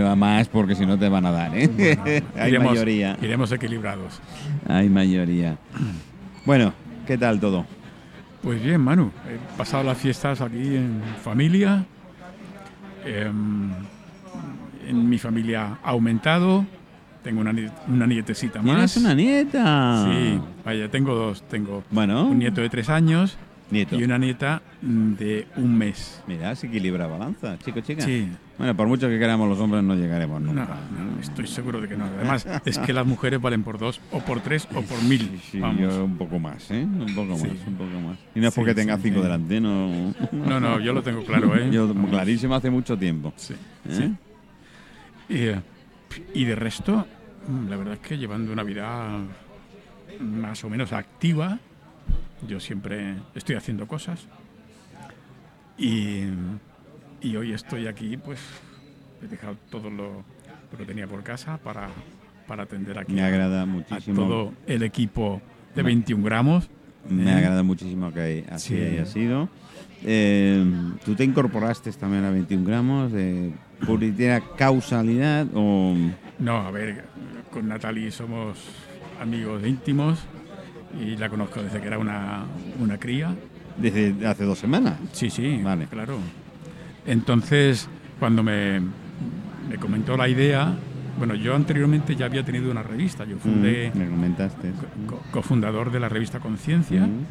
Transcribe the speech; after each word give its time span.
a 0.00 0.14
más 0.16 0.48
porque 0.48 0.74
si 0.74 0.84
no 0.86 0.98
te 0.98 1.08
van 1.08 1.26
a 1.26 1.30
dar, 1.30 1.56
¿eh? 1.56 1.68
Hay 2.36 2.48
iremos, 2.50 2.72
mayoría. 2.72 3.16
Iremos 3.22 3.52
equilibrados. 3.52 4.20
Hay 4.68 4.88
mayoría. 4.88 5.56
Bueno, 6.44 6.72
¿qué 7.06 7.16
tal 7.18 7.40
todo? 7.40 7.66
Pues 8.42 8.62
bien, 8.62 8.80
Manu. 8.80 9.10
He 9.28 9.56
pasado 9.58 9.82
las 9.84 9.96
fiestas 9.98 10.40
aquí 10.40 10.76
en 10.76 11.00
familia. 11.22 11.84
Em, 13.04 13.70
en 14.86 15.08
mi 15.08 15.18
familia 15.18 15.78
ha 15.82 15.90
aumentado. 15.90 16.64
Tengo 17.22 17.40
una, 17.40 17.54
una 17.88 18.06
nietecita 18.06 18.60
¿Tienes 18.60 18.80
más. 18.82 18.96
una 18.98 19.14
nieta? 19.14 20.04
Sí, 20.10 20.38
vaya, 20.64 20.90
tengo 20.90 21.14
dos. 21.14 21.42
Tengo 21.48 21.82
Bueno, 21.90 22.26
un 22.26 22.38
nieto 22.38 22.60
de 22.60 22.68
tres 22.68 22.90
años 22.90 23.38
nieto. 23.70 23.96
y 23.98 24.04
una 24.04 24.18
nieta 24.18 24.60
mm, 24.82 25.12
de 25.14 25.46
un 25.56 25.74
mes. 25.78 26.20
Mira, 26.26 26.54
se 26.54 26.66
equilibra 26.66 27.06
balanza, 27.06 27.56
chico, 27.64 27.80
chica. 27.80 28.02
Sí, 28.02 28.28
Bueno, 28.56 28.76
por 28.76 28.86
mucho 28.86 29.08
que 29.08 29.18
queramos 29.18 29.48
los 29.48 29.58
hombres 29.58 29.82
no 29.82 29.96
llegaremos 29.96 30.40
no, 30.40 30.52
nunca. 30.52 30.76
no, 30.96 31.20
estoy 31.20 31.46
seguro 31.48 31.80
de 31.80 31.88
que 31.88 31.96
no. 31.96 32.04
Además, 32.04 32.46
es 32.64 32.78
que 32.78 32.92
las 32.92 33.04
mujeres 33.04 33.40
valen 33.40 33.64
por 33.64 33.78
dos, 33.78 34.00
o 34.12 34.20
por 34.20 34.40
tres, 34.42 34.68
o 34.74 34.80
por 34.82 35.02
mil. 35.02 35.20
Sí, 35.22 35.40
sí, 35.52 35.60
Vamos. 35.60 35.80
yo 35.80 36.04
un 36.04 36.16
poco 36.16 36.38
más, 36.38 36.70
¿eh? 36.70 36.84
Un 36.84 37.12
poco 37.16 37.36
Sí. 37.36 37.48
más, 37.48 37.66
un 37.66 37.74
poco 37.74 38.00
más. 38.00 38.18
Y 38.34 38.38
no 38.40 38.48
es 38.48 38.54
Sí, 38.54 38.60
porque 38.60 38.74
tenga 38.74 38.96
cinco 38.98 39.20
delante, 39.22 39.60
no. 39.60 40.14
No, 40.30 40.60
no, 40.60 40.78
yo 40.78 40.92
lo 40.92 41.02
tengo 41.02 41.24
claro, 41.24 41.56
¿eh? 41.56 41.68
Yo 41.72 41.88
Vamos. 41.88 42.10
clarísimo 42.10 42.54
hace 42.54 42.70
mucho 42.70 42.96
tiempo. 42.96 43.32
Sí, 43.36 43.54
¿eh? 43.54 43.90
sí. 43.90 44.14
Y, 45.34 45.38
eh, 45.48 45.60
y 46.34 46.44
de 46.44 46.54
resto, 46.54 47.06
mm, 47.48 47.68
la 47.68 47.76
verdad 47.76 47.94
es 47.94 48.00
que 48.00 48.16
llevando 48.18 48.52
una 48.52 48.62
vida 48.62 49.18
más 50.20 50.62
o 50.62 50.70
menos 50.70 50.92
activa, 50.92 51.58
yo 52.46 52.60
siempre 52.60 53.16
estoy 53.34 53.56
haciendo 53.56 53.88
cosas. 53.88 54.28
Y, 55.76 56.20
y 57.24 57.36
hoy 57.36 57.52
estoy 57.52 57.86
aquí, 57.86 58.16
pues 58.16 58.38
he 59.22 59.26
dejado 59.26 59.56
todo 59.70 59.90
lo, 59.90 60.22
lo 60.70 60.78
que 60.78 60.84
tenía 60.84 61.06
por 61.06 61.22
casa 61.22 61.56
para, 61.58 61.88
para 62.46 62.64
atender 62.64 62.98
aquí 62.98 63.12
Me 63.14 63.22
a, 63.22 63.26
agrada 63.26 63.62
a 63.62 63.66
muchísimo. 63.66 64.16
todo 64.22 64.52
el 64.66 64.82
equipo 64.82 65.40
de 65.74 65.82
Me- 65.82 65.88
21 65.88 66.22
gramos. 66.24 66.68
Me 67.08 67.30
¿eh? 67.30 67.34
agrada 67.34 67.62
muchísimo 67.62 68.12
que 68.12 68.44
así 68.50 68.74
Sí. 68.76 68.80
haya 68.82 69.06
sido. 69.06 69.48
Eh, 70.02 70.64
¿Tú 71.04 71.14
te 71.14 71.24
incorporaste 71.24 71.90
también 71.92 72.24
a 72.24 72.30
21 72.30 72.64
gramos 72.66 73.12
de 73.12 73.52
pura 73.86 74.40
causalidad 74.56 75.46
o...? 75.54 75.94
No, 76.38 76.56
a 76.58 76.70
ver, 76.70 77.04
con 77.50 77.68
Natalie 77.68 78.10
somos 78.10 78.58
amigos 79.20 79.66
íntimos 79.66 80.18
y 81.00 81.16
la 81.16 81.28
conozco 81.30 81.62
desde 81.62 81.80
que 81.80 81.86
era 81.86 81.98
una, 81.98 82.44
una 82.80 82.98
cría. 82.98 83.34
Desde 83.78 84.26
hace 84.26 84.44
dos 84.44 84.58
semanas. 84.58 84.98
Sí, 85.12 85.30
sí, 85.30 85.60
Vale. 85.62 85.86
claro. 85.86 86.18
Entonces, 87.06 87.88
cuando 88.18 88.42
me, 88.42 88.80
me 88.80 89.76
comentó 89.78 90.16
la 90.16 90.28
idea, 90.28 90.74
bueno, 91.18 91.34
yo 91.34 91.54
anteriormente 91.54 92.16
ya 92.16 92.26
había 92.26 92.44
tenido 92.44 92.70
una 92.70 92.82
revista, 92.82 93.24
yo 93.24 93.38
fundé, 93.38 93.92
Mm, 93.94 93.98
me 93.98 94.08
comentaste. 94.08 94.72
co- 95.06 95.22
cofundador 95.30 95.90
de 95.92 96.00
la 96.00 96.08
revista 96.08 96.40
Conciencia, 96.40 97.02
Mm. 97.06 97.24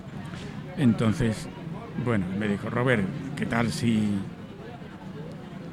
entonces, 0.77 1.47
bueno, 2.05 2.25
me 2.39 2.47
dijo, 2.47 2.69
Robert, 2.69 3.03
¿qué 3.35 3.45
tal 3.45 3.71
si, 3.71 4.09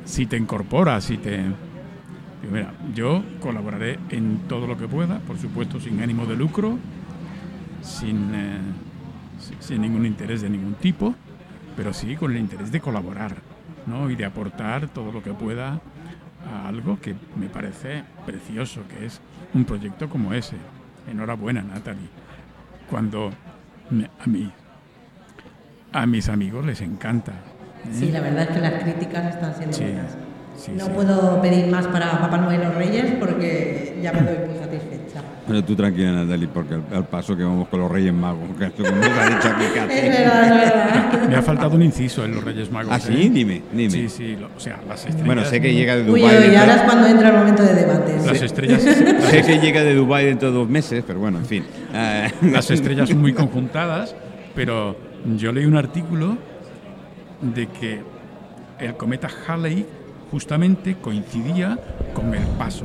si 0.05 0.27
te 0.27 0.37
incorporas, 0.37 1.05
si 1.05 1.17
te... 1.19 1.37
Digo, 1.39 2.53
mira, 2.55 2.73
yo 2.95 3.23
colaboraré 3.41 3.99
en 4.09 4.39
todo 4.49 4.67
lo 4.67 4.77
que 4.79 4.89
pueda, 4.89 5.19
por 5.21 5.37
supuesto 5.39 5.79
sin 5.79 6.01
ánimo 6.03 6.25
de 6.27 6.37
lucro, 6.37 6.79
sin, 7.83 8.17
eh, 8.35 8.59
si- 9.39 9.57
sin 9.61 9.83
ningún 9.83 10.07
interés 10.07 10.41
de 10.41 10.49
ningún 10.51 10.75
tipo, 10.75 11.15
pero 11.77 11.93
sí 11.93 12.17
con 12.17 12.33
el 12.33 12.39
interés 12.39 12.73
de 12.73 12.81
colaborar 12.81 13.37
¿no? 13.91 14.09
y 14.11 14.17
de 14.17 14.25
aportar 14.25 14.89
todo 14.89 15.13
lo 15.13 15.23
que 15.23 15.33
pueda 15.35 15.81
a 16.51 16.69
algo 16.69 16.99
que 17.01 17.15
me 17.37 17.49
parece 17.49 18.05
precioso, 18.25 18.83
que 18.89 19.05
es 19.07 19.21
un 19.53 19.65
proyecto 19.65 20.09
como 20.09 20.33
ese. 20.33 20.57
Enhorabuena, 21.11 21.63
Natalie. 21.63 22.09
Cuando 22.89 23.31
me- 23.91 24.09
a 24.19 24.27
mí, 24.27 24.51
a 25.93 26.07
mis 26.07 26.29
amigos 26.29 26.65
les 26.65 26.81
encanta. 26.81 27.33
¿eh? 27.33 27.91
Sí, 27.93 28.11
la 28.13 28.21
verdad 28.21 28.43
es 28.45 28.49
que 28.51 28.61
las 28.61 28.83
críticas 28.83 29.35
están 29.35 29.55
siendo 29.55 29.77
Sí, 29.77 29.85
buenas. 29.85 30.17
Sí, 30.61 30.73
no 30.77 30.85
sí. 30.87 30.91
puedo 30.95 31.41
pedir 31.43 31.67
más 31.69 31.87
para 31.89 32.21
Papá 32.21 32.39
Noel 32.39 32.61
y 32.61 32.65
los 32.65 32.75
Reyes 32.75 33.07
porque 33.19 33.99
ya 34.03 34.13
me 34.13 34.21
doy 34.23 34.49
muy 34.49 34.59
satisfecha. 34.59 35.21
Pero 35.47 35.65
tú 35.65 35.75
tranquila, 35.75 36.13
Natalie, 36.13 36.47
porque 36.47 36.75
al, 36.75 36.85
al 36.95 37.07
paso 37.09 37.37
que 37.37 37.43
vamos 37.43 37.67
con 37.69 37.81
los 37.81 37.91
Reyes 37.91 38.13
Magos, 38.15 38.49
que 38.57 38.67
esto 38.67 38.85
como 38.85 38.97
nos 38.97 39.09
ha 39.11 39.27
dicho 39.27 39.49
aquí 39.49 39.65
Es 39.65 40.19
verdad, 40.19 40.45
es 40.45 40.51
verdad. 40.51 41.29
Me 41.29 41.35
ha 41.37 41.43
faltado 41.43 41.75
un 41.75 41.83
inciso 41.83 42.25
en 42.25 42.35
los 42.37 42.45
Reyes 42.45 42.71
Magos. 42.71 42.93
¿Ah, 42.95 43.01
sí? 43.01 43.13
¿eh? 43.27 43.31
Dime, 43.33 43.63
dime. 43.73 43.91
Sí, 43.91 44.09
sí, 44.09 44.37
lo- 44.37 44.49
o 44.57 44.61
sea, 44.61 44.79
las 44.87 45.01
estrellas. 45.01 45.27
Bueno, 45.27 45.45
sé 45.45 45.61
que 45.61 45.75
llega 45.75 45.97
de 45.97 46.03
Uy, 46.09 46.21
Dubái. 46.21 46.37
uy, 46.37 46.43
dentro- 46.43 46.61
ahora 46.61 46.75
es 46.77 46.83
cuando 46.83 47.07
entra 47.09 47.29
el 47.31 47.37
momento 47.37 47.63
de 47.65 47.75
debates. 47.75 48.27
Las 48.27 48.43
estrellas, 48.43 48.83
Sé 49.31 49.43
que 49.43 49.59
llega 49.59 49.83
de 49.83 49.95
Dubái 49.95 50.27
dentro 50.27 50.53
de 50.53 50.55
dos 50.59 50.69
meses, 50.69 51.03
pero 51.05 51.19
bueno, 51.19 51.39
en 51.39 51.47
fin. 51.47 51.65
Las 52.53 52.71
estrellas 52.71 53.13
muy 53.15 53.33
conjuntadas, 53.33 54.15
pero 54.55 54.97
yo 55.37 55.51
leí 55.53 55.65
un 55.65 55.77
artículo 55.77 56.37
de 57.41 57.67
que 57.67 58.01
el 58.79 58.95
cometa 58.97 59.29
Halley 59.49 59.85
justamente 60.31 60.97
coincidía 61.01 61.79
con 62.15 62.35
el 62.35 62.43
paso. 62.59 62.85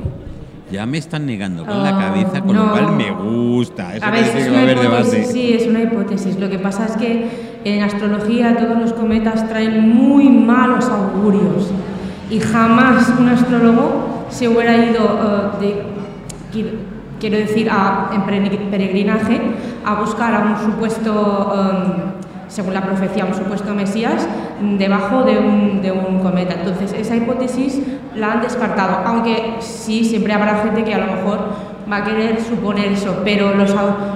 Ya 0.70 0.84
me 0.84 0.98
están 0.98 1.26
negando 1.26 1.64
con 1.64 1.82
la 1.82 1.94
Oh, 1.96 1.98
cabeza, 2.00 2.40
con 2.40 2.56
lo 2.56 2.70
cual 2.72 2.92
me 2.96 3.10
gusta. 3.12 3.94
Eso 3.94 4.04
A 4.04 4.10
ver, 4.10 4.20
parece 4.22 4.38
es 4.40 4.44
que 4.46 4.50
va 4.50 4.58
a 4.58 4.62
una 4.62 4.72
haber 4.72 4.84
hipótesis, 4.84 5.12
debate. 5.12 5.32
sí, 5.32 5.52
es 5.54 5.66
una 5.68 5.82
hipótesis. 5.82 6.40
Lo 6.40 6.50
que 6.50 6.58
pasa 6.58 6.86
es 6.86 6.96
que 6.96 7.28
en 7.64 7.82
astrología 7.84 8.56
todos 8.56 8.76
los 8.78 8.92
cometas 8.92 9.48
traen 9.48 9.88
muy 9.94 10.28
malos 10.28 10.88
augurios 10.88 11.70
y 12.30 12.40
jamás 12.40 13.12
un 13.16 13.28
astrólogo 13.28 14.26
se 14.28 14.48
hubiera 14.48 14.76
ido 14.76 15.50
eh, 15.62 15.64
de, 15.64 15.82
quiero, 17.20 17.36
decir, 17.36 17.68
a, 17.70 18.10
en 18.12 18.22
pere- 18.22 18.68
peregrinaje 18.70 19.40
a 19.84 20.00
buscar 20.00 20.34
a 20.34 20.40
un 20.46 20.72
supuesto, 20.72 21.54
em, 21.54 22.15
según 22.48 22.74
la 22.74 22.82
profecía, 22.82 23.24
un 23.24 23.34
supuesto 23.34 23.74
Mesías 23.74 24.26
debajo 24.78 25.22
de 25.24 25.38
un, 25.38 25.82
de 25.82 25.92
un 25.92 26.20
cometa. 26.20 26.54
Entonces, 26.54 26.92
esa 26.92 27.16
hipótesis 27.16 27.80
la 28.14 28.32
han 28.32 28.40
descartado, 28.42 28.98
aunque 29.06 29.56
sí, 29.60 30.04
siempre 30.04 30.32
habrá 30.32 30.62
gente 30.62 30.84
que 30.84 30.94
a 30.94 30.98
lo 30.98 31.12
mejor 31.12 31.38
va 31.90 31.98
a 31.98 32.04
querer 32.04 32.40
suponer 32.40 32.92
eso, 32.92 33.20
pero 33.24 33.54
los, 33.54 33.72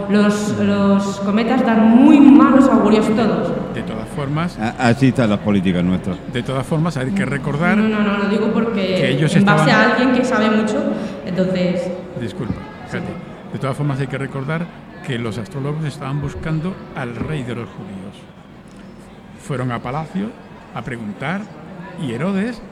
los, 0.08 0.58
los 0.58 1.20
cometas 1.20 1.64
dan 1.64 1.88
muy 1.96 2.18
malos 2.20 2.66
augurios 2.68 3.06
todos. 3.14 3.52
De 3.74 3.82
todas 3.82 4.08
formas, 4.08 4.58
Ah, 4.60 4.74
Así 4.78 5.08
están 5.08 5.30
las 5.30 5.38
políticas 5.38 5.84
nuestras. 5.84 6.16
de 6.32 6.42
todas 6.42 6.66
formas 6.66 6.96
hay 6.96 7.10
que 7.12 7.24
recordar, 7.24 7.76
No, 7.76 7.88
no, 7.88 8.00
no, 8.02 8.18
lo 8.18 8.28
digo 8.28 8.48
porque 8.52 8.80
Que 8.96 9.10
ellos 9.10 9.36
en 9.36 9.44
base 9.44 9.70
estaban- 9.70 9.90
a 9.90 9.94
alguien 9.94 10.12
que 10.16 10.24
sabe 10.24 10.50
mucho, 10.50 10.82
entonces... 11.24 11.88
disculpa, 12.20 12.54
Katy, 12.90 13.04
de 13.52 13.58
todas 13.60 13.76
formas 13.76 14.00
hay 14.00 14.08
que 14.08 14.18
recordar 14.18 14.66
que 15.06 15.18
los 15.18 15.38
astrólogos 15.38 15.84
estaban 15.84 16.20
buscando 16.20 16.74
al 16.96 17.14
rey 17.14 17.42
de 17.44 17.54
los 17.54 17.68
judíos. 17.68 17.99
Fueron 19.50 19.72
a 19.72 19.80
palacio 19.82 20.28
a 20.76 20.80
preguntar 20.80 21.40
y 22.00 22.12
Herodes 22.12 22.62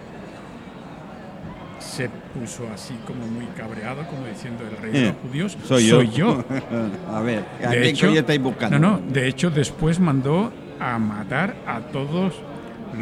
se 1.81 2.09
puso 2.09 2.69
así 2.73 2.95
como 3.05 3.27
muy 3.27 3.47
cabreado, 3.47 4.07
como 4.07 4.25
diciendo 4.29 4.63
el 4.63 4.77
rey 4.77 4.93
de 4.93 5.03
Eh, 5.03 5.07
los 5.09 5.17
judíos 5.29 5.59
Soy 5.65 5.89
yo. 5.89 5.97
soy 5.97 6.11
yo. 6.11 6.45
a 7.13 7.21
ver, 7.21 7.43
¿a 7.67 7.71
De 7.71 7.81
qué 7.83 7.89
hecho, 7.89 8.07
coño 8.07 8.21
estáis 8.21 8.41
buscando? 8.41 8.79
No, 8.79 8.91
no, 8.93 9.01
de 9.13 9.27
hecho 9.27 9.51
después 9.51 9.99
mandó 9.99 10.53
a 10.79 10.97
matar 11.01 11.57
a 11.67 11.81
todos 11.81 12.35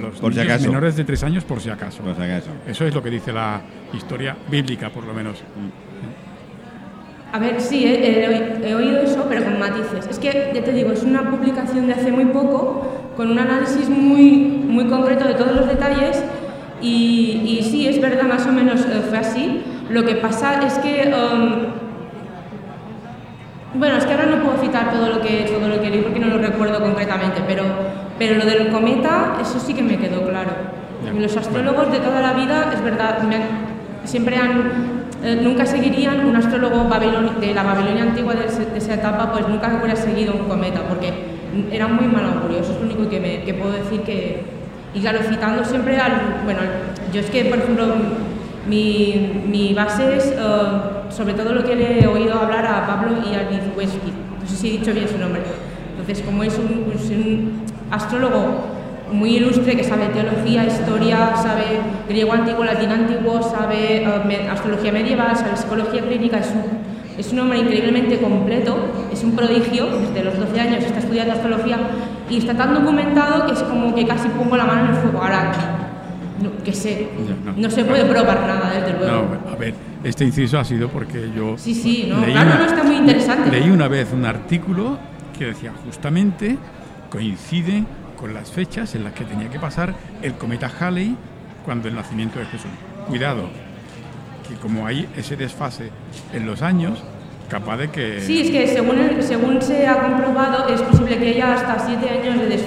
los 0.01 0.19
Por 0.21 0.33
si 0.33 0.41
niños 0.41 0.63
menores 0.63 0.97
de 0.97 1.05
tres 1.05 1.23
años 1.23 1.45
por 1.45 1.61
si 1.61 1.69
acaso. 1.69 2.03
Pues 2.03 2.19
acaso. 2.19 2.49
Eso 2.67 2.87
es 2.87 2.95
lo 2.95 3.03
que 3.03 3.11
dice 3.11 3.31
la 3.31 3.61
historia 3.93 4.35
bíblica, 4.51 4.89
por 4.89 5.05
lo 5.05 5.13
menos. 5.13 5.43
A 7.31 7.39
ver, 7.39 7.61
sí, 7.61 7.85
he, 7.85 8.25
he 8.25 8.27
oí- 8.27 8.67
he 8.71 8.75
oído 8.75 9.01
eso, 9.03 9.27
pero 9.29 9.45
con 9.45 9.59
matices. 9.59 10.07
Es 10.09 10.19
que, 10.19 10.51
ya 10.55 10.65
te 10.65 10.73
digo, 10.73 10.93
es 10.93 11.03
una 11.03 11.31
publicación 11.31 11.87
de 11.89 11.93
hace 11.93 12.11
muy 12.11 12.25
poco, 12.27 13.06
con 13.17 13.31
un 13.31 13.39
análisis 13.39 13.89
muy, 13.89 14.63
muy 14.69 14.87
concreto 14.87 15.27
de 15.27 15.35
todos 15.35 15.53
los 15.57 15.67
detalles, 15.67 16.23
y, 16.83 17.59
y 17.59 17.63
sí, 17.63 17.89
es 17.89 18.01
verdad, 18.01 18.25
más 18.25 18.47
o 18.47 18.53
menos 18.53 18.81
eh, 18.83 19.03
fue 19.09 19.19
así. 19.19 19.63
Lo 19.89 20.05
que 20.05 20.17
pasa 20.17 20.61
es 20.67 20.75
que... 20.79 21.13
um, 21.15 21.87
bueno, 23.79 23.97
es 23.97 24.07
que 24.07 24.13
ahora 24.13 24.27
no 24.27 24.43
puedo 24.43 24.59
citar 24.59 24.91
todo 24.91 25.09
lo 25.09 25.21
que, 25.21 25.43
todo 25.53 25.69
lo 25.69 25.81
que 25.81 25.91
leí 25.91 26.01
porque 26.03 26.21
no 26.21 26.29
lo 26.29 26.39
recuerdo 26.39 26.81
concretamente, 26.81 27.43
pero, 27.47 27.65
pero 28.19 28.37
lo 28.37 28.45
del 28.47 28.69
cometa, 28.69 29.37
eso 29.41 29.59
sí 29.61 29.75
que 29.75 29.83
me 29.83 29.99
quedó 29.99 30.23
claro. 30.29 30.51
Y 31.15 31.19
los 31.21 31.37
astrólogos 31.37 31.93
de 31.93 31.99
toda 31.99 32.21
la 32.21 32.33
vida, 32.33 32.71
es 32.75 32.83
verdad, 32.83 33.23
me 33.23 33.37
han- 33.37 33.43
siempre 34.05 34.37
han, 34.37 34.71
eh, 35.23 35.41
nunca 35.43 35.67
seguirían 35.67 36.27
un 36.27 36.37
astrólogo 36.37 36.85
de 37.41 37.55
la 37.55 37.63
Babilonia 37.63 38.03
antigua 38.05 38.35
de 38.35 38.47
esa 38.79 38.95
etapa, 38.95 39.31
pues 39.33 39.47
nunca 39.49 39.69
hubiera 39.79 39.97
seguido 39.97 40.35
un 40.35 40.49
cometa, 40.49 40.81
porque 40.89 41.36
era 41.73 41.89
muy 41.89 42.07
mal 42.07 42.25
augurio, 42.25 42.59
eso 42.61 42.73
es 42.73 42.79
lo 42.81 42.87
único 42.87 43.09
que, 43.09 43.21
me, 43.21 43.43
que 43.45 43.55
puedo 43.55 43.73
decir 43.73 44.01
que... 44.03 44.43
Y 44.95 45.01
claro, 45.01 45.19
citando 45.29 45.65
siempre 45.65 45.97
al... 45.99 46.41
Bueno, 46.45 46.61
yo 47.13 47.21
es 47.21 47.27
que, 47.31 47.45
por 47.47 47.59
ejemplo, 47.59 47.87
mi, 48.69 49.43
mi 49.47 49.75
base 49.75 50.17
es 50.17 50.27
eh, 50.33 50.37
sobre 51.11 51.35
todo 51.35 51.53
lo 51.53 51.65
que 51.65 51.75
le 51.77 52.01
he 52.03 52.07
oído 52.07 52.35
hablar 52.41 52.65
a 52.67 52.87
Pablo 52.87 53.17
y 53.25 53.35
a 53.35 53.43
Lizueski. 53.51 54.13
No 54.43 54.49
sé 54.49 54.57
si 54.57 54.69
he 54.69 54.79
dicho 54.79 54.93
bien 54.93 55.09
su 55.09 55.19
nombre. 55.19 55.43
Entonces, 55.91 56.25
como 56.25 56.43
es 56.43 56.57
un, 56.59 56.85
pues, 56.91 57.11
un 57.11 57.63
astrólogo 57.91 58.75
muy 59.13 59.37
ilustre 59.37 59.77
que 59.77 59.85
sabe 59.85 60.07
teología, 60.09 60.65
historia, 60.67 61.37
sabe 61.37 61.65
griego 62.09 62.33
antiguo, 62.33 62.65
latín 62.65 62.91
antiguo, 62.91 63.41
sabe 63.43 64.05
me- 64.27 64.49
astrología 64.49 64.93
medieval, 64.93 65.37
sabe 65.37 65.57
psicología 65.57 66.03
clínica, 66.03 66.39
es 66.39 66.49
un, 66.49 66.65
es 67.19 67.33
un 67.33 67.39
hombre 67.41 67.59
increíblemente 67.59 68.19
completo, 68.19 68.77
es 69.13 69.23
un 69.25 69.33
prodigio, 69.35 69.87
desde 69.87 70.25
los 70.25 70.39
12 70.39 70.61
años 70.61 70.85
está 70.85 70.99
estudiando 70.99 71.33
astrología 71.35 71.79
y 72.29 72.39
está 72.39 72.55
tan 72.55 72.75
documentado 72.75 73.47
que 73.47 73.53
es 73.53 73.63
como 73.63 73.95
que 73.95 74.07
casi 74.07 74.29
pongo 74.29 74.57
la 74.57 74.65
mano 74.65 74.89
en 74.91 74.95
el 74.95 75.01
fuego. 75.03 75.23
Ahora, 75.23 75.53
no, 76.43 76.63
que 76.63 76.73
sé, 76.73 77.09
no. 77.45 77.53
no 77.57 77.71
se 77.71 77.85
puede 77.85 78.05
probar 78.05 78.41
nada, 78.41 78.71
desde 78.81 78.99
luego. 78.99 79.29
No, 79.47 79.51
a 79.53 79.57
ver, 79.57 79.75
este 80.05 80.25
inciso 80.25 80.59
ha 80.59 80.65
sido 80.65 80.89
porque 80.89 81.31
yo 81.35 81.57
Sí, 81.57 81.75
sí, 81.75 82.07
no, 82.09 82.21
leí 82.21 82.33
claro, 82.33 82.49
una- 82.51 82.59
no, 82.59 82.65
está 82.67 82.83
muy 82.85 82.97
interesante. 82.97 83.51
Leí 83.51 83.71
una 83.71 83.89
vez 83.89 84.13
un 84.13 84.27
artículo 84.27 84.99
que 85.39 85.47
decía 85.47 85.73
justamente 85.85 86.59
coincide 87.11 87.85
con 88.19 88.35
las 88.35 88.51
fechas 88.51 88.95
en 88.95 89.05
las 89.05 89.13
que 89.13 89.25
tenía 89.25 89.49
que 89.49 89.59
pasar 89.59 89.95
el 90.23 90.35
cometa 90.35 90.71
Halley 90.81 91.17
cuando 91.65 91.89
el 91.89 91.95
nacimiento 91.95 92.39
de 92.39 92.47
Jesús. 92.47 92.71
Cuidado, 93.09 93.49
que 94.49 94.55
como 94.57 94.87
hay 94.87 95.09
ese 95.17 95.37
desfase 95.37 95.91
en 96.33 96.47
los 96.47 96.63
años, 96.63 97.03
capaz 97.51 97.77
de 97.79 97.89
que... 97.91 98.21
Sí, 98.21 98.41
es 98.41 98.51
que 98.51 98.67
según, 98.69 98.97
según 99.21 99.63
se 99.63 99.87
ha 99.87 99.99
comprobado, 100.01 100.69
es 100.69 100.81
posible 100.83 101.19
que 101.19 101.29
haya 101.31 101.55
hasta 101.55 101.79
siete 101.79 102.09
años 102.11 102.39
de, 102.41 102.61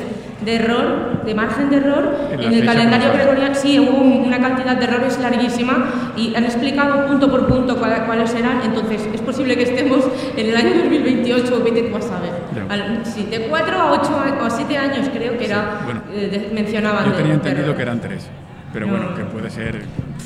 de 0.46 0.56
error, 0.56 1.24
de 1.26 1.36
margen 1.36 1.70
de 1.70 1.78
error, 1.78 2.16
En 2.32 2.40
en 2.42 2.54
el 2.54 2.66
calendario 2.66 3.12
gregoriano. 3.14 3.54
Sí, 3.56 3.78
hubo 3.80 3.98
un- 3.98 4.24
una 4.26 4.40
cantidad 4.40 4.78
de 4.78 4.86
errores 4.86 5.20
larguísima 5.20 6.14
y 6.16 6.34
han 6.36 6.46
explicado 6.46 7.06
punto 7.08 7.30
por 7.30 7.46
punto 7.48 7.78
cuál- 7.78 8.06
cuáles 8.06 8.34
eran. 8.34 8.62
Entonces, 8.64 9.02
es 9.14 9.22
posible 9.22 9.56
que 9.58 9.64
estemos 9.64 10.06
en 10.38 10.48
el 10.48 10.56
año 10.56 10.70
2028 10.84 11.56
o 11.58 11.64
20, 11.64 11.82
tú 11.84 11.94
vas 11.94 12.10
a. 12.10 12.74
Al- 12.74 13.06
sí, 13.06 13.28
de 13.30 13.48
4 13.48 13.76
a 13.78 13.92
8 13.92 14.12
o 14.42 14.46
a 14.46 14.50
7 14.50 14.78
años 14.78 15.10
creo 15.14 15.38
que 15.38 15.46
era, 15.46 15.82
bueno. 15.84 16.02
eh, 16.14 16.52
mencionaban. 16.54 17.06
Yo 17.06 17.12
tenía 17.12 17.32
de 17.32 17.36
entendido 17.36 17.76
que 17.76 17.82
eran 17.82 18.00
tres, 18.00 18.28
pero 18.72 18.86
No. 18.88 18.94
bueno, 18.94 19.16
que 19.16 19.24
puede 19.26 19.50
ser... 19.50 19.82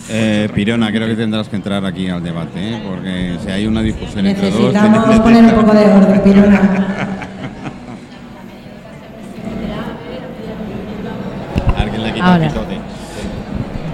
Eh, 0.09 0.49
Pirona, 0.53 0.91
creo 0.91 1.07
que 1.07 1.15
tendrás 1.15 1.47
que 1.47 1.55
entrar 1.55 1.85
aquí 1.85 2.09
al 2.09 2.21
debate, 2.21 2.59
¿eh? 2.59 2.81
porque 2.85 3.37
si 3.43 3.49
hay 3.51 3.65
una 3.67 3.81
discusión 3.81 4.25
entre 4.25 4.51
dos... 4.51 4.73
Necesitamos 4.73 5.05
tienes- 5.05 5.21
poner 5.21 5.43
un 5.45 5.51
poco 5.61 5.73
de 5.77 5.85
orden, 5.85 6.21
Pirona. 6.21 6.61
Alguien 11.77 12.03
le 12.03 12.13
quita 12.13 12.25
Ahora. 12.33 12.45
el 12.45 12.51
pitote. 12.51 12.77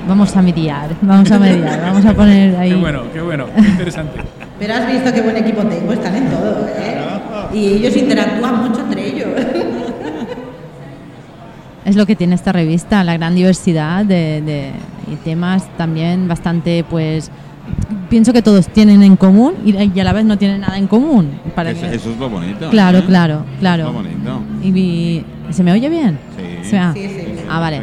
Vamos 0.08 0.36
a 0.36 0.42
mediar, 0.42 0.90
vamos 1.02 1.32
a 1.32 1.40
mediar, 1.40 1.82
vamos 1.82 2.06
a 2.06 2.14
poner 2.16 2.56
ahí. 2.58 2.70
Qué 2.70 2.76
bueno, 2.76 3.04
qué 3.14 3.22
bueno, 3.22 3.46
qué 3.56 3.62
interesante. 3.62 4.20
Pero 4.58 4.74
has 4.74 4.92
visto 4.92 5.14
qué 5.14 5.22
buen 5.22 5.38
equipo 5.38 5.62
tengo, 5.62 5.94
están 5.94 6.16
en 6.16 6.30
todo, 6.30 6.68
¿eh? 6.68 6.98
Y 7.54 7.68
ellos 7.76 7.96
interactúan 7.96 8.64
mucho 8.68 8.82
entre 8.82 9.08
ellos. 9.08 9.28
Es 11.90 11.96
lo 11.96 12.06
que 12.06 12.16
tiene 12.16 12.36
esta 12.36 12.52
revista, 12.52 13.04
la 13.04 13.18
gran 13.18 13.34
diversidad 13.34 14.06
de, 14.06 14.42
de- 14.46 14.72
y 15.12 15.16
temas 15.24 15.66
también 15.76 16.28
bastante, 16.28 16.84
pues, 16.88 17.32
pienso 18.12 18.32
que 18.32 18.44
todos 18.44 18.68
tienen 18.68 19.02
en 19.02 19.16
común 19.16 19.56
y, 19.66 19.76
y 19.76 20.00
a 20.00 20.04
la 20.04 20.14
vez 20.14 20.24
no 20.24 20.38
tienen 20.38 20.62
nada 20.62 20.78
en 20.78 20.86
común. 20.86 21.32
Para 21.56 21.72
Eso, 21.72 21.82
que- 21.90 21.96
eso 21.96 22.12
es 22.12 22.18
lo 22.20 22.30
bonito. 22.30 22.70
claro, 22.70 23.00
¿eh? 23.00 23.04
claro, 23.08 23.44
Es 23.54 23.60
claro. 23.60 23.84
lo 23.86 23.94
bonito. 23.94 24.40
Y, 24.64 24.72
vi- 24.72 25.26
¿Se 25.50 25.64
me 25.64 25.72
oye 25.72 25.90
bien? 25.90 26.20
Sí. 26.38 26.70
¿Se 26.70 26.80
me- 26.80 26.94
Sí, 26.94 27.00
sí, 27.08 27.16
sí. 27.26 27.42
Ah, 27.50 27.60
vale. 27.60 27.82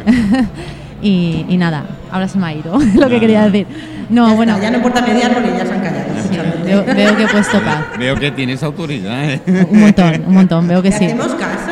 y, 1.01 1.45
y 1.49 1.57
nada, 1.57 1.83
ahora 2.09 2.29
se 2.29 2.37
me 2.37 2.47
ha 2.47 2.53
ido 2.53 2.79
lo 2.95 3.09
que 3.09 3.19
quería 3.19 3.43
decir. 3.49 3.67
No, 4.09 4.29
Ya 4.29 4.35
bueno, 4.35 4.51
está, 4.53 4.63
ya 4.63 4.71
no 4.71 4.77
importa 4.77 5.01
mediar 5.01 5.33
porque 5.33 5.49
ya 5.49 5.65
se 5.65 5.73
han 5.73 5.81
callado. 5.81 6.63
veo, 6.63 6.85
veo 6.95 7.17
que 7.17 7.23
he 7.23 7.27
puesto 7.27 7.59
paz. 7.59 7.85
Veo 7.99 8.15
que 8.15 8.31
tienes 8.31 8.63
autoridad, 8.63 9.31
¿eh? 9.33 9.41
Un 9.69 9.81
montón, 9.81 10.23
un 10.27 10.33
montón, 10.33 10.65
veo 10.69 10.81
que 10.81 10.93
sí. 10.93 11.03
hacemos 11.05 11.27
caso. 11.35 11.71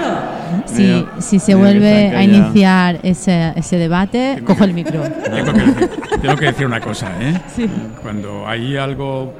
Si, 0.65 1.05
si 1.19 1.39
se 1.39 1.51
que 1.51 1.55
vuelve 1.55 2.15
a 2.15 2.23
iniciar 2.23 2.99
ese, 3.03 3.53
ese 3.55 3.77
debate, 3.77 4.41
cojo 4.45 4.63
el 4.63 4.73
micro. 4.73 5.01
Tengo 5.01 5.53
que, 5.53 5.59
decir, 5.61 5.89
tengo 6.21 6.35
que 6.35 6.45
decir 6.45 6.65
una 6.65 6.79
cosa, 6.79 7.11
¿eh? 7.21 7.41
Sí. 7.55 7.69
Cuando 8.01 8.47
hay 8.47 8.77
algo 8.77 9.33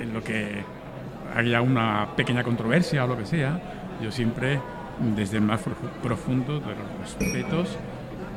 en 0.00 0.12
lo 0.14 0.22
que 0.22 0.62
haya 1.36 1.60
una 1.62 2.08
pequeña 2.16 2.42
controversia 2.42 3.04
o 3.04 3.08
lo 3.08 3.16
que 3.16 3.26
sea, 3.26 3.60
yo 4.02 4.10
siempre, 4.10 4.60
desde 5.14 5.36
el 5.36 5.42
más 5.42 5.60
profu- 5.60 5.90
profundo 6.02 6.54
de 6.60 6.66
los 6.66 7.00
respetos... 7.00 7.76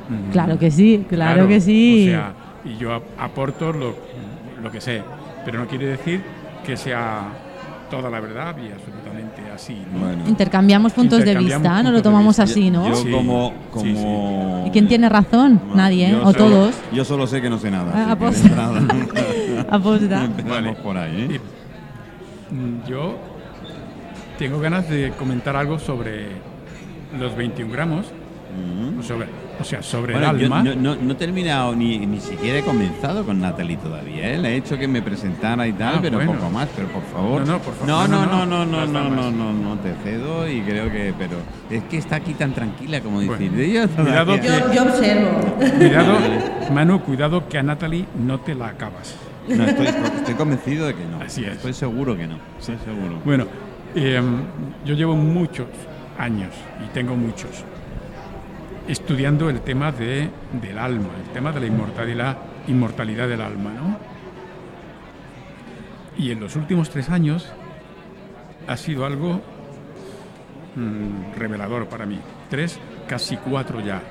mm, 0.08 0.30
Claro 0.32 0.58
que 0.58 0.70
sí, 0.70 1.04
claro, 1.08 1.48
que 1.48 1.60
sí. 1.60 2.06
O 2.08 2.10
sea, 2.10 2.32
y 2.64 2.76
yo 2.78 2.92
ap- 2.94 3.02
aporto 3.18 3.72
lo, 3.72 3.96
lo 4.62 4.70
que 4.70 4.80
sé, 4.80 5.02
pero 5.44 5.58
no 5.58 5.66
quiere 5.66 5.86
decir 5.86 6.22
que 6.64 6.76
sea 6.76 7.22
toda 7.90 8.10
la 8.10 8.20
verdad 8.20 8.56
y 8.58 8.72
absolutamente 8.72 9.42
así. 9.54 9.84
¿no? 9.92 10.00
Bueno. 10.00 10.24
Intercambiamos 10.26 10.92
puntos 10.92 11.24
de 11.24 11.34
vista, 11.36 11.82
no 11.82 11.90
lo 11.92 12.02
tomamos 12.02 12.38
así, 12.40 12.70
¿no? 12.70 12.88
Yo 12.88 12.94
Sí, 12.96 13.10
como... 13.10 13.52
sí, 13.76 13.92
como... 13.94 14.64
¿Y 14.66 14.70
quién 14.70 14.88
tiene 14.88 15.08
razón? 15.08 15.58
Bueno, 15.58 15.76
Nadie, 15.76 16.10
¿eh? 16.10 16.16
o 16.16 16.32
solo- 16.32 16.34
todos. 16.34 16.74
Yo 16.92 17.04
solo 17.04 17.26
sé 17.26 17.40
que 17.42 17.50
no 17.50 17.58
sé 17.58 17.70
nada. 17.70 17.92
Ah, 17.94 18.12
aposta. 18.12 18.46
entrada- 18.48 19.66
Aposta. 19.70 20.28
Vale. 20.48 20.72
por 20.74 20.96
ahí, 20.96 21.28
¿eh? 21.30 21.40
Mm, 22.54 22.86
yo 22.88 23.16
tengo 24.38 24.58
ganas 24.60 24.88
de 24.88 25.12
comentar 25.18 25.56
algo 25.56 25.78
sobre 25.78 26.26
los 27.18 27.36
21 27.36 27.72
gramos, 27.72 28.06
Mm. 28.54 29.02
sobre, 29.02 29.26
o 29.60 29.64
sea, 29.64 29.82
sobre 29.82 30.12
Bueno, 30.12 30.30
el 30.30 30.38
yo 30.38 30.44
alma. 30.46 30.62
no, 30.62 30.74
no- 30.74 30.96
no 30.96 31.12
he 31.12 31.16
terminado 31.16 31.74
ni, 31.74 31.98
ni 32.06 32.20
siquiera 32.20 32.58
he 32.58 32.62
comenzado 32.62 33.24
con 33.24 33.40
Natalie 33.40 33.76
todavía. 33.76 34.32
¿eh? 34.32 34.38
Le 34.38 34.50
he 34.50 34.56
hecho 34.56 34.76
que 34.78 34.88
me 34.88 35.00
presentara 35.02 35.66
y 35.66 35.72
tal, 35.72 35.96
Ah, 35.96 35.98
pero 36.02 36.16
bueno. 36.16 36.32
poco 36.34 36.50
más. 36.50 36.68
Pero 36.74 36.88
por 36.88 37.02
favor. 37.04 37.40
No, 37.46 37.52
no, 37.54 37.58
por 37.60 37.74
favor. 37.74 37.88
No, 37.88 38.08
No, 38.08 38.26
no, 38.26 38.46
no, 38.46 38.64
no, 38.66 38.86
no, 38.86 39.08
no, 39.10 39.30
no, 39.30 39.52
no, 39.52 39.78
te 39.78 39.94
cedo 40.02 40.48
y 40.48 40.60
creo 40.62 40.90
que. 40.90 41.14
Pero 41.18 41.36
es 41.70 41.82
que 41.84 41.98
está 41.98 42.16
aquí 42.16 42.34
tan 42.34 42.52
tranquila 42.52 43.00
como 43.00 43.16
Bueno, 43.16 43.32
decir. 43.32 43.52
Yo 43.72 43.88
cuidado 43.88 44.40
que- 44.40 44.46
Yo, 44.46 44.72
yo 44.72 44.82
observo. 44.82 45.56
Cuidado, 45.78 46.16
Manu, 46.72 47.00
cuidado 47.00 47.48
que 47.48 47.58
a 47.58 47.62
Natalie 47.62 48.06
no 48.18 48.40
te 48.40 48.54
la 48.54 48.68
acabas. 48.68 49.14
No, 49.48 49.64
estoy, 49.64 49.86
estoy 49.86 50.34
convencido 50.34 50.86
de 50.86 50.94
que 50.94 51.04
no. 51.04 51.20
Así 51.22 51.44
es. 51.44 51.52
Estoy 51.52 51.74
seguro 51.74 52.16
que 52.16 52.26
no. 52.26 52.38
Estoy 52.58 52.76
seguro. 52.84 53.20
Bueno, 53.24 53.46
eh, 53.94 54.20
yo 54.86 54.94
llevo 54.94 55.14
muchos 55.14 55.66
años, 56.18 56.50
y 56.84 56.88
tengo 56.94 57.14
muchos, 57.16 57.50
estudiando 58.88 59.48
el 59.48 59.60
tema 59.60 59.92
de, 59.92 60.30
del 60.60 60.78
alma, 60.78 61.10
el 61.24 61.32
tema 61.32 61.52
de 61.52 61.60
la 61.60 61.66
inmortalidad, 61.66 62.38
inmortalidad 62.68 63.28
del 63.28 63.40
alma, 63.40 63.72
¿no? 63.72 63.98
Y 66.16 66.30
en 66.30 66.40
los 66.40 66.54
últimos 66.56 66.90
tres 66.90 67.08
años 67.10 67.52
ha 68.66 68.76
sido 68.76 69.04
algo 69.04 69.40
mm, 70.76 71.38
revelador 71.38 71.88
para 71.88 72.06
mí. 72.06 72.20
Tres, 72.50 72.78
casi 73.08 73.36
cuatro 73.36 73.80
ya. 73.80 74.02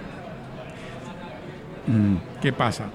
Mm, 1.88 2.16
¿Qué 2.42 2.52
pasa? 2.52 2.86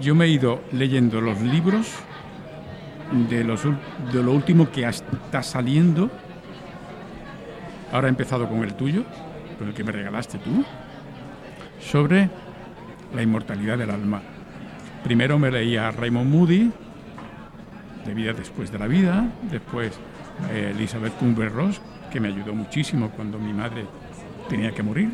Yo 0.00 0.14
me 0.14 0.24
he 0.24 0.28
ido 0.28 0.60
leyendo 0.72 1.20
los 1.20 1.40
libros 1.40 1.94
de, 3.28 3.44
los, 3.44 3.62
de 3.64 4.22
lo 4.22 4.32
último 4.32 4.70
que 4.70 4.86
está 4.86 5.42
saliendo. 5.42 6.10
Ahora 7.92 8.08
he 8.08 8.10
empezado 8.10 8.48
con 8.48 8.64
el 8.64 8.74
tuyo, 8.74 9.04
con 9.58 9.68
el 9.68 9.74
que 9.74 9.84
me 9.84 9.92
regalaste 9.92 10.38
tú, 10.38 10.64
sobre 11.78 12.30
la 13.14 13.22
inmortalidad 13.22 13.76
del 13.76 13.90
alma. 13.90 14.22
Primero 15.04 15.38
me 15.38 15.50
leía 15.50 15.88
a 15.88 15.90
Raymond 15.90 16.30
Moody, 16.30 16.72
de 18.06 18.14
Vida 18.14 18.32
después 18.32 18.72
de 18.72 18.78
la 18.78 18.86
vida, 18.86 19.26
después 19.50 19.92
eh, 20.50 20.72
Elizabeth 20.74 21.16
Kubler-Ross, 21.18 21.80
que 22.10 22.18
me 22.18 22.28
ayudó 22.28 22.54
muchísimo 22.54 23.10
cuando 23.10 23.38
mi 23.38 23.52
madre 23.52 23.84
tenía 24.48 24.72
que 24.72 24.82
morir. 24.82 25.10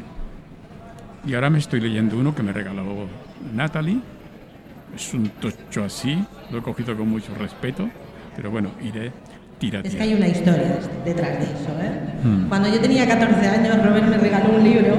Y 1.26 1.34
ahora 1.34 1.50
me 1.50 1.58
estoy 1.58 1.80
leyendo 1.80 2.16
uno 2.16 2.34
que 2.34 2.42
me 2.42 2.52
regaló 2.52 3.06
Natalie. 3.54 4.00
Es 4.94 5.12
un 5.14 5.28
tocho 5.28 5.84
así, 5.84 6.24
lo 6.50 6.58
he 6.58 6.62
cogido 6.62 6.96
con 6.96 7.08
mucho 7.08 7.34
respeto, 7.34 7.88
pero 8.36 8.50
bueno, 8.50 8.70
iré 8.82 9.12
tirateando. 9.58 9.88
Es 9.88 9.94
que 9.96 10.02
hay 10.02 10.14
una 10.14 10.28
historia 10.28 10.78
detrás 11.04 11.30
de 11.38 11.44
eso, 11.44 11.72
¿eh? 11.82 11.90
Hmm. 12.24 12.48
Cuando 12.48 12.68
yo 12.68 12.80
tenía 12.80 13.06
14 13.06 13.46
años, 13.48 13.84
Robert 13.84 14.08
me 14.08 14.16
regaló 14.18 14.56
un 14.56 14.64
libro 14.64 14.96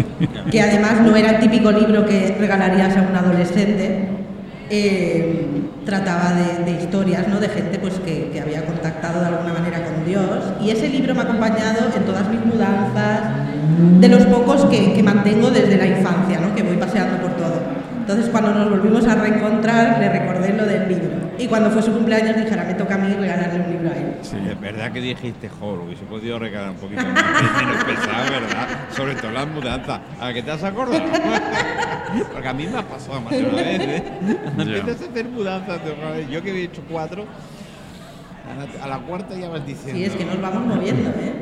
que 0.50 0.60
además 0.60 1.00
no 1.02 1.14
era 1.16 1.30
el 1.32 1.40
típico 1.40 1.70
libro 1.72 2.04
que 2.06 2.36
regalarías 2.38 2.96
a 2.96 3.02
un 3.02 3.14
adolescente. 3.16 4.08
eh, 4.70 5.46
trataba 5.84 6.32
de, 6.32 6.64
de 6.64 6.82
historias, 6.82 7.26
¿no? 7.28 7.40
De 7.40 7.48
gente 7.48 7.78
pues, 7.78 7.94
que, 8.00 8.30
que 8.30 8.40
había 8.40 8.64
contactado 8.64 9.20
de 9.20 9.26
alguna 9.26 9.52
manera 9.52 9.84
con 9.84 10.04
Dios. 10.06 10.44
Y 10.62 10.70
ese 10.70 10.88
libro 10.88 11.14
me 11.14 11.20
ha 11.20 11.24
acompañado 11.24 11.90
en 11.94 12.02
todas 12.04 12.28
mis 12.30 12.44
mudanzas, 12.44 13.20
de 14.00 14.08
los 14.08 14.24
pocos 14.26 14.64
que, 14.66 14.92
que 14.94 15.02
mantengo 15.02 15.50
desde 15.50 15.76
la 15.76 15.86
infancia, 15.86 16.40
¿no? 16.40 16.54
Que 16.54 16.62
voy 16.62 16.76
paseando 16.76 17.18
por 17.20 17.32
todo. 17.36 17.60
Entonces, 18.00 18.28
cuando 18.30 18.54
nos 18.54 18.70
volvimos 18.70 19.06
a 19.06 19.14
reencontrar, 19.16 19.98
le 19.98 20.08
recordé 20.08 20.52
lo 20.54 20.64
del 20.66 20.88
libro. 20.88 21.21
Y 21.38 21.46
cuando 21.48 21.70
fue 21.70 21.82
su 21.82 21.92
cumpleaños, 21.92 22.36
dije, 22.36 22.50
ahora 22.50 22.64
me 22.64 22.74
toca 22.74 22.94
a 22.94 22.98
mí 22.98 23.14
regalarle 23.14 23.60
un 23.60 23.72
libro 23.72 23.90
a 23.90 23.96
él. 23.96 24.14
Sí, 24.22 24.36
es 24.48 24.60
verdad 24.60 24.92
que 24.92 25.00
dijiste, 25.00 25.48
joder, 25.48 25.80
hubiese 25.80 26.04
podido 26.04 26.38
regalar 26.38 26.70
un 26.70 26.76
poquito 26.76 27.02
más, 27.02 27.12
menos 27.56 27.84
pesado, 27.84 28.30
¿verdad? 28.30 28.68
Sobre 28.90 29.14
todo 29.14 29.30
las 29.32 29.48
mudanzas. 29.48 30.00
¿A 30.20 30.32
qué 30.32 30.42
te 30.42 30.50
has 30.50 30.62
acordado? 30.62 31.02
Porque 32.32 32.48
a 32.48 32.52
mí 32.52 32.66
me 32.66 32.78
ha 32.78 32.82
pasado 32.82 33.20
más 33.20 33.30
de 33.32 33.44
una 33.44 33.56
vez, 33.56 33.80
¿eh? 33.80 34.04
Empiezas 34.58 35.02
a 35.02 35.10
hacer 35.10 35.24
mudanzas 35.28 35.84
de 35.84 35.92
una 35.92 36.10
vez. 36.10 36.28
Yo 36.28 36.42
que 36.42 36.50
había 36.50 36.64
hecho 36.64 36.82
cuatro, 36.90 37.24
a 38.48 38.78
la, 38.78 38.84
a 38.84 38.98
la 38.98 38.98
cuarta 39.06 39.34
ya 39.34 39.48
vas 39.48 39.66
diciendo... 39.66 39.98
Sí, 39.98 40.04
es 40.04 40.14
que 40.14 40.24
nos 40.24 40.40
vamos 40.40 40.76
moviendo, 40.76 41.10
¿eh? 41.10 41.32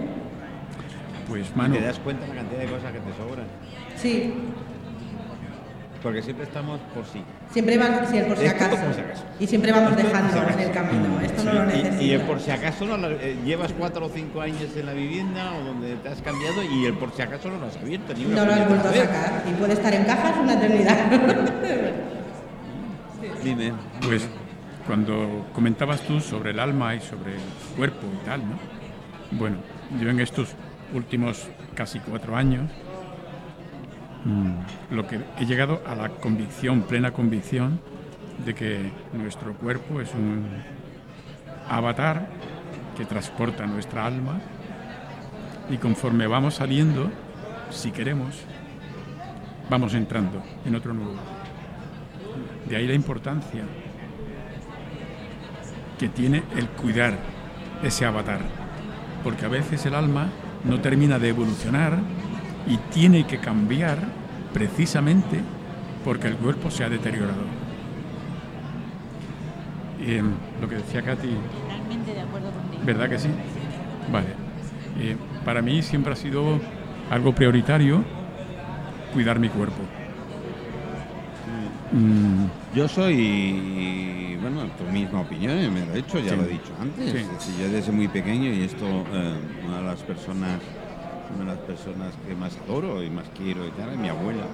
Pues, 1.28 1.54
mano, 1.54 1.74
te 1.74 1.80
das 1.82 1.98
cuenta 2.00 2.22
de 2.22 2.28
la 2.28 2.34
cantidad 2.40 2.60
de 2.60 2.66
cosas 2.66 2.92
que 2.92 2.98
te 2.98 3.12
sobran. 3.16 3.46
Sí, 3.96 4.34
Porque 6.02 6.22
siempre 6.22 6.44
estamos 6.44 6.80
por 6.94 7.04
sí. 7.04 7.22
Siempre 7.52 7.78
va 7.78 8.06
sí, 8.10 8.16
el 8.18 8.26
por 8.26 8.36
si 8.38 8.46
acaso. 8.46 8.76
por 8.76 8.94
si 8.94 9.00
acaso. 9.00 9.24
Y 9.40 9.46
siempre 9.46 9.72
vamos 9.72 9.90
Esto 9.92 10.02
por 10.02 10.12
dejando 10.12 10.32
si 10.32 10.52
en 10.54 10.60
el 10.60 10.70
camino. 10.72 11.20
Esto 11.20 11.44
no 11.44 11.52
lo 11.52 11.64
Y- 11.64 11.66
necesito. 11.66 12.02
Y, 12.02 12.10
el 12.12 12.20
por 12.22 12.40
si 12.40 12.50
acaso 12.50 12.84
no 12.86 12.96
la- 12.96 13.08
eh, 13.10 13.36
llevas 13.44 13.72
cuatro 13.72 14.06
o 14.06 14.08
cinco 14.08 14.40
años 14.40 14.62
en 14.76 14.86
la 14.86 14.92
vivienda 14.92 15.52
o 15.54 15.64
donde 15.64 15.96
te 15.96 16.08
has 16.08 16.20
cambiado 16.22 16.62
y 16.62 16.84
el 16.86 16.94
por 16.94 17.12
si 17.14 17.22
acaso 17.22 17.48
no 17.50 17.58
lo 17.58 17.66
has 17.66 17.76
abierto 17.76 18.12
ni 18.14 18.24
una 18.26 18.36
No 18.36 18.44
lo 18.46 18.52
has 18.52 18.68
vuelto 18.68 18.88
a 18.88 18.90
vez. 18.92 19.00
sacar. 19.02 19.42
Y 19.48 19.52
puede 19.54 19.72
estar 19.72 19.92
en 19.94 20.04
cajas 20.04 20.36
una 20.40 20.54
eternidad. 20.54 20.96
Dime. 23.44 23.72
pues 24.02 24.28
cuando 24.86 25.46
comentabas 25.54 26.00
tú 26.02 26.20
sobre 26.20 26.50
el 26.50 26.60
alma 26.60 26.94
y 26.94 27.00
sobre 27.00 27.34
el 27.34 27.40
cuerpo 27.76 28.06
y 28.22 28.24
tal, 28.26 28.40
¿no? 28.40 28.58
Bueno, 29.38 29.56
yo 30.00 30.08
en 30.10 30.20
estos 30.20 30.48
últimos 30.94 31.46
casi 31.74 32.00
cuatro 32.00 32.36
años, 32.36 32.70
mm, 34.24 34.94
lo 34.94 35.06
que 35.06 35.20
he 35.38 35.46
llegado 35.46 35.82
a 35.86 35.94
la 35.94 36.08
convicción, 36.08 36.82
plena 36.82 37.12
convicción, 37.12 37.80
de 38.44 38.54
que 38.54 38.90
nuestro 39.12 39.54
cuerpo 39.54 40.00
es 40.00 40.12
un 40.14 40.46
avatar 41.68 42.28
que 42.96 43.04
transporta 43.04 43.66
nuestra 43.66 44.06
alma 44.06 44.40
y 45.70 45.76
conforme 45.76 46.26
vamos 46.26 46.54
saliendo, 46.54 47.10
si 47.70 47.92
queremos, 47.92 48.34
vamos 49.68 49.94
entrando 49.94 50.42
en 50.64 50.74
otro 50.74 50.92
nuevo. 50.92 51.14
De 52.68 52.76
ahí 52.76 52.86
la 52.86 52.94
importancia 52.94 53.62
que 55.98 56.08
tiene 56.08 56.42
el 56.56 56.68
cuidar 56.68 57.18
ese 57.82 58.04
avatar, 58.04 58.40
porque 59.22 59.44
a 59.44 59.48
veces 59.48 59.86
el 59.86 59.94
alma 59.94 60.28
no 60.64 60.80
termina 60.80 61.18
de 61.18 61.28
evolucionar 61.28 61.98
y 62.66 62.76
tiene 62.92 63.26
que 63.26 63.38
cambiar 63.38 63.98
precisamente 64.52 65.40
porque 66.04 66.28
el 66.28 66.36
cuerpo 66.36 66.70
se 66.70 66.84
ha 66.84 66.88
deteriorado. 66.88 67.42
Eh, 70.00 70.22
lo 70.60 70.68
que 70.68 70.76
decía 70.76 71.02
Katy, 71.02 71.28
Totalmente 71.62 72.14
de 72.14 72.20
acuerdo 72.20 72.50
contigo. 72.52 72.82
¿verdad 72.84 73.08
que 73.08 73.18
sí? 73.18 73.28
Vale. 74.10 74.28
Eh, 74.98 75.16
para 75.44 75.60
mí 75.62 75.82
siempre 75.82 76.12
ha 76.12 76.16
sido 76.16 76.58
algo 77.10 77.34
prioritario 77.34 78.02
cuidar 79.12 79.38
mi 79.38 79.48
cuerpo. 79.48 79.82
Mm, 81.92 82.46
Yo 82.74 82.86
soy, 82.86 84.36
bueno, 84.40 84.62
tu 84.78 84.84
misma 84.92 85.22
opinión, 85.22 85.58
eh, 85.58 85.68
me 85.68 85.84
lo 85.84 85.92
he 85.92 85.96
dicho, 85.96 86.18
ya 86.20 86.30
Sí. 86.30 86.36
lo 86.36 86.44
he 86.44 86.48
dicho 86.48 86.72
antes. 86.80 87.10
Sí. 87.10 87.16
Es 87.18 87.28
decir, 87.30 87.54
yo 87.60 87.68
desde 87.72 87.90
muy 87.92 88.06
pequeño 88.08 88.48
y 88.52 88.62
esto, 88.62 88.86
eh, 89.12 89.34
una 89.66 89.78
de 89.78 89.84
las 89.84 90.00
personas, 90.02 90.60
una 91.34 91.52
de 91.52 91.56
las 91.56 91.66
personas 91.66 92.14
que 92.26 92.34
más 92.34 92.56
adoro 92.64 93.02
y 93.02 93.10
más 93.10 93.26
quiero 93.36 93.66
y 93.66 93.70
tal, 93.70 93.90
es 93.90 93.98
mi 93.98 94.08
abuela. 94.08 94.44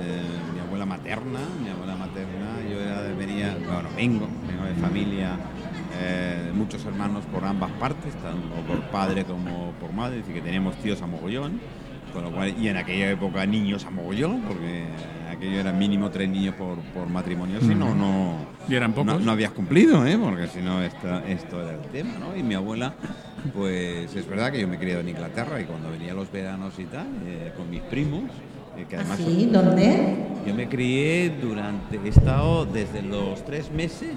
Eh, 0.00 0.54
mi 0.54 0.60
abuela 0.60 0.86
materna, 0.86 1.40
mi 1.62 1.70
abuela 1.70 1.96
materna, 1.96 2.60
yo 2.70 2.80
era 2.80 3.02
venía, 3.16 3.56
bueno, 3.58 3.88
vengo, 3.96 4.28
vengo 4.46 4.64
de 4.64 4.74
familia, 4.74 5.36
eh, 6.00 6.52
muchos 6.54 6.84
hermanos 6.84 7.24
por 7.32 7.44
ambas 7.44 7.70
partes, 7.72 8.14
tanto 8.14 8.54
por 8.66 8.80
padre 8.90 9.24
como 9.24 9.72
por 9.80 9.92
madre, 9.92 10.18
es 10.18 10.26
decir, 10.26 10.40
que 10.40 10.46
teníamos 10.46 10.76
tíos 10.76 11.02
a 11.02 11.06
mogollón, 11.06 11.60
con 12.12 12.22
lo 12.22 12.30
cual, 12.30 12.54
y 12.58 12.68
en 12.68 12.76
aquella 12.76 13.10
época 13.10 13.44
niños 13.46 13.84
a 13.86 13.90
mogollón, 13.90 14.42
porque 14.42 14.86
aquello 15.38 15.60
era 15.60 15.72
mínimo 15.72 16.10
tres 16.10 16.28
niños 16.28 16.54
por, 16.56 16.78
por 16.92 17.08
matrimonio, 17.08 17.60
si 17.60 17.74
no, 17.74 17.94
no, 17.94 18.34
¿Y 18.68 18.74
eran 18.74 18.92
pocos? 18.92 19.06
no, 19.14 19.18
no 19.20 19.30
habías 19.32 19.52
cumplido, 19.52 20.04
¿eh? 20.04 20.18
porque 20.18 20.48
si 20.48 20.60
no, 20.60 20.82
esto, 20.82 21.18
esto 21.20 21.62
era 21.62 21.74
el 21.74 21.90
tema, 21.90 22.14
¿no? 22.18 22.36
Y 22.36 22.42
mi 22.42 22.54
abuela, 22.54 22.94
pues 23.54 24.14
es 24.14 24.28
verdad 24.28 24.50
que 24.50 24.60
yo 24.60 24.68
me 24.68 24.76
he 24.76 24.78
criado 24.78 25.00
en 25.00 25.10
Inglaterra 25.10 25.60
y 25.60 25.64
cuando 25.64 25.90
venía 25.90 26.12
los 26.12 26.30
veranos 26.32 26.74
y 26.78 26.84
tal, 26.86 27.06
eh, 27.24 27.52
con 27.56 27.70
mis 27.70 27.82
primos, 27.82 28.24
eh, 28.76 28.84
que 28.88 28.96
además 28.96 29.20
¿Así? 29.20 29.48
¿Dónde? 29.50 30.16
yo 30.44 30.54
me 30.54 30.68
crié 30.68 31.30
durante, 31.40 32.00
he 32.04 32.08
estado 32.08 32.66
desde 32.66 33.02
los 33.02 33.44
tres 33.44 33.70
meses 33.70 34.16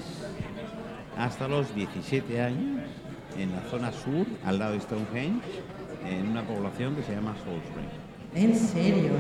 hasta 1.18 1.48
los 1.48 1.74
17 1.75 2.42
años 2.42 2.82
en 3.38 3.51
la 3.51 3.62
zona 3.70 3.92
sur, 3.92 4.25
al 4.44 4.58
lado 4.58 4.74
de 4.74 4.80
Stonehenge, 4.82 5.42
en 6.10 6.28
una 6.28 6.42
población 6.44 6.96
que 6.96 7.04
se 7.04 7.13
llama 7.13 7.36
Salisbury. 7.44 7.86
¿En 8.34 8.56
serio? 8.58 9.12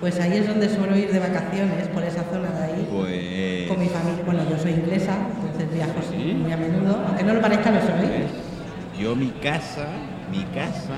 Pues 0.00 0.18
ahí 0.18 0.38
es 0.38 0.46
donde 0.46 0.68
suelo 0.68 0.96
ir 0.96 1.12
de 1.12 1.18
vacaciones, 1.18 1.88
por 1.88 2.02
esa 2.02 2.24
zona 2.24 2.48
de 2.50 2.64
ahí. 2.64 2.88
Pues, 2.90 3.68
Con 3.68 3.78
mi 3.80 3.88
familia. 3.88 4.22
Bueno, 4.24 4.40
yo 4.48 4.58
soy 4.58 4.72
inglesa, 4.72 5.14
entonces 5.42 5.72
viajo 5.74 5.92
Sí. 6.10 6.34
muy 6.40 6.52
a 6.52 6.56
menudo. 6.56 7.02
Aunque 7.06 7.22
no 7.22 7.34
lo 7.34 7.40
parezca, 7.40 7.70
lo 7.70 7.80
soy. 7.80 7.90
pues, 8.06 8.98
yo 8.98 9.14
mi 9.14 9.28
casa, 9.42 9.88
mi 10.30 10.42
casa, 10.54 10.96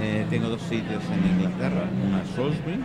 eh, 0.00 0.24
tengo 0.30 0.48
dos 0.48 0.62
sitios 0.62 1.02
en 1.12 1.30
Inglaterra, 1.40 1.84
una 2.06 2.22
es 2.22 2.28
Salisbury 2.30 2.80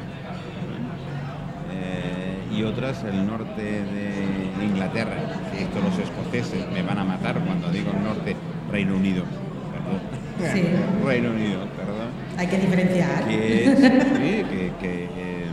eh, 1.71 2.37
y 2.57 2.63
otra 2.63 2.89
es 2.91 3.03
el 3.03 3.25
norte 3.25 3.61
de 3.63 4.65
Inglaterra. 4.65 5.15
Esto 5.57 5.79
los 5.79 5.97
escoceses 5.97 6.69
me 6.73 6.81
van 6.83 6.97
a 6.99 7.03
matar 7.05 7.39
cuando 7.39 7.69
digo 7.71 7.91
el 7.95 8.03
norte, 8.03 8.35
Reino 8.69 8.95
Unido. 8.95 9.23
Perdón. 9.71 10.20
Sí. 10.53 10.63
Reino 11.05 11.31
Unido, 11.31 11.59
perdón. 11.77 12.09
Hay 12.37 12.47
que 12.47 12.57
diferenciar. 12.57 13.27
Que 13.27 13.65
es, 13.65 13.79
sí, 13.79 14.43
que, 14.49 14.71
que, 14.79 15.03
eh, 15.05 15.45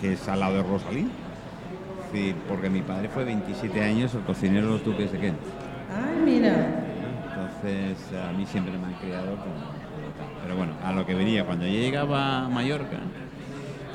que 0.00 0.12
es 0.14 0.28
al 0.28 0.40
lado 0.40 0.56
de 0.56 0.62
Rosalí. 0.62 1.08
Sí, 2.12 2.34
porque 2.48 2.68
mi 2.68 2.82
padre 2.82 3.08
fue 3.08 3.24
27 3.24 3.82
años 3.82 4.14
el 4.14 4.20
cocinero 4.22 4.66
de 4.66 4.72
los 4.72 4.84
duques 4.84 5.10
de 5.12 5.18
Kent. 5.18 5.38
Ay, 5.90 6.20
mira. 6.24 6.84
Entonces 7.30 7.98
a 8.18 8.32
mí 8.32 8.44
siempre 8.46 8.74
me 8.76 8.86
han 8.86 8.94
criado 8.94 9.36
como. 9.36 9.82
Pero 10.42 10.56
bueno, 10.56 10.72
a 10.84 10.92
lo 10.92 11.06
que 11.06 11.14
venía, 11.14 11.44
cuando 11.46 11.66
yo 11.66 11.72
llegaba 11.72 12.44
a 12.44 12.48
Mallorca, 12.48 12.98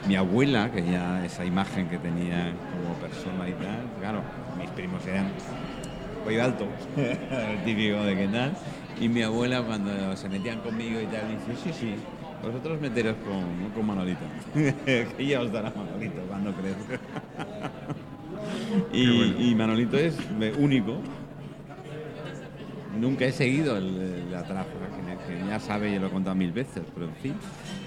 mi 0.07 0.15
abuela, 0.15 0.71
que 0.71 0.83
ya 0.83 1.23
esa 1.25 1.43
imagen 1.45 1.89
que 1.89 1.97
tenía 1.97 2.53
como 2.71 2.95
persona 2.95 3.47
y 3.47 3.51
tal, 3.53 3.85
claro, 3.99 4.21
mis 4.57 4.69
primos 4.69 5.05
eran 5.05 5.27
cuello 6.23 6.43
alto, 6.43 6.67
el 6.97 7.63
típico 7.63 8.03
de 8.03 8.15
qué 8.15 8.27
tal, 8.27 8.53
y 8.99 9.09
mi 9.09 9.21
abuela 9.21 9.61
cuando 9.63 10.15
se 10.15 10.29
metían 10.29 10.59
conmigo 10.59 10.99
y 11.01 11.05
tal, 11.05 11.23
dice, 11.29 11.61
sí, 11.63 11.71
sí, 11.73 11.95
vosotros 12.43 12.79
meteros 12.81 13.15
con, 13.17 13.69
con 13.71 13.85
Manolito, 13.85 14.19
que 15.17 15.25
ya 15.25 15.41
os 15.41 15.51
dará 15.51 15.71
Manolito 15.75 16.21
cuando 16.27 16.51
crezca. 16.53 16.99
y, 18.93 19.49
y 19.51 19.55
Manolito 19.55 19.97
es 19.97 20.15
único, 20.57 20.97
Nunca 22.99 23.25
he 23.25 23.31
seguido 23.31 23.77
el- 23.77 23.95
el- 23.95 24.31
la 24.31 24.41
traza, 24.43 24.65
ya 25.47 25.59
sabe, 25.59 25.93
yo 25.93 25.99
lo 25.99 26.07
he 26.07 26.09
contado 26.09 26.35
mil 26.35 26.51
veces, 26.51 26.83
pero 26.93 27.07
en 27.07 27.15
fin, 27.15 27.33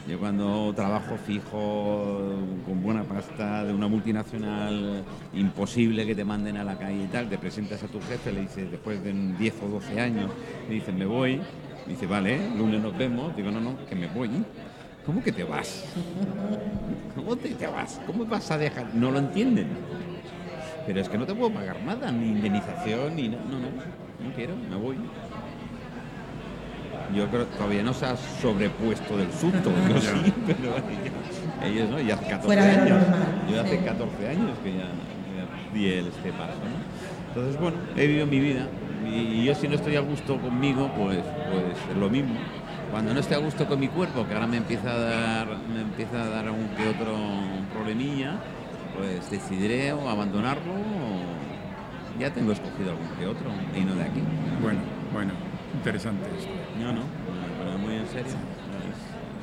yo 0.08 0.18
cuando 0.18 0.72
trabajo 0.74 1.16
fijo, 1.16 2.34
con 2.64 2.82
buena 2.82 3.04
pasta, 3.04 3.64
de 3.64 3.72
una 3.72 3.88
multinacional, 3.88 5.04
imposible 5.32 6.06
que 6.06 6.14
te 6.14 6.24
manden 6.24 6.56
a 6.56 6.64
la 6.64 6.78
calle 6.78 7.04
y 7.04 7.06
tal, 7.06 7.28
te 7.28 7.38
presentas 7.38 7.82
a 7.82 7.86
tu 7.86 8.00
jefe, 8.00 8.32
le 8.32 8.42
dices, 8.42 8.70
después 8.70 9.02
de 9.02 9.12
un 9.12 9.36
10 9.38 9.54
o 9.62 9.68
12 9.68 10.00
años, 10.00 10.30
le 10.68 10.74
dicen, 10.74 10.98
me 10.98 11.06
voy, 11.06 11.40
dice, 11.86 12.06
vale, 12.06 12.38
lunes 12.56 12.80
nos 12.80 12.96
vemos, 12.96 13.34
digo, 13.36 13.50
no, 13.50 13.60
no, 13.60 13.84
que 13.86 13.94
me 13.94 14.06
voy. 14.08 14.30
¿Cómo 15.04 15.22
que 15.22 15.32
te 15.32 15.44
vas? 15.44 15.84
¿Cómo 17.16 17.36
te, 17.36 17.48
te 17.50 17.66
vas? 17.66 18.00
¿Cómo 18.06 18.24
vas 18.26 18.50
a 18.50 18.58
dejar? 18.58 18.94
No 18.94 19.10
lo 19.10 19.18
entienden. 19.18 19.68
Pero 20.86 21.00
es 21.00 21.08
que 21.08 21.18
no 21.18 21.26
te 21.26 21.34
puedo 21.34 21.52
pagar 21.52 21.80
nada, 21.82 22.10
ni 22.12 22.28
indemnización, 22.28 23.16
ni 23.16 23.28
no, 23.28 23.38
no, 23.38 23.58
no, 23.58 23.68
no 24.28 24.34
quiero, 24.34 24.54
me 24.56 24.76
voy. 24.76 24.96
Yo 27.14 27.26
creo 27.28 27.48
que 27.48 27.56
todavía 27.56 27.82
no 27.82 27.92
se 27.92 28.06
ha 28.06 28.16
sobrepuesto 28.16 29.16
del 29.16 29.32
susto, 29.32 29.70
yo 29.88 30.00
sí, 30.00 30.32
pero 30.46 30.74
ellos, 31.64 31.90
no, 31.90 32.00
ya 32.00 32.14
hace 32.14 32.26
14 32.26 32.46
Fuera 32.46 32.64
de 32.64 32.76
lo 32.76 32.82
años. 32.82 33.06
Yo 33.50 33.60
hace 33.60 33.78
sí. 33.78 33.84
14 33.84 34.28
años 34.28 34.58
que 34.62 34.72
ya, 34.72 34.78
ya 34.84 35.74
di 35.74 35.86
el, 35.86 36.06
este 36.06 36.32
paso, 36.32 36.54
¿no? 36.54 37.28
Entonces, 37.28 37.60
bueno, 37.60 37.78
he 37.96 38.06
vivido 38.06 38.26
mi 38.26 38.40
vida 38.40 38.66
y, 39.06 39.40
y 39.40 39.44
yo 39.44 39.54
si 39.54 39.68
no 39.68 39.74
estoy 39.74 39.96
a 39.96 40.00
gusto 40.00 40.38
conmigo, 40.38 40.90
pues, 40.96 41.18
pues 41.18 41.76
es 41.90 41.96
lo 41.96 42.08
mismo. 42.08 42.34
Cuando 42.90 43.14
no 43.14 43.20
estoy 43.20 43.36
a 43.36 43.40
gusto 43.40 43.66
con 43.66 43.78
mi 43.78 43.88
cuerpo, 43.88 44.26
que 44.26 44.34
ahora 44.34 44.46
me 44.46 44.56
empieza 44.56 44.90
a 44.90 44.98
dar, 44.98 45.48
me 45.72 45.82
empieza 45.82 46.22
a 46.22 46.28
dar 46.28 46.50
un 46.50 46.68
que 46.76 46.88
otro 46.88 47.16
problemilla, 47.72 48.40
pues 48.96 49.30
decidiré 49.30 49.92
o 49.92 50.08
abandonarlo 50.08 50.72
o 50.72 52.18
ya 52.18 52.30
tengo 52.32 52.52
escogido 52.52 52.90
algún 52.90 53.08
que 53.18 53.26
otro 53.26 53.50
y 53.76 53.80
no 53.80 53.94
de 53.94 54.02
aquí. 54.02 54.20
Bueno, 54.60 54.80
bueno, 55.12 55.32
interesante 55.74 56.24
esto. 56.38 56.50
No, 56.78 56.92
no, 56.92 57.02
pero 57.58 57.78
muy 57.78 57.96
en 57.96 58.06
serio. 58.08 58.26
Es, 58.32 59.00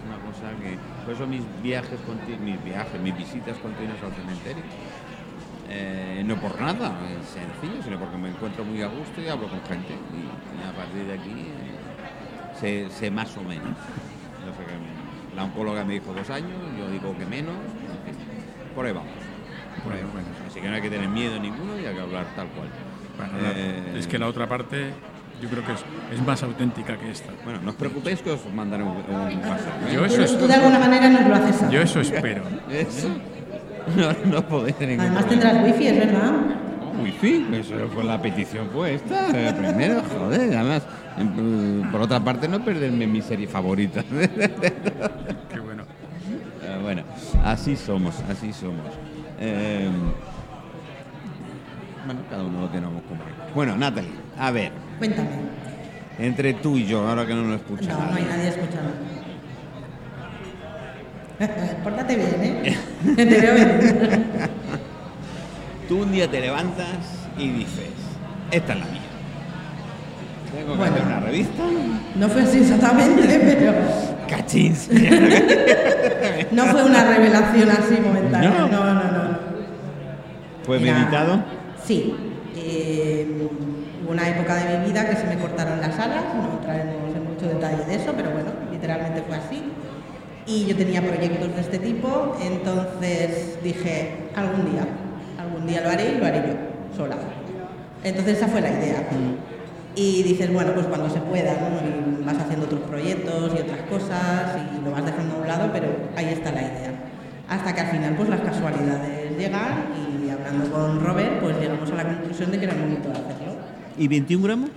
una 0.07 0.17
cosa 0.25 0.51
que. 0.61 0.77
Por 1.05 1.13
eso 1.15 1.27
mis 1.27 1.43
viajes 1.61 1.99
mis 2.41 2.63
viajes, 2.63 2.99
mis 3.01 3.17
visitas 3.17 3.57
continuas 3.57 3.97
al 4.03 4.13
cementerio. 4.13 4.63
eh, 5.69 6.23
no 6.25 6.35
por 6.35 6.59
nada, 6.61 6.93
es 7.19 7.27
sencillo, 7.27 7.81
sino 7.83 7.99
porque 7.99 8.17
me 8.17 8.29
encuentro 8.29 8.63
muy 8.63 8.81
a 8.81 8.87
gusto 8.87 9.21
y 9.21 9.27
hablo 9.27 9.47
con 9.47 9.61
gente. 9.63 9.93
Y, 9.93 10.67
a 10.67 10.73
partir 10.73 11.05
de 11.05 11.13
aquí 11.13 11.47
eh, 11.47 12.55
sé, 12.59 12.89
sé 12.89 13.11
más 13.11 13.35
o 13.37 13.41
menos. 13.43 13.75
Yo 14.45 14.51
sé 14.53 14.63
que 14.65 15.35
la 15.35 15.43
oncóloga 15.43 15.83
me 15.85 15.93
dijo 15.95 16.13
dos 16.13 16.29
años, 16.29 16.57
yo 16.77 16.89
digo 16.89 17.15
que 17.17 17.25
menos. 17.25 17.55
en 18.07 18.15
fin, 18.15 18.25
por 18.75 18.85
ahí 18.85 18.93
vamos. 18.93 19.11
Por 19.83 19.93
ahí 19.93 19.99
Bueno, 20.01 20.13
vamos. 20.13 20.13
bueno. 20.13 20.47
Así 20.49 20.59
que 20.61 20.67
no 20.69 20.75
hay 20.75 20.81
que 20.81 20.89
tener 20.89 21.09
miedo 21.09 21.39
ninguno 21.39 21.79
y 21.79 21.85
hay 21.85 21.93
que 21.95 22.01
hablar 22.01 22.25
tal 22.35 22.47
cual. 22.49 22.69
Bueno, 23.17 23.33
Eh, 23.55 23.95
es 23.97 24.07
que 24.07 24.17
la 24.19 24.27
otra 24.27 24.47
parte, 24.47 24.93
yo 25.41 25.49
creo 25.49 25.63
que 25.65 25.73
es, 25.73 25.83
es 26.13 26.25
más 26.25 26.41
auténtica 26.43 26.97
que 26.97 27.11
esta. 27.11 27.31
Bueno, 27.43 27.59
no 27.63 27.69
os 27.71 27.75
preocupéis 27.75 28.21
que 28.21 28.31
os 28.31 28.39
mandaré 28.53 28.83
un, 28.83 28.89
un 28.89 28.95
WhatsApp. 29.39 29.83
¿eh? 29.89 29.93
Yo 29.93 30.05
eso, 30.05 30.37
Tú, 30.37 30.47
de 30.47 30.53
alguna 30.55 30.79
manera 30.79 31.09
nos 31.09 31.27
lo 31.27 31.35
haces 31.35 31.69
yo 31.71 31.81
eso 31.81 32.01
espero. 32.01 32.43
Eso. 32.71 33.09
No, 33.95 34.11
no 34.31 34.45
podéis 34.47 34.75
tener 34.77 34.99
Además 34.99 35.23
problema. 35.25 35.49
tendrás 35.49 35.65
wifi, 35.71 35.87
es 35.87 35.97
verdad. 35.97 36.31
Wifi, 37.01 37.45
eso 37.53 37.75
fue 37.93 38.03
la 38.03 38.21
petición 38.21 38.67
fue 38.73 38.95
esta, 38.95 39.29
eh, 39.29 39.53
primero, 39.53 40.01
joder, 40.17 40.57
además, 40.57 40.81
em, 41.17 41.89
por 41.91 42.01
otra 42.01 42.19
parte 42.19 42.47
no 42.47 42.59
perderme 42.65 43.05
mi 43.05 43.21
serie 43.21 43.47
favorita. 43.47 44.03
Qué 44.09 45.59
bueno. 45.59 45.83
Eh, 46.63 46.79
bueno, 46.81 47.03
así 47.45 47.75
somos, 47.75 48.15
así 48.29 48.51
somos. 48.51 48.85
Eh, 49.39 49.87
bueno, 52.05 52.21
cada 52.29 52.43
uno 52.43 52.61
lo 52.61 52.67
tenemos 52.69 53.01
como. 53.03 53.21
Bueno, 53.53 53.77
Natalie, 53.77 54.09
a 54.39 54.51
ver, 54.51 54.71
Cuéntame. 54.97 55.29
entre 56.19 56.53
tú 56.55 56.77
y 56.77 56.85
yo, 56.85 57.07
ahora 57.07 57.25
que 57.25 57.33
no 57.35 57.43
nos 57.43 57.57
escucha 57.61 57.91
No, 57.93 57.99
no 58.11 58.15
hay 58.15 58.23
nadie. 58.23 58.47
escuchando. 58.49 58.91
Pórtate 61.83 62.15
bien, 62.15 62.35
¿eh? 62.65 62.77
Te 63.15 63.25
veo 63.25 63.53
bien. 63.55 63.79
Tú 65.87 66.01
un 66.01 66.11
día 66.11 66.29
te 66.29 66.41
levantas 66.41 66.87
y 67.37 67.49
dices, 67.49 67.89
esta 68.51 68.73
es 68.73 68.79
la 68.79 68.85
mía. 68.87 69.01
Tengo 70.53 70.71
que 70.73 70.77
Bueno. 70.79 70.95
hacer 70.95 71.05
una 71.07 71.19
revista. 71.19 71.63
No 72.15 72.27
fue 72.29 72.41
así 72.41 72.57
exactamente, 72.59 73.39
pero 73.59 73.73
Cachins. 74.27 74.89
no 76.51 76.65
fue 76.65 76.83
una 76.83 77.03
revelación 77.05 77.69
así 77.69 77.95
momentánea. 78.03 78.49
No. 78.49 78.67
No, 78.67 78.85
no, 78.85 78.93
no. 78.95 79.37
¿Fue 80.65 80.79
meditado? 80.79 81.41
Sí. 81.85 82.13
Eh, 82.55 83.47
hubo 84.07 84.13
una 84.13 84.29
época 84.29 84.55
de 84.55 84.79
mi 84.79 84.87
vida 84.87 85.05
que 85.05 85.15
se 85.17 85.27
me 85.27 85.37
cortaron 85.37 85.81
las 85.81 85.99
alas, 85.99 86.23
no 86.33 86.53
entraremos 86.53 87.13
en 87.13 87.25
mucho 87.25 87.47
detalle 87.47 87.83
de 87.85 87.95
eso, 87.95 88.13
pero 88.15 88.31
bueno, 88.31 88.51
literalmente 88.71 89.21
fue 89.23 89.35
así. 89.35 89.63
Y 90.45 90.65
yo 90.65 90.77
tenía 90.77 91.01
proyectos 91.01 91.53
de 91.53 91.61
este 91.61 91.79
tipo, 91.79 92.37
entonces 92.41 93.61
dije, 93.61 94.29
algún 94.33 94.71
día, 94.71 94.87
algún 95.37 95.67
día 95.67 95.81
lo 95.81 95.89
haré 95.89 96.13
y 96.13 96.17
lo 96.19 96.25
haré 96.25 96.39
yo, 96.39 96.95
sola. 96.95 97.17
Entonces 98.01 98.37
esa 98.37 98.47
fue 98.47 98.61
la 98.61 98.69
idea. 98.69 99.03
Y 99.93 100.23
dices, 100.23 100.53
bueno, 100.53 100.71
pues 100.73 100.85
cuando 100.85 101.09
se 101.09 101.19
pueda, 101.19 101.53
¿no? 101.53 101.67
Y 101.85 102.23
vas 102.23 102.37
haciendo 102.37 102.65
otros 102.65 102.81
proyectos 102.81 103.51
y 103.57 103.61
otras 103.61 103.81
cosas 103.89 104.55
y 104.73 104.85
lo 104.85 104.91
vas 104.91 105.03
dejando 105.03 105.35
a 105.35 105.37
un 105.39 105.47
lado, 105.47 105.69
pero 105.73 105.87
ahí 106.15 106.29
está 106.29 106.51
la 106.53 106.61
idea. 106.61 106.93
Hasta 107.49 107.75
que 107.75 107.81
al 107.81 107.87
final, 107.87 108.15
pues 108.15 108.29
las 108.29 108.39
casualidades 108.39 109.37
llegan 109.37 109.85
y 109.97 110.29
hablando 110.29 110.71
con 110.71 111.03
Robert, 111.03 111.41
pues 111.41 111.59
llegamos 111.59 111.91
a 111.91 111.95
la 111.95 112.03
conclusión 112.03 112.51
de 112.51 112.59
que 112.59 112.65
era 112.65 112.73
el 112.73 112.79
momento 112.79 113.09
de 113.09 113.15
hacerlo. 113.15 113.36
¿Y 113.97 114.07
21 114.07 114.43
gramos? 114.43 114.69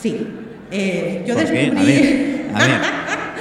Sí. 0.00 0.26
Eh, 0.70 1.24
yo 1.26 1.34
descubrí... 1.34 1.70
A 1.76 1.82
ver, 1.82 2.48
a 2.54 2.58
ver, 2.58 2.70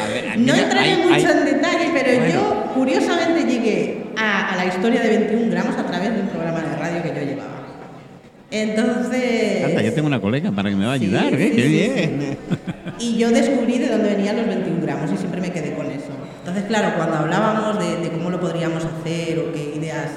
a 0.01 0.08
ver, 0.08 0.29
a 0.29 0.36
mí 0.38 0.46
no 0.46 0.55
entraré 0.55 0.98
mucho 0.98 1.13
hay- 1.13 1.24
en 1.25 1.46
detalle, 1.46 1.89
pero 1.93 2.20
Bueno. 2.20 2.34
yo 2.34 2.72
curiosamente 2.74 3.43
llegué 3.51 4.03
a, 4.17 4.53
a 4.53 4.55
la 4.55 4.65
historia 4.65 5.01
de 5.01 5.10
21 5.17 5.51
gramos 5.51 5.75
a 5.77 5.86
través 5.86 6.13
de 6.15 6.22
un 6.22 6.27
programa 6.27 6.62
de 6.62 6.75
radio 6.77 7.03
que 7.03 7.10
yo 7.10 7.25
llevaba. 7.25 7.50
Entonces... 8.51 9.65
Anda, 9.65 9.82
yo 9.82 9.93
tengo 9.93 10.08
una 10.08 10.22
colega 10.22 10.51
para 10.51 10.70
que 10.70 10.75
me 10.75 10.86
va 10.86 10.93
a 10.93 10.98
Sí, 11.00 11.05
ayudar, 11.05 11.34
¿eh? 11.34 11.50
sí, 11.50 11.55
¡Qué 11.55 11.62
sí, 11.63 11.67
bien! 11.70 12.38
Y 13.00 13.17
yo 13.17 13.32
descubrí 13.32 13.79
de 13.79 13.89
dónde 13.89 14.10
venían 14.15 14.38
los 14.38 14.46
21 14.48 14.82
gramos 14.82 15.12
y 15.12 15.17
siempre 15.17 15.41
me 15.41 15.51
quedé 15.51 15.74
con 15.74 15.88
eso. 15.88 16.12
Entonces, 16.39 16.63
claro, 16.65 16.96
cuando 16.96 17.17
hablábamos 17.17 17.79
de, 17.79 17.98
de 17.98 18.10
cómo 18.12 18.29
lo 18.29 18.39
podríamos 18.39 18.84
hacer 18.86 19.39
o 19.39 19.51
qué 19.51 19.74
ideas 19.77 20.12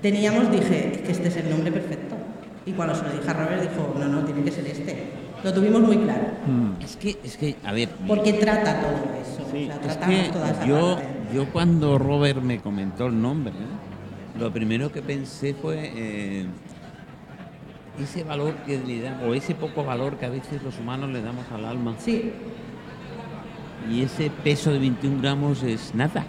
teníamos, 0.00 0.50
dije, 0.50 0.92
es 0.94 0.98
que 1.02 1.12
este 1.12 1.28
es 1.28 1.36
el 1.36 1.50
nombre 1.50 1.72
perfecto. 1.72 2.03
Y 2.66 2.72
cuando 2.72 2.94
se 2.94 3.04
lo 3.04 3.10
dije 3.12 3.28
a 3.28 3.32
Robert, 3.34 3.62
dijo, 3.62 3.94
no, 3.98 4.06
no, 4.06 4.24
tiene 4.24 4.42
que 4.42 4.50
ser 4.50 4.66
este. 4.66 5.10
Lo 5.42 5.52
tuvimos 5.52 5.82
muy 5.82 5.98
claro. 5.98 6.28
Es 6.80 6.96
que, 6.96 7.18
es 7.22 7.36
que, 7.36 7.56
a 7.64 7.72
ver... 7.72 7.90
Porque 8.08 8.32
trata 8.34 8.80
todo 8.80 8.92
eso. 9.20 9.46
Sí, 9.52 9.64
o 9.64 9.66
sea, 9.66 9.74
es 9.76 9.80
tratamos 9.82 10.16
que 10.16 10.32
toda 10.32 10.50
esa 10.50 10.64
yo, 10.66 10.94
parte. 10.96 11.08
yo 11.34 11.52
cuando 11.52 11.98
Robert 11.98 12.40
me 12.42 12.58
comentó 12.60 13.06
el 13.06 13.20
nombre, 13.20 13.52
¿eh? 13.52 14.38
lo 14.40 14.50
primero 14.50 14.90
que 14.90 15.02
pensé 15.02 15.52
fue 15.54 15.92
eh, 15.94 16.46
ese 18.02 18.24
valor 18.24 18.54
que 18.66 18.78
le 18.78 19.02
damos, 19.02 19.22
o 19.28 19.34
ese 19.34 19.54
poco 19.54 19.84
valor 19.84 20.16
que 20.16 20.24
a 20.24 20.30
veces 20.30 20.62
los 20.62 20.78
humanos 20.78 21.10
le 21.10 21.20
damos 21.20 21.44
al 21.52 21.66
alma. 21.66 21.94
Sí, 21.98 22.32
Y 23.90 24.02
ese 24.02 24.30
peso 24.42 24.72
de 24.72 24.78
21 24.78 25.20
gramos 25.20 25.62
es 25.62 25.94
nada. 25.94 26.24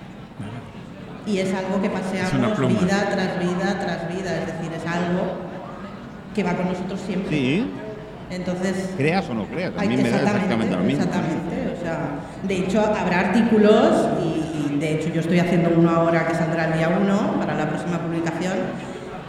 y 1.25 1.37
es 1.37 1.53
algo 1.53 1.81
que 1.81 1.87
Es 1.87 1.93
paseamos 1.93 2.57
vida 2.67 3.09
tras 3.09 3.39
vida 3.39 3.79
tras 3.79 4.09
vida. 4.13 4.39
Es 4.41 4.47
decir, 4.47 4.73
es 4.73 4.85
algo 4.85 5.44
que 6.35 6.43
va 6.43 6.53
con 6.53 6.67
nosotros 6.67 6.99
siempre. 6.99 7.29
Sí, 7.29 7.65
Entonces, 8.29 8.93
creas 8.97 9.29
o 9.29 9.33
no 9.33 9.45
creas, 9.45 9.71
a 9.77 9.81
mí 9.85 9.97
me 9.97 10.09
da 10.09 10.17
exactamente 10.17 10.75
lo 10.75 10.83
mismo. 10.83 11.03
exactamente, 11.03 11.73
o 11.77 11.81
sea, 11.81 11.99
de 12.43 12.57
hecho 12.57 12.81
habrá 12.81 13.19
artículos 13.21 14.09
y, 14.21 14.73
y 14.73 14.77
de 14.77 14.95
hecho 14.95 15.09
yo 15.09 15.21
estoy 15.21 15.39
haciendo 15.39 15.69
uno 15.75 15.89
ahora 15.89 16.27
que 16.27 16.35
saldrá 16.35 16.65
el 16.65 16.77
día 16.77 16.89
1 16.89 17.39
para 17.39 17.55
la 17.55 17.69
próxima 17.69 17.99
publicación, 17.99 18.53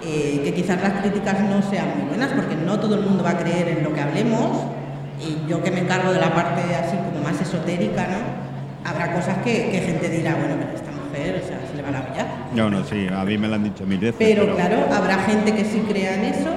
eh, 0.04 0.40
que 0.44 0.52
quizás 0.54 0.82
las 0.82 0.94
críticas 1.00 1.40
no 1.42 1.62
sean 1.62 1.86
muy 1.98 2.08
buenas 2.08 2.32
porque 2.32 2.56
no 2.56 2.78
todo 2.80 2.96
el 2.96 3.02
mundo 3.02 3.22
va 3.22 3.30
a 3.30 3.38
creer 3.38 3.68
en 3.68 3.84
lo 3.84 3.94
que 3.94 4.00
hablemos 4.00 4.64
y 5.20 5.48
yo 5.48 5.62
que 5.62 5.70
me 5.70 5.80
encargo 5.80 6.12
de 6.12 6.20
la 6.20 6.34
parte 6.34 6.62
así 6.74 6.96
como 6.96 7.22
más 7.22 7.40
esotérica, 7.40 8.06
¿no? 8.08 8.88
Habrá 8.88 9.12
cosas 9.14 9.38
que, 9.38 9.70
que 9.70 9.80
gente 9.80 10.08
dirá, 10.08 10.34
bueno, 10.36 10.54
pero 10.58 10.76
esta 10.76 10.90
mujer, 10.92 11.42
o 11.42 11.46
sea, 11.46 11.58
se 11.68 11.76
le 11.76 11.82
va 11.82 11.90
la 11.90 12.00
olla. 12.00 12.26
No, 12.54 12.70
no, 12.70 12.84
sí, 12.84 13.06
a 13.12 13.24
mí 13.24 13.36
me 13.36 13.48
lo 13.48 13.56
han 13.56 13.64
dicho 13.64 13.84
mil 13.84 13.98
veces. 13.98 14.14
Pero 14.18 14.54
claro, 14.54 14.86
habrá 14.94 15.18
gente 15.24 15.54
que 15.54 15.64
sí 15.64 15.82
crea 15.88 16.14
en 16.14 16.24
eso 16.34 16.50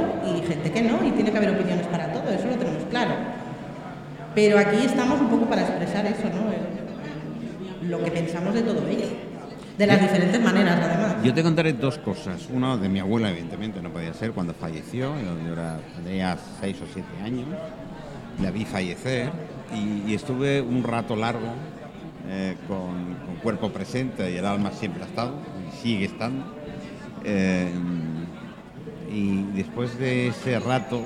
gente 0.49 0.71
que 0.71 0.81
no, 0.81 1.05
y 1.05 1.11
tiene 1.11 1.31
que 1.31 1.37
haber 1.37 1.51
opiniones 1.51 1.87
para 1.87 2.11
todo, 2.11 2.29
eso 2.29 2.47
lo 2.47 2.55
tenemos 2.55 2.83
claro. 2.89 3.13
Pero 4.35 4.57
aquí 4.59 4.77
estamos 4.83 5.21
un 5.21 5.29
poco 5.29 5.45
para 5.45 5.61
expresar 5.61 6.05
eso, 6.05 6.23
¿no? 6.23 7.87
Lo 7.89 8.03
que 8.03 8.11
pensamos 8.11 8.53
de 8.53 8.61
todo 8.61 8.87
ello. 8.87 9.07
De 9.77 9.87
las 9.87 10.01
diferentes 10.01 10.41
maneras, 10.41 10.77
además. 10.81 11.23
Yo 11.23 11.33
te 11.33 11.41
contaré 11.41 11.73
dos 11.73 11.97
cosas. 11.99 12.49
Una 12.51 12.75
de 12.75 12.89
mi 12.89 12.99
abuela, 12.99 13.29
evidentemente, 13.29 13.81
no 13.81 13.89
podía 13.91 14.13
ser 14.13 14.31
cuando 14.31 14.53
falleció. 14.53 15.15
Yo, 15.15 15.39
yo 15.45 15.53
era, 15.53 15.79
tenía 16.03 16.37
seis 16.59 16.77
o 16.81 16.85
siete 16.93 17.09
años. 17.23 17.47
La 18.41 18.51
vi 18.51 18.65
fallecer 18.65 19.29
y, 19.73 20.11
y 20.11 20.15
estuve 20.15 20.61
un 20.61 20.83
rato 20.83 21.15
largo 21.15 21.53
eh, 22.27 22.55
con, 22.67 23.15
con 23.25 23.35
cuerpo 23.41 23.69
presente 23.69 24.31
y 24.31 24.37
el 24.37 24.45
alma 24.45 24.71
siempre 24.71 25.03
ha 25.03 25.07
estado 25.07 25.33
y 25.67 25.81
sigue 25.81 26.05
estando. 26.05 26.43
Eh, 27.23 27.69
y 29.11 29.43
después 29.55 29.97
de 29.97 30.27
ese 30.27 30.59
rato, 30.59 31.01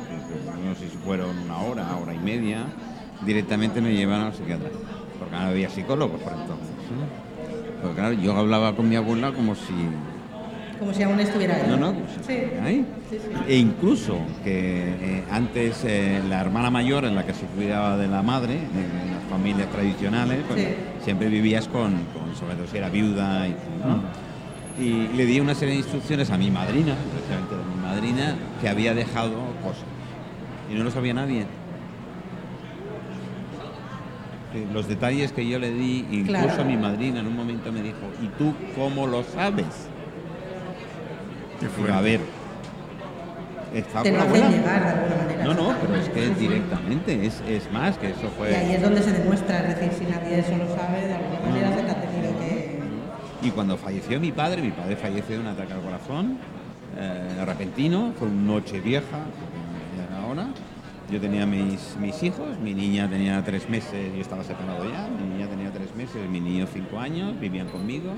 no 0.66 0.76
sé 0.76 0.90
si 0.90 0.98
fueron 0.98 1.38
una 1.40 1.58
hora, 1.60 1.96
hora 1.96 2.14
y 2.14 2.20
media, 2.20 2.66
directamente 3.26 3.82
me 3.82 3.94
llevaron 3.94 4.28
al 4.28 4.34
psiquiatra. 4.34 4.70
Porque 5.20 5.36
no 5.36 5.42
había 5.42 5.70
psicólogos 5.70 6.20
por 6.22 6.34
entonces. 6.34 6.68
¿no? 6.68 7.82
Porque 7.82 7.96
claro, 7.96 8.14
yo 8.14 8.36
hablaba 8.36 8.76
con 8.76 8.90
mi 8.90 8.96
abuela 8.96 9.32
como 9.32 9.56
si... 9.56 9.74
Como 10.80 10.94
si 10.94 11.04
aún 11.04 11.20
estuviera 11.20 11.56
ahí. 11.56 11.64
No, 11.70 11.78
no, 11.78 11.94
Sí. 12.28 12.34
ahí. 12.62 12.86
Sí, 13.10 13.18
sí. 13.18 13.30
E 13.48 13.58
incluso 13.58 14.18
que 14.44 14.90
eh, 14.90 15.24
antes 15.32 15.84
eh, 15.86 16.22
la 16.28 16.42
hermana 16.42 16.70
mayor 16.70 17.06
en 17.06 17.16
la 17.16 17.26
que 17.26 17.34
se 17.34 17.46
cuidaba 17.46 17.96
de 17.96 18.08
la 18.08 18.22
madre, 18.22 18.56
en 18.56 19.14
las 19.14 19.24
familias 19.30 19.70
tradicionales, 19.70 20.40
pues, 20.48 20.68
siempre 21.04 21.30
vivías 21.30 21.68
con, 21.68 21.92
con, 22.14 22.36
sobre 22.38 22.56
todo 22.56 22.68
si 22.68 22.78
era 22.78 22.90
viuda 22.90 23.48
y 23.48 23.52
tal, 23.52 23.90
¿no? 23.90 24.84
Y 24.84 25.16
le 25.16 25.26
di 25.26 25.40
una 25.40 25.54
serie 25.54 25.76
de 25.76 25.82
instrucciones 25.82 26.32
a 26.32 26.38
mi 26.38 26.50
madrina, 26.50 26.96
precisamente 27.14 27.56
madrina, 28.04 28.36
que 28.62 28.70
había 28.70 28.94
dejado 28.94 29.34
cosas. 29.64 29.84
Y 30.70 30.76
no 30.76 30.84
lo 30.84 30.92
sabía 30.92 31.14
nadie. 31.14 31.46
Los 34.72 34.88
detalles 34.88 35.32
que 35.32 35.48
yo 35.48 35.58
le 35.58 35.72
di, 35.72 36.06
incluso 36.12 36.44
Claro. 36.46 36.62
a 36.62 36.66
mi 36.66 36.78
madrina 36.78 37.22
en 37.22 37.28
un 37.28 37.36
momento 37.36 37.72
me 37.72 37.82
dijo, 37.82 37.98
¿y 38.22 38.28
tú 38.38 38.54
cómo 38.76 39.08
lo 39.08 39.24
sabes? 39.24 39.66
Fuerte. 41.78 41.94
a 41.94 42.02
ver, 42.02 42.20
estaba 43.74 44.04
Te 44.04 44.12
con 44.12 44.20
lo 44.20 44.26
la 44.26 44.32
hacen 44.32 44.44
abuela. 44.44 44.58
llegar 44.58 44.84
de 44.84 44.90
alguna 44.90 45.16
manera. 45.24 45.44
No, 45.46 45.54
no, 45.54 45.76
pero 45.80 45.96
es 45.96 46.10
que 46.10 46.26
Sí, 46.28 46.34
sí. 46.38 46.48
directamente, 46.48 47.26
es, 47.26 47.42
es 47.48 47.72
más 47.72 47.98
que 47.98 48.10
eso 48.10 48.30
fue... 48.38 48.52
Y 48.52 48.54
ahí 48.54 48.72
es 48.74 48.82
donde 48.82 49.02
se 49.02 49.12
demuestra, 49.14 49.60
es 49.70 49.80
decir, 49.80 49.92
si 49.98 50.12
nadie 50.12 50.40
eso 50.40 50.52
lo 50.58 50.68
sabe, 50.76 51.08
de 51.08 51.14
alguna 51.14 51.40
manera 51.40 51.70
se 51.76 51.84
te 51.84 51.92
ha 51.92 52.02
tenido 52.02 52.40
que... 52.40 52.80
Y 53.44 53.50
cuando 53.52 53.78
falleció 53.78 54.20
mi 54.20 54.32
padre, 54.34 54.62
mi 54.62 54.72
padre 54.72 54.98
falleció 54.98 55.36
de 55.36 55.42
un 55.42 55.48
ataque 55.48 55.72
al 55.74 55.82
corazón, 55.82 56.38
eh, 56.98 57.46
repentino, 57.46 58.14
fue 58.18 58.28
una 58.28 58.54
noche 58.54 58.80
vieja, 58.80 59.20
ahora. 60.22 60.48
Yo 61.12 61.20
tenía 61.20 61.46
mis, 61.46 61.96
mis 62.00 62.24
hijos, 62.24 62.58
mi 62.60 62.74
niña 62.74 63.10
tenía 63.10 63.44
tres 63.44 63.70
meses, 63.70 64.16
yo 64.16 64.22
estaba 64.22 64.44
separado 64.44 64.90
ya, 64.90 65.08
mi 65.10 65.34
niña 65.34 65.48
tenía 65.48 65.72
tres 65.72 65.94
meses, 65.96 66.30
mi 66.30 66.40
niño 66.40 66.66
cinco 66.72 66.98
años, 67.00 67.40
vivían 67.40 67.68
conmigo. 67.68 68.14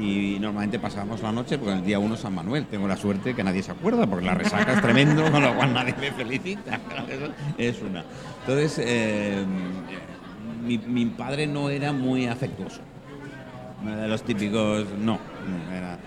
Y 0.00 0.38
normalmente 0.40 0.78
pasábamos 0.78 1.22
la 1.22 1.32
noche 1.32 1.58
porque 1.58 1.74
el 1.74 1.84
día 1.84 1.98
uno 1.98 2.16
San 2.16 2.34
Manuel. 2.34 2.66
Tengo 2.66 2.86
la 2.86 2.96
suerte 2.96 3.34
que 3.34 3.42
nadie 3.42 3.62
se 3.62 3.72
acuerda 3.72 4.06
porque 4.06 4.24
la 4.24 4.34
resaca 4.34 4.74
es 4.74 4.80
tremendo, 4.80 5.30
con 5.30 5.42
lo 5.42 5.54
cual 5.54 5.74
nadie 5.74 5.94
me 6.00 6.12
felicita. 6.12 6.78
Es 7.58 7.82
una. 7.82 8.04
Entonces, 8.40 8.80
eh, 8.84 9.44
mi, 10.64 10.78
mi 10.78 11.06
padre 11.06 11.46
no 11.46 11.68
era 11.68 11.92
muy 11.92 12.26
afectuoso. 12.26 12.80
No 13.82 13.92
era 13.92 14.02
de 14.02 14.08
los 14.08 14.22
típicos, 14.22 14.86
no, 14.98 15.18
era, 15.76 15.98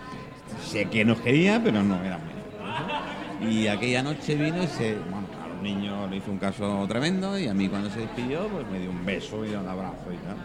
sé 0.61 0.85
que 0.85 1.03
nos 1.05 1.19
quería, 1.21 1.61
pero 1.63 1.83
no 1.83 2.01
era 2.03 2.17
muy. 2.17 3.51
Y 3.51 3.67
aquella 3.67 4.03
noche 4.03 4.35
vino 4.35 4.63
y 4.63 4.67
se, 4.67 4.95
bueno, 4.95 5.27
claro, 5.31 5.53
Los 5.55 5.63
niños 5.63 6.09
le 6.09 6.17
hizo 6.17 6.31
un 6.31 6.37
caso 6.37 6.85
tremendo 6.87 7.37
y 7.39 7.47
a 7.47 7.53
mí 7.53 7.67
cuando 7.67 7.89
se 7.89 8.01
despidió, 8.01 8.47
pues 8.47 8.67
me 8.71 8.79
dio 8.79 8.91
un 8.91 9.03
beso 9.05 9.45
y 9.45 9.49
un 9.49 9.67
abrazo 9.67 10.11
y 10.11 10.17
tal. 10.17 10.37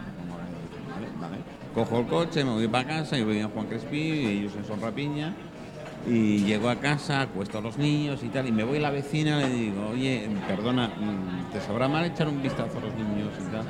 Cojo 1.73 1.99
el 1.99 2.07
coche, 2.07 2.43
me 2.43 2.51
voy 2.51 2.67
para 2.67 2.87
casa 2.87 3.19
y 3.19 3.23
voy 3.23 3.39
a 3.39 3.47
Juan 3.49 3.67
Crespi 3.67 3.97
y 3.97 4.27
ellos 4.39 4.53
en 4.55 4.65
Son 4.65 4.81
Rapiña. 4.81 5.35
Y 6.07 6.39
llego 6.39 6.69
a 6.69 6.77
casa, 6.77 7.21
acuesto 7.21 7.59
a 7.59 7.61
los 7.61 7.77
niños 7.77 8.23
y 8.23 8.29
tal, 8.29 8.47
y 8.47 8.51
me 8.51 8.63
voy 8.63 8.77
a 8.77 8.81
la 8.81 8.91
vecina 8.91 9.45
y 9.45 9.49
le 9.49 9.55
digo, 9.55 9.89
oye, 9.91 10.27
perdona, 10.47 10.87
mm, 10.87 11.51
¿te 11.51 11.59
sabrá 11.59 11.87
mal 11.87 12.05
echar 12.05 12.29
un 12.29 12.41
vistazo 12.41 12.77
a 12.77 12.81
los 12.81 12.93
niños 12.95 13.33
y 13.37 13.51
tal? 13.51 13.65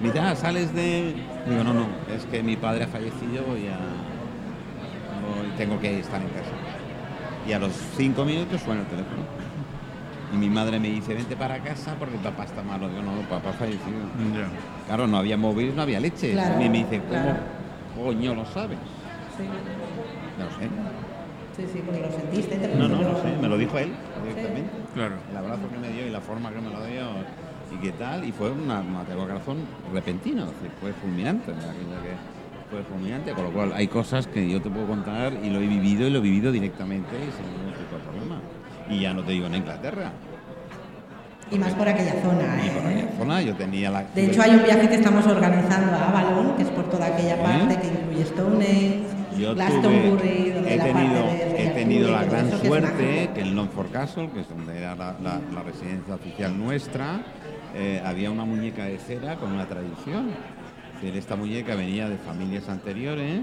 Dice, 0.00 0.20
ah, 0.20 0.36
sales 0.36 0.72
de... 0.72 1.14
Digo, 1.48 1.64
no, 1.64 1.74
no, 1.74 1.86
es 2.14 2.24
que 2.26 2.42
mi 2.42 2.56
padre 2.56 2.84
ha 2.84 2.86
fallecido 2.86 3.58
y 3.58 3.64
ya 3.64 3.78
tengo 5.56 5.78
que 5.80 6.00
estar 6.00 6.20
en 6.20 6.28
casa. 6.28 6.50
Y 7.48 7.52
a 7.52 7.58
los 7.58 7.72
cinco 7.96 8.24
minutos 8.24 8.60
suena 8.62 8.80
el 8.82 8.86
teléfono. 8.86 9.22
Y 10.32 10.36
mi 10.36 10.48
madre 10.50 10.80
me 10.80 10.88
dice, 10.88 11.14
vente 11.14 11.36
para 11.36 11.58
casa 11.60 11.94
porque 11.98 12.16
papá 12.18 12.44
está 12.44 12.62
malo. 12.62 12.88
Digo, 12.88 13.02
no, 13.02 13.12
papá 13.28 13.52
fallecido. 13.52 14.08
Claro, 14.86 15.06
no 15.06 15.18
había 15.18 15.36
móviles, 15.36 15.74
no 15.74 15.82
había 15.82 16.00
leche. 16.00 16.32
Claro, 16.32 16.60
y 16.60 16.68
me 16.68 16.78
dice, 16.78 16.98
¿cómo 17.00 17.10
claro. 17.22 17.38
coño 18.02 18.34
lo 18.34 18.44
sabes? 18.46 18.78
Sí, 19.36 19.44
No 20.38 20.46
sé. 20.58 20.68
sí, 21.56 21.72
sí, 21.72 21.82
porque 21.84 22.00
lo 22.00 22.10
sentiste. 22.10 22.56
te 22.56 22.74
No, 22.74 22.88
no, 22.88 22.96
lo- 23.00 23.12
no 23.12 23.18
sé. 23.22 23.36
Me 23.40 23.48
lo 23.48 23.58
dijo 23.58 23.78
él 23.78 23.92
directamente. 24.26 24.70
Claro. 24.94 25.14
El 25.30 25.36
abrazo 25.36 25.62
que 25.70 25.78
me 25.78 25.88
dio 25.90 26.06
y 26.06 26.10
la 26.10 26.20
forma 26.20 26.50
que 26.50 26.60
me 26.60 26.70
lo 26.70 26.84
dio 26.86 27.04
y 27.72 27.76
qué 27.82 27.92
tal. 27.92 28.24
Y 28.24 28.32
fue 28.32 28.50
una, 28.50 28.80
un 28.80 28.96
ataque 28.96 29.12
al 29.20 29.28
corazón 29.28 29.58
repentino. 29.92 30.46
Fue 30.80 30.92
fulminante. 30.94 31.52
¿verdad? 31.52 31.70
Fue 32.74 32.82
fulminante. 32.82 33.32
Con 33.32 33.44
lo 33.44 33.52
cual, 33.52 33.72
hay 33.72 33.86
cosas 33.86 34.26
que 34.26 34.48
yo 34.50 34.60
te 34.60 34.68
puedo 34.68 34.86
contar 34.88 35.32
y 35.44 35.48
lo 35.50 35.60
he 35.60 35.66
vivido 35.66 36.06
y 36.08 36.10
lo 36.10 36.18
he 36.18 36.22
vivido 36.22 36.50
directamente 36.50 37.14
y 37.16 37.30
sin 37.30 37.46
ningún 37.52 37.72
tipo 37.74 37.96
de 37.96 38.02
problema. 38.02 38.40
Y 38.90 39.00
ya 39.02 39.14
no 39.14 39.22
te 39.22 39.30
digo 39.32 39.46
en 39.46 39.54
Inglaterra. 39.54 40.10
Y 41.52 41.58
más 41.58 41.72
por 41.74 41.86
aquella 41.88 42.14
zona. 42.20 42.58
Y 42.66 42.70
por 42.70 42.90
¿eh? 42.90 42.94
aquella 42.96 43.16
zona 43.16 43.42
yo 43.42 43.54
tenía 43.54 43.90
la... 43.90 44.02
De 44.12 44.26
hecho, 44.26 44.42
hay 44.42 44.50
un 44.56 44.64
viaje 44.64 44.88
que 44.88 44.94
estamos 44.96 45.24
organizando 45.26 45.92
a 45.94 46.08
Avalon, 46.08 46.56
que 46.56 46.62
es 46.64 46.68
por 46.70 46.90
toda 46.90 47.06
aquella 47.06 47.36
¿Eh? 47.36 47.42
parte, 47.42 47.78
que 47.80 47.86
incluye 47.86 48.24
Stonehenge, 48.24 49.04
Yo 49.38 49.54
tuve, 49.54 50.52
donde 50.54 50.74
he 50.74 50.78
tenido, 50.78 51.24
he 51.56 51.70
tenido 51.74 52.10
la 52.10 52.24
gran 52.24 52.50
suerte 52.60 53.30
que 53.34 53.40
en 53.40 53.54
Longford 53.54 53.90
Castle, 53.92 54.30
que 54.34 54.40
es 54.40 54.48
donde 54.48 54.78
era 54.78 54.96
la, 54.96 55.14
la- 55.22 55.40
la 55.54 55.62
residencia 55.62 56.14
oficial 56.16 56.58
nuestra, 56.58 57.20
eh, 57.76 58.02
había 58.04 58.30
una 58.32 58.44
muñeca 58.44 58.84
de 58.86 58.98
cera 58.98 59.36
con 59.36 59.52
una 59.52 59.66
tradición. 59.68 60.30
Esta 61.02 61.36
muñeca 61.36 61.74
venía 61.74 62.08
de 62.08 62.16
familias 62.16 62.68
anteriores, 62.68 63.42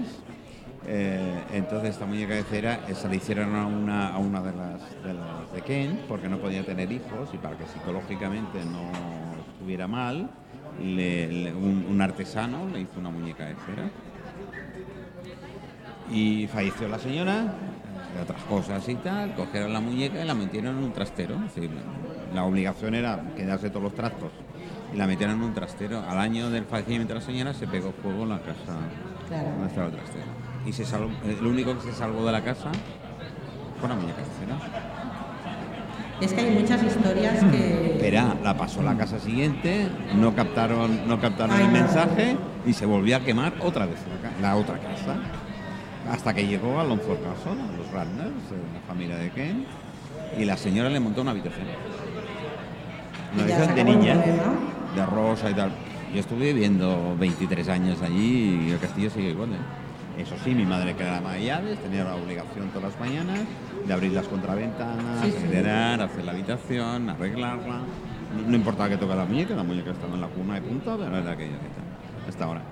eh, 0.86 1.42
entonces 1.52 1.90
esta 1.90 2.06
muñeca 2.06 2.34
de 2.34 2.42
cera 2.42 2.80
eh, 2.88 2.94
se 2.94 3.08
la 3.08 3.14
hicieron 3.14 3.54
a 3.54 3.66
una, 3.66 4.08
a 4.08 4.18
una 4.18 4.42
de, 4.42 4.52
las, 4.52 5.04
de 5.04 5.14
las 5.14 5.62
Ken 5.64 6.00
porque 6.08 6.28
no 6.28 6.38
podía 6.38 6.64
tener 6.64 6.90
hijos 6.90 7.30
y 7.32 7.38
para 7.38 7.56
que 7.56 7.64
psicológicamente 7.66 8.58
no 8.64 8.90
estuviera 9.52 9.86
mal, 9.86 10.28
un, 10.80 11.98
artesano 12.00 12.68
le 12.68 12.80
hizo 12.80 12.98
una 12.98 13.10
muñeca 13.10 13.46
de 13.46 13.54
cera 13.66 13.90
y 16.10 16.48
falleció 16.48 16.88
la 16.88 16.98
señora, 16.98 17.54
de 18.14 18.22
otras 18.22 18.42
cosas 18.42 18.86
y 18.88 18.96
tal, 18.96 19.34
cogieron 19.34 19.72
la 19.72 19.80
muñeca 19.80 20.22
y 20.22 20.26
la 20.26 20.34
metieron 20.34 20.78
en 20.78 20.84
un 20.84 20.92
trastero. 20.92 21.36
La 22.34 22.44
obligación 22.44 22.94
era 22.94 23.22
quedarse 23.36 23.70
todos 23.70 23.84
los 23.84 23.94
trastos 23.94 24.32
y 24.92 24.96
la 24.96 25.06
metieron 25.06 25.36
en 25.36 25.42
un 25.42 25.54
trastero. 25.54 26.02
Al 26.08 26.18
año 26.18 26.50
del 26.50 26.64
fallecimiento 26.64 27.14
de 27.14 27.20
la 27.20 27.26
señora 27.26 27.54
se 27.54 27.66
pegó 27.66 27.92
fuego 27.92 28.22
en 28.24 28.28
la 28.30 28.38
casa 28.40 28.76
Claro. 29.28 29.48
donde 29.50 29.66
estaba 29.68 29.86
el 29.86 29.92
trastero. 29.94 30.24
Y 30.66 30.72
se 30.72 30.84
salvó, 30.84 31.10
el 31.24 31.46
único 31.46 31.74
que 31.78 31.82
se 31.90 31.92
salvó 31.92 32.24
de 32.26 32.32
la 32.32 32.42
casa 32.42 32.70
fue 33.80 33.88
la 33.88 33.94
muñeca 33.96 34.18
de 34.18 34.46
cera. 34.46 34.58
Es 36.20 36.32
que 36.32 36.40
hay 36.40 36.50
muchas 36.60 36.82
historias 36.84 37.42
que. 37.50 37.94
Espera, 37.94 38.36
la 38.44 38.56
pasó 38.56 38.80
a 38.80 38.84
la 38.84 38.96
casa 38.96 39.18
siguiente, 39.18 39.88
no 40.14 40.34
captaron, 40.36 41.08
no 41.08 41.20
captaron 41.20 41.56
Ay, 41.56 41.64
el 41.64 41.72
no. 41.72 41.78
mensaje 41.80 42.36
y 42.64 42.72
se 42.74 42.86
volvió 42.86 43.16
a 43.16 43.20
quemar 43.20 43.54
otra 43.60 43.86
vez 43.86 43.96
la, 44.40 44.54
otra 44.54 44.78
casa. 44.78 45.16
Hasta 46.12 46.32
que 46.34 46.46
llegó 46.46 46.78
a 46.78 46.84
Longford 46.84 47.18
Castle, 47.24 47.60
a 47.60 47.76
los 47.76 47.90
Radners, 47.90 48.30
eh, 48.52 48.56
la 48.74 48.80
familia 48.86 49.16
de 49.16 49.30
Ken, 49.30 49.64
y 50.38 50.44
la 50.44 50.56
señora 50.56 50.88
le 50.90 51.00
montó 51.00 51.22
una 51.22 51.32
habitación. 51.32 51.66
Una 53.34 53.42
habitación 53.42 53.74
de 53.74 53.84
niña, 53.84 54.14
problema. 54.14 54.42
De 54.94 55.06
rosa 55.06 55.50
y 55.50 55.54
tal. 55.54 55.72
Yo 56.12 56.20
estuve 56.20 56.52
viviendo 56.52 57.16
23 57.18 57.68
años 57.68 58.02
allí 58.02 58.66
y 58.68 58.70
el 58.70 58.78
castillo 58.78 59.10
sigue 59.10 59.30
igual. 59.30 59.50
¿eh? 59.52 60.22
Eso 60.22 60.34
sí, 60.44 60.54
mi 60.54 60.66
madre 60.66 60.94
que 60.94 61.02
era 61.02 61.18
ama 61.18 61.32
de 61.32 61.44
llaves, 61.44 61.78
tenía 61.78 62.04
la 62.04 62.14
obligación 62.14 62.68
todas 62.68 62.92
las 62.92 63.00
mañanas 63.00 63.40
de 63.86 63.92
abrir 63.92 64.12
las 64.12 64.28
contraventanas, 64.28 65.24
Sí, 65.24 65.34
hacer 65.34 66.24
la 66.24 66.32
habitación, 66.32 67.08
arreglarla. 67.08 67.80
No, 68.36 68.48
no 68.48 68.56
importaba 68.56 68.90
que 68.90 68.98
tocara 68.98 69.22
la 69.22 69.26
muñeca, 69.26 69.54
la 69.54 69.62
muñeca 69.62 69.90
estaba 69.90 70.14
en 70.14 70.20
la 70.20 70.28
cuna 70.28 70.54
de 70.54 70.62
punta, 70.62 70.96
pero 70.98 71.16
era 71.16 71.32
aquello 71.32 71.52
que 71.52 71.68
tal. 71.68 72.28
Hasta 72.28 72.44
ahora. 72.44 72.62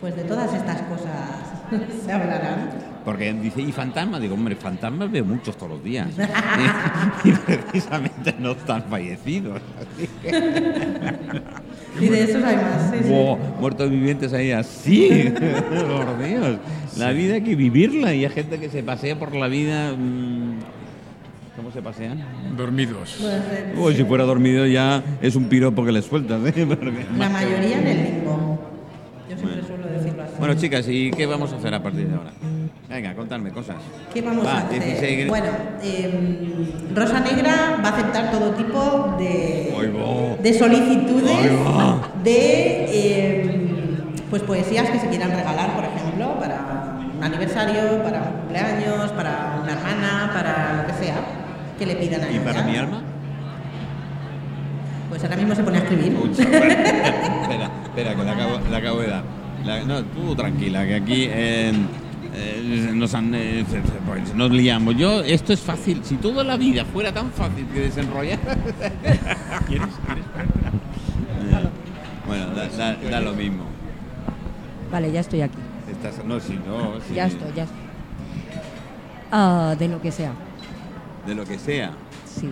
Pues 0.00 0.16
de 0.16 0.24
todas 0.24 0.52
estas 0.52 0.82
cosas 0.82 1.64
se 2.04 2.12
hablarán. 2.12 2.93
Porque 3.04 3.32
dice, 3.34 3.60
¿y 3.60 3.70
fantasmas? 3.70 4.20
Digo, 4.20 4.34
hombre, 4.34 4.56
fantasmas 4.56 5.10
veo 5.10 5.24
muchos 5.24 5.56
todos 5.56 5.72
los 5.72 5.84
días. 5.84 6.08
y, 7.24 7.32
precisamente 7.32 8.34
no 8.38 8.52
están 8.52 8.84
fallecidos. 8.84 9.60
Y 12.00 12.06
de 12.08 12.24
esos 12.24 12.42
hay 12.42 12.56
más. 12.56 12.90
sí, 12.90 13.12
muertos 13.60 13.90
vivientes 13.90 14.32
ahí 14.32 14.52
así. 14.52 15.32
por 15.34 16.26
Dios. 16.26 16.58
La 16.96 17.10
vida 17.10 17.34
hay 17.34 17.42
que 17.42 17.54
vivirla 17.54 18.14
y 18.14 18.24
hay 18.24 18.30
gente 18.30 18.58
que 18.58 18.70
se 18.70 18.82
pasea 18.82 19.18
por 19.18 19.34
la 19.34 19.48
vida. 19.48 19.92
mm, 19.92 20.58
¿Cómo 21.56 21.70
se 21.70 21.82
pasean? 21.82 22.24
Dormidos. 22.56 23.18
Pues, 23.20 23.78
Uy, 23.78 23.94
si 23.94 24.04
fuera 24.04 24.24
dormido 24.24 24.66
ya 24.66 25.04
es 25.22 25.36
un 25.36 25.44
piropo 25.44 25.84
que 25.84 25.92
le 25.92 26.02
sueltas. 26.02 26.40
¿eh? 26.46 26.66
La 27.18 27.28
mayoría 27.28 27.78
en 27.78 27.86
el 27.86 28.04
limbo. 28.04 28.58
Yo 29.30 29.36
siempre 29.36 29.62
suelo 29.62 29.86
decirlo 29.86 30.22
así. 30.24 30.33
Bueno, 30.44 30.60
chicas, 30.60 30.86
¿y 30.90 31.10
qué 31.10 31.24
vamos 31.24 31.50
a 31.54 31.56
hacer 31.56 31.72
a 31.72 31.82
partir 31.82 32.06
de 32.06 32.16
ahora? 32.16 32.30
Venga, 32.86 33.14
contadme 33.14 33.50
cosas. 33.50 33.76
¿Qué 34.12 34.20
vamos 34.20 34.44
Va, 34.44 34.58
a 34.58 34.58
hacer? 34.58 34.78
16 34.78 35.26
Bueno, 35.26 35.46
em, 35.82 36.94
Rosa 36.94 37.20
Negra 37.20 37.80
va 37.82 37.88
a 37.88 37.92
aceptar 37.94 38.30
todo 38.30 38.50
tipo 38.50 39.14
de, 39.18 40.36
de 40.42 40.52
solicitudes 40.52 41.50
de 42.22 42.84
em, 42.92 44.06
pues 44.28 44.42
poesías 44.42 44.90
que 44.90 44.98
se 44.98 45.08
quieran 45.08 45.30
regalar, 45.30 45.74
por 45.76 45.84
ejemplo, 45.86 46.38
para 46.38 46.98
un 47.16 47.24
aniversario, 47.24 48.02
para 48.02 48.18
un 48.24 48.40
cumpleaños, 48.40 49.12
para 49.12 49.60
una 49.62 49.72
hermana, 49.72 50.30
para 50.34 50.82
lo 50.82 50.86
que 50.88 51.04
sea, 51.06 51.14
que 51.78 51.86
le 51.86 51.96
pidan 51.96 52.22
a 52.22 52.30
¿Y 52.30 52.34
ella. 52.34 52.44
para 52.44 52.62
mi 52.64 52.76
alma? 52.76 53.00
Pues 55.08 55.24
ahora 55.24 55.36
mismo 55.36 55.54
se 55.54 55.64
pone 55.64 55.78
a 55.78 55.80
escribir. 55.80 56.18
Espera, 56.32 57.70
espera, 57.86 58.14
que 58.14 58.30
acabo, 58.30 58.60
le 58.70 58.76
acabo 58.76 59.00
de 59.00 59.06
dar. 59.08 59.43
La- 59.64 59.82
no, 59.84 60.02
tú 60.04 60.34
tranquila, 60.34 60.86
que 60.86 60.94
aquí 60.96 61.24
eh, 61.30 61.72
eh, 62.34 62.90
nos, 62.94 63.14
han, 63.14 63.34
eh, 63.34 63.64
pues, 64.06 64.34
nos 64.34 64.50
liamos. 64.50 64.96
Yo, 64.96 65.22
esto 65.22 65.52
es 65.52 65.60
fácil. 65.60 66.00
Si 66.04 66.16
toda 66.16 66.44
la 66.44 66.56
vida 66.56 66.84
fuera 66.84 67.12
tan 67.12 67.30
fácil 67.30 67.66
que 67.72 67.80
desenrollar. 67.80 68.38
¿Quieres? 69.66 69.88
¿Quieres? 70.06 70.24
Bueno, 72.26 72.46
da, 72.54 72.68
da- 72.68 72.96
da 73.10 73.20
lo 73.20 73.32
mismo. 73.32 73.64
Vale, 74.90 75.10
ya 75.12 75.20
estoy 75.20 75.42
aquí. 75.42 75.58
Estás, 75.90 76.24
no, 76.24 76.40
si 76.40 76.54
no, 76.54 77.00
si- 77.06 77.14
Ya 77.14 77.26
estoy, 77.26 77.48
ya 77.54 77.64
estoy. 77.64 77.78
Ah, 79.30 79.74
de 79.78 79.88
lo 79.88 80.00
que 80.00 80.10
sea. 80.12 80.32
De 81.26 81.34
lo 81.34 81.44
que 81.44 81.58
sea. 81.58 81.92
Sí. 82.26 82.50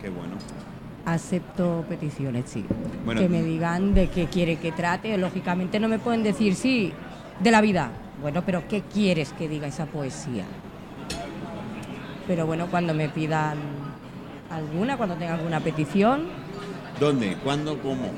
Qué 0.00 0.08
bueno. 0.08 0.33
Acepto 1.06 1.84
peticiones, 1.88 2.44
sí. 2.46 2.64
Bueno. 3.04 3.20
que 3.20 3.28
me 3.28 3.42
digan 3.42 3.94
de 3.94 4.08
qué 4.08 4.26
quiere 4.26 4.56
que 4.56 4.72
trate. 4.72 5.16
Lógicamente 5.18 5.78
no 5.78 5.88
me 5.88 5.98
pueden 5.98 6.22
decir, 6.22 6.54
sí, 6.54 6.92
de 7.40 7.50
la 7.50 7.60
vida. 7.60 7.90
Bueno, 8.22 8.42
pero 8.46 8.66
¿qué 8.68 8.82
quieres 8.82 9.32
que 9.32 9.48
diga 9.48 9.66
esa 9.66 9.86
poesía? 9.86 10.44
Pero 12.26 12.46
bueno, 12.46 12.68
cuando 12.70 12.94
me 12.94 13.08
pidan 13.08 13.58
alguna, 14.50 14.96
cuando 14.96 15.16
tenga 15.16 15.34
alguna 15.34 15.60
petición, 15.60 16.28
¿Dónde? 17.00 17.36
¿Cuándo? 17.42 17.76
¿Cómo? 17.80 18.12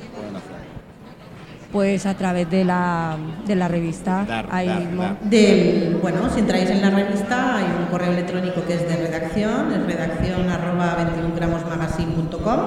Pues 1.73 2.07
a 2.07 2.15
través 2.15 2.49
de 2.51 2.65
la, 2.65 3.17
de 3.47 3.55
la 3.55 3.69
revista, 3.69 4.25
Dar, 4.27 4.47
ahí 4.51 4.67
dar, 4.69 4.81
mismo. 4.81 5.03
dar. 5.03 5.21
Del, 5.21 5.99
bueno, 6.01 6.31
si 6.31 6.41
entráis 6.41 6.71
en 6.71 6.81
la 6.83 6.91
revista 6.91 7.57
hay 7.57 7.65
un 7.65 7.87
correo 7.87 8.13
electrónico 8.13 8.65
que 8.67 8.75
es 8.75 8.89
de 8.89 8.97
redacción, 8.97 9.73
es 9.73 9.85
redacción 9.87 10.49
arroba 10.49 10.97
21gramosmagazine.com 10.97 12.61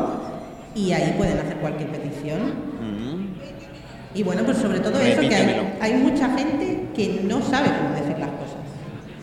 y 0.76 0.92
ahí 0.92 1.14
pueden 1.18 1.40
hacer 1.40 1.58
cualquier 1.58 1.90
petición. 1.90 2.40
Mm. 2.82 3.30
Y 4.14 4.24
bueno, 4.24 4.44
pues 4.44 4.58
sobre 4.58 4.80
todo 4.80 5.00
eso, 5.00 5.22
que 5.22 5.36
hay, 5.82 5.94
mucha 5.94 6.30
gente 6.38 6.88
que 6.96 7.22
no 7.26 7.42
sabe 7.42 7.70
cómo 7.80 7.94
decir 7.96 8.18
las 8.20 8.30
cosas. 8.30 8.58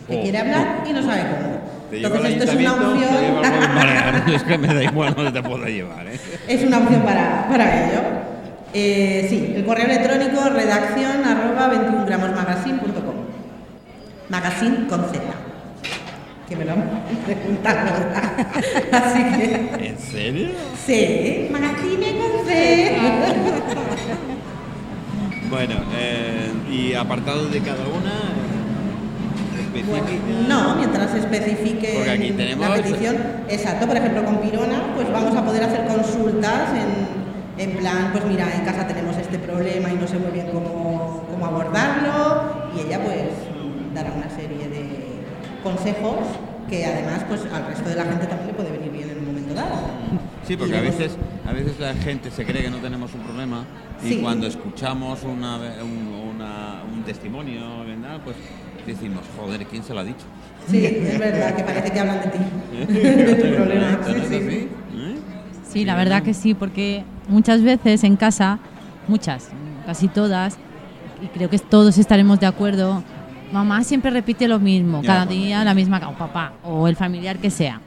Que 0.07 0.17
Oh, 0.17 0.21
quiere 0.21 0.37
hablar 0.37 0.83
y 0.89 0.93
no 0.93 1.01
sabe 1.03 1.21
cómo. 1.23 1.57
Te 1.89 1.97
Entonces 1.97 2.31
esto 2.31 2.43
es 2.45 2.55
una 2.55 2.73
te 2.75 2.85
opción. 2.85 4.33
Es 4.33 4.43
que 4.43 4.57
me 4.57 4.73
da 4.73 4.83
igual 4.83 5.13
donde 5.13 5.31
te 5.31 5.47
puedo 5.47 5.65
llevar, 5.65 6.07
¿eh? 6.07 6.19
es 6.47 6.63
una 6.63 6.79
opción 6.79 7.01
para, 7.01 7.47
para 7.49 7.87
ello. 7.87 7.99
Eh, 8.73 9.25
sí, 9.29 9.53
el 9.55 9.65
correo 9.65 9.85
electrónico 9.85 10.49
redacción 10.49 11.23
arroba 11.25 11.71
21gramosmagazine.com 11.73 13.15
Magazine 14.29 14.87
con 14.87 15.01
Z. 15.05 15.19
Que 16.49 16.55
me 16.55 16.65
lo 16.65 16.73
han 16.73 16.83
preguntado. 17.25 17.79
Así 18.91 19.23
que. 19.37 19.87
¿En 19.87 19.97
serio? 19.99 20.49
Sí, 20.85 21.49
Magazine 21.51 22.17
con 22.17 22.45
C. 22.45 22.97
Bueno, 25.49 25.75
eh, 25.97 26.51
y 26.69 26.93
apartado 26.93 27.47
de 27.47 27.61
cada 27.61 27.85
una. 27.87 28.11
No, 30.47 30.75
mientras 30.75 31.13
especifique 31.13 32.09
aquí 32.09 32.31
tenemos- 32.31 32.67
la 32.67 32.75
petición. 32.75 33.15
Exacto, 33.47 33.87
por 33.87 33.95
ejemplo, 33.95 34.25
con 34.25 34.41
Pirona, 34.41 34.93
pues 34.95 35.09
vamos 35.09 35.33
a 35.37 35.45
poder 35.45 35.63
hacer 35.63 35.85
consultas 35.87 36.71
en, 36.73 37.26
en 37.57 37.71
plan, 37.77 38.09
pues 38.11 38.25
mira, 38.25 38.53
en 38.55 38.63
casa 38.65 38.87
tenemos 38.87 39.17
este 39.17 39.39
problema 39.39 39.89
y 39.91 39.95
no 39.95 40.07
sé 40.07 40.17
muy 40.19 40.31
bien 40.31 40.47
cómo, 40.51 41.23
cómo 41.31 41.45
abordarlo, 41.45 42.69
y 42.75 42.81
ella 42.87 43.01
pues 43.03 43.23
dará 43.93 44.11
una 44.13 44.29
serie 44.29 44.67
de 44.69 44.85
consejos 45.63 46.19
que 46.69 46.85
además 46.85 47.23
pues 47.27 47.41
al 47.53 47.65
resto 47.67 47.89
de 47.89 47.95
la 47.95 48.03
gente 48.05 48.25
también 48.27 48.47
le 48.47 48.53
puede 48.53 48.71
venir 48.71 48.91
bien 48.91 49.09
en 49.09 49.19
un 49.19 49.25
momento 49.25 49.53
dado. 49.53 49.75
Sí, 50.45 50.55
porque 50.55 50.77
a 50.77 50.81
veces, 50.81 51.17
a 51.47 51.51
veces 51.53 51.79
la 51.79 51.93
gente 51.93 52.29
se 52.31 52.45
cree 52.45 52.63
que 52.63 52.69
no 52.69 52.77
tenemos 52.77 53.13
un 53.13 53.21
problema 53.21 53.65
y 54.03 54.09
Sí. 54.09 54.19
cuando 54.21 54.47
escuchamos 54.47 55.23
una, 55.23 55.57
un, 55.57 56.35
una- 56.35 56.83
un 56.93 57.03
testimonio, 57.03 57.61
¿verdad? 57.85 58.19
pues 58.23 58.35
decimos, 58.85 59.21
joder, 59.37 59.65
¿quién 59.65 59.83
se 59.83 59.93
lo 59.93 60.01
ha 60.01 60.03
dicho? 60.03 60.25
Sí, 60.69 60.85
es 60.85 61.17
verdad, 61.19 61.55
que 61.55 61.63
parece 61.63 61.91
que 61.91 61.99
hablan 61.99 62.21
de 62.21 62.27
ti, 62.27 62.93
de 62.93 63.35
tu 63.35 63.55
problema. 63.55 63.91
¿Esto 63.91 64.13
no 64.13 64.23
Sí, 64.23 64.29
sí. 64.49 64.69
¿Eh? 64.95 65.15
Sí, 65.69 65.85
la 65.85 65.95
verdad 65.95 66.21
que 66.23 66.33
sí, 66.33 66.53
porque 66.53 67.03
muchas 67.27 67.61
veces 67.61 68.03
en 68.03 68.15
casa, 68.15 68.59
muchas, 69.07 69.49
casi 69.85 70.07
todas, 70.07 70.57
y 71.21 71.27
creo 71.27 71.49
que 71.49 71.59
todos 71.59 71.97
estaremos 71.97 72.39
de 72.39 72.45
acuerdo, 72.45 73.03
mamá 73.51 73.83
siempre 73.83 74.11
repite 74.11 74.47
lo 74.47 74.59
mismo, 74.59 75.01
cada 75.03 75.25
día 75.25 75.63
la 75.63 75.73
misma, 75.73 76.01
o 76.07 76.13
papá, 76.13 76.53
o 76.63 76.87
el 76.87 76.95
familiar 76.95 77.37
que 77.39 77.49
sea. 77.49 77.81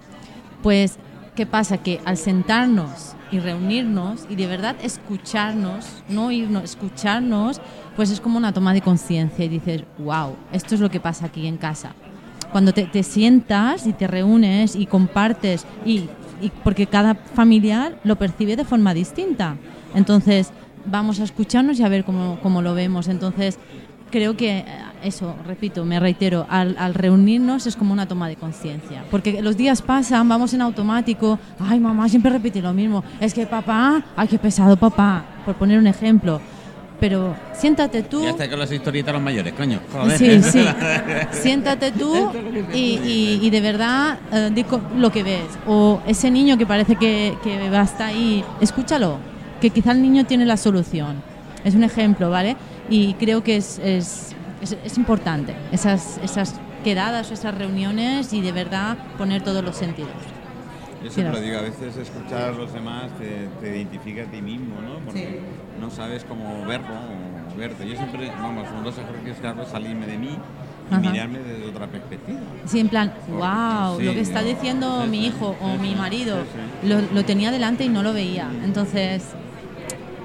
Pues, 0.63 0.99
¿qué 1.35 1.47
pasa? 1.47 1.79
Que 1.79 2.01
al 2.05 2.17
sentarnos 2.17 3.15
y 3.31 3.39
reunirnos 3.39 4.27
y 4.29 4.37
de 4.37 4.47
verdad 4.47 4.77
escucharnos, 4.83 6.03
no 6.09 6.27
oírnos, 6.27 6.65
escucharnos, 6.65 7.61
pues 7.97 8.11
es 8.11 8.21
como 8.21 8.39
una 8.39 8.53
toma 8.53 8.73
de 8.73 8.81
conciencia 8.81 9.45
y 9.45 9.49
dices, 9.49 9.85
wow, 9.99 10.35
esto 10.53 10.75
es 10.75 10.81
lo 10.81 10.91
que 10.91 11.01
pasa 11.01 11.27
aquí 11.27 11.47
en 11.47 11.57
casa 11.57 11.95
cuando 12.51 12.73
te, 12.73 12.85
te 12.85 13.03
sientas 13.03 13.87
y 13.87 13.93
te 13.93 14.07
reúnes 14.07 14.77
y 14.77 14.87
compartes, 14.87 15.67
y, 15.85 16.09
y 16.41 16.51
porque 16.65 16.87
cada 16.87 17.15
familiar 17.15 17.99
lo 18.05 18.17
percibe 18.17 18.57
de 18.57 18.65
forma 18.65 18.95
distinta. 18.95 19.57
Entonces, 19.95 20.53
vamos 20.87 21.21
a 21.21 21.25
escucharnos 21.25 21.79
y 21.79 21.83
a 21.83 21.89
ver 21.89 22.05
cómo, 22.05 22.39
cómo 22.43 22.63
lo 22.63 22.75
vemos. 22.75 23.09
Entonces, 23.09 23.59
creo 24.11 24.37
que 24.37 24.59
eh, 24.59 24.65
eso, 25.03 25.35
repito, 25.47 25.85
me 25.85 25.99
reitero, 26.01 26.47
al, 26.49 26.77
al 26.79 26.95
reunirnos 26.95 27.67
es 27.67 27.77
como 27.77 27.93
una 27.93 28.07
toma 28.07 28.29
de 28.29 28.37
conciencia. 28.37 29.05
Porque 29.11 29.41
los 29.43 29.57
días 29.57 29.83
pasan, 29.83 30.29
vamos 30.29 30.53
en 30.53 30.61
automático, 30.61 31.39
ay 31.59 31.81
mamá 31.81 32.09
siempre 32.09 32.31
repite 32.31 32.61
lo 32.61 32.73
mismo, 32.73 33.03
es 33.21 33.33
que 33.33 33.47
papá, 33.47 34.03
ay 34.17 34.29
qué 34.29 34.39
pesado 34.39 34.77
papá, 34.77 35.25
por 35.45 35.55
poner 35.55 35.79
un 35.79 35.87
ejemplo. 35.87 36.41
Pero 37.01 37.35
siéntate 37.55 38.03
tú. 38.03 38.23
Ya 38.23 38.31
está 38.31 38.49
con 38.51 38.59
las 38.59 38.71
historietas 38.71 39.13
los 39.15 39.23
mayores, 39.23 39.55
coño. 39.55 39.81
Joder. 39.91 40.19
Sí, 40.19 40.43
sí. 40.43 40.65
Siéntate 41.33 41.93
tú 41.93 42.31
y, 42.75 42.79
y- 42.99 43.39
y 43.43 43.51
de 43.51 43.61
verdad 43.61 44.19
eh, 44.33 44.51
di 44.55 44.65
lo 44.97 45.11
que 45.11 45.23
ves. 45.23 45.47
O 45.67 46.01
ese 46.07 46.31
niño 46.31 46.59
que 46.59 46.67
parece 46.67 46.97
que, 46.97 47.37
que 47.43 47.71
va 47.71 47.81
hasta 47.81 48.07
ahí, 48.07 48.45
escúchalo, 48.61 49.17
que 49.61 49.71
quizá 49.71 49.93
el 49.93 50.03
niño 50.03 50.25
tiene 50.27 50.45
la 50.45 50.57
solución. 50.57 51.23
Es 51.65 51.75
un 51.75 51.85
ejemplo, 51.85 52.31
¿vale? 52.31 52.57
Y 52.89 53.15
creo 53.15 53.43
que 53.43 53.57
es, 53.57 53.79
es, 53.83 54.35
es- 54.61 54.77
es 54.85 54.99
importante 54.99 55.55
esas, 55.73 56.19
esas 56.23 56.55
quedadas 56.85 57.31
o 57.31 57.35
esas 57.35 57.55
reuniones 57.57 58.33
y 58.33 58.41
de 58.41 58.53
verdad 58.53 58.97
poner 59.19 59.43
todos 59.43 59.63
los 59.65 59.77
sentidos. 59.77 60.11
Yo 61.03 61.11
siempre 61.11 61.35
Sí, 61.37 61.41
lo 61.41 61.47
digo, 61.47 61.59
a 61.59 61.63
veces 61.63 61.97
escuchar 61.97 62.51
a 62.51 62.53
los 62.53 62.73
demás 62.73 63.11
te, 63.19 63.49
te 63.61 63.77
identifica 63.77 64.23
a 64.23 64.27
ti 64.27 64.43
mismo, 64.43 64.81
¿no? 64.83 64.99
Porque 65.05 65.21
Sí. 65.21 65.81
no 65.81 65.91
sabes 65.91 66.25
cómo 66.25 66.65
verlo 66.67 66.89
o 67.55 67.59
verte. 67.59 67.89
Yo 67.89 67.97
siempre, 67.97 68.31
vamos, 68.43 68.67
uno 68.71 68.81
de 68.81 68.85
los 68.87 68.99
ejercicios 68.99 69.39
que 69.39 69.47
hago 69.47 69.63
es 69.63 69.69
salirme 69.69 70.07
de 70.07 70.19
mí 70.19 70.37
y 70.91 70.95
Ajá. 70.95 71.01
mirarme 71.01 71.39
desde 71.39 71.67
otra 71.67 71.87
perspectiva. 71.87 72.41
Sí, 72.67 72.81
en 72.81 72.89
plan, 72.89 73.13
wow, 73.29 73.99
sí, 73.99 74.05
lo 74.05 74.13
que 74.13 74.21
está 74.21 74.43
diciendo 74.43 75.03
sí, 75.05 75.11
mi 75.11 75.27
hijo 75.27 75.57
o 75.63 75.77
mi 75.79 75.95
marido, 75.95 76.37
Lo, 76.83 77.01
lo 77.01 77.25
tenía 77.25 77.51
delante 77.51 77.85
y 77.85 77.89
no 77.89 78.03
lo 78.03 78.13
veía. 78.13 78.51
Entonces, 78.63 79.25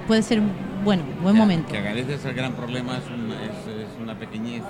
puede 0.06 0.22
ser, 0.22 0.42
bueno, 0.84 1.04
buen 1.22 1.36
momento. 1.36 1.72
Que 1.72 1.78
a 1.78 1.92
veces 1.94 2.22
el 2.24 2.34
gran 2.34 2.52
problema 2.52 2.98
es 2.98 3.04
una, 3.06 3.34
es, 3.44 3.88
es 3.90 4.00
una 4.02 4.14
pequeñez 4.18 4.62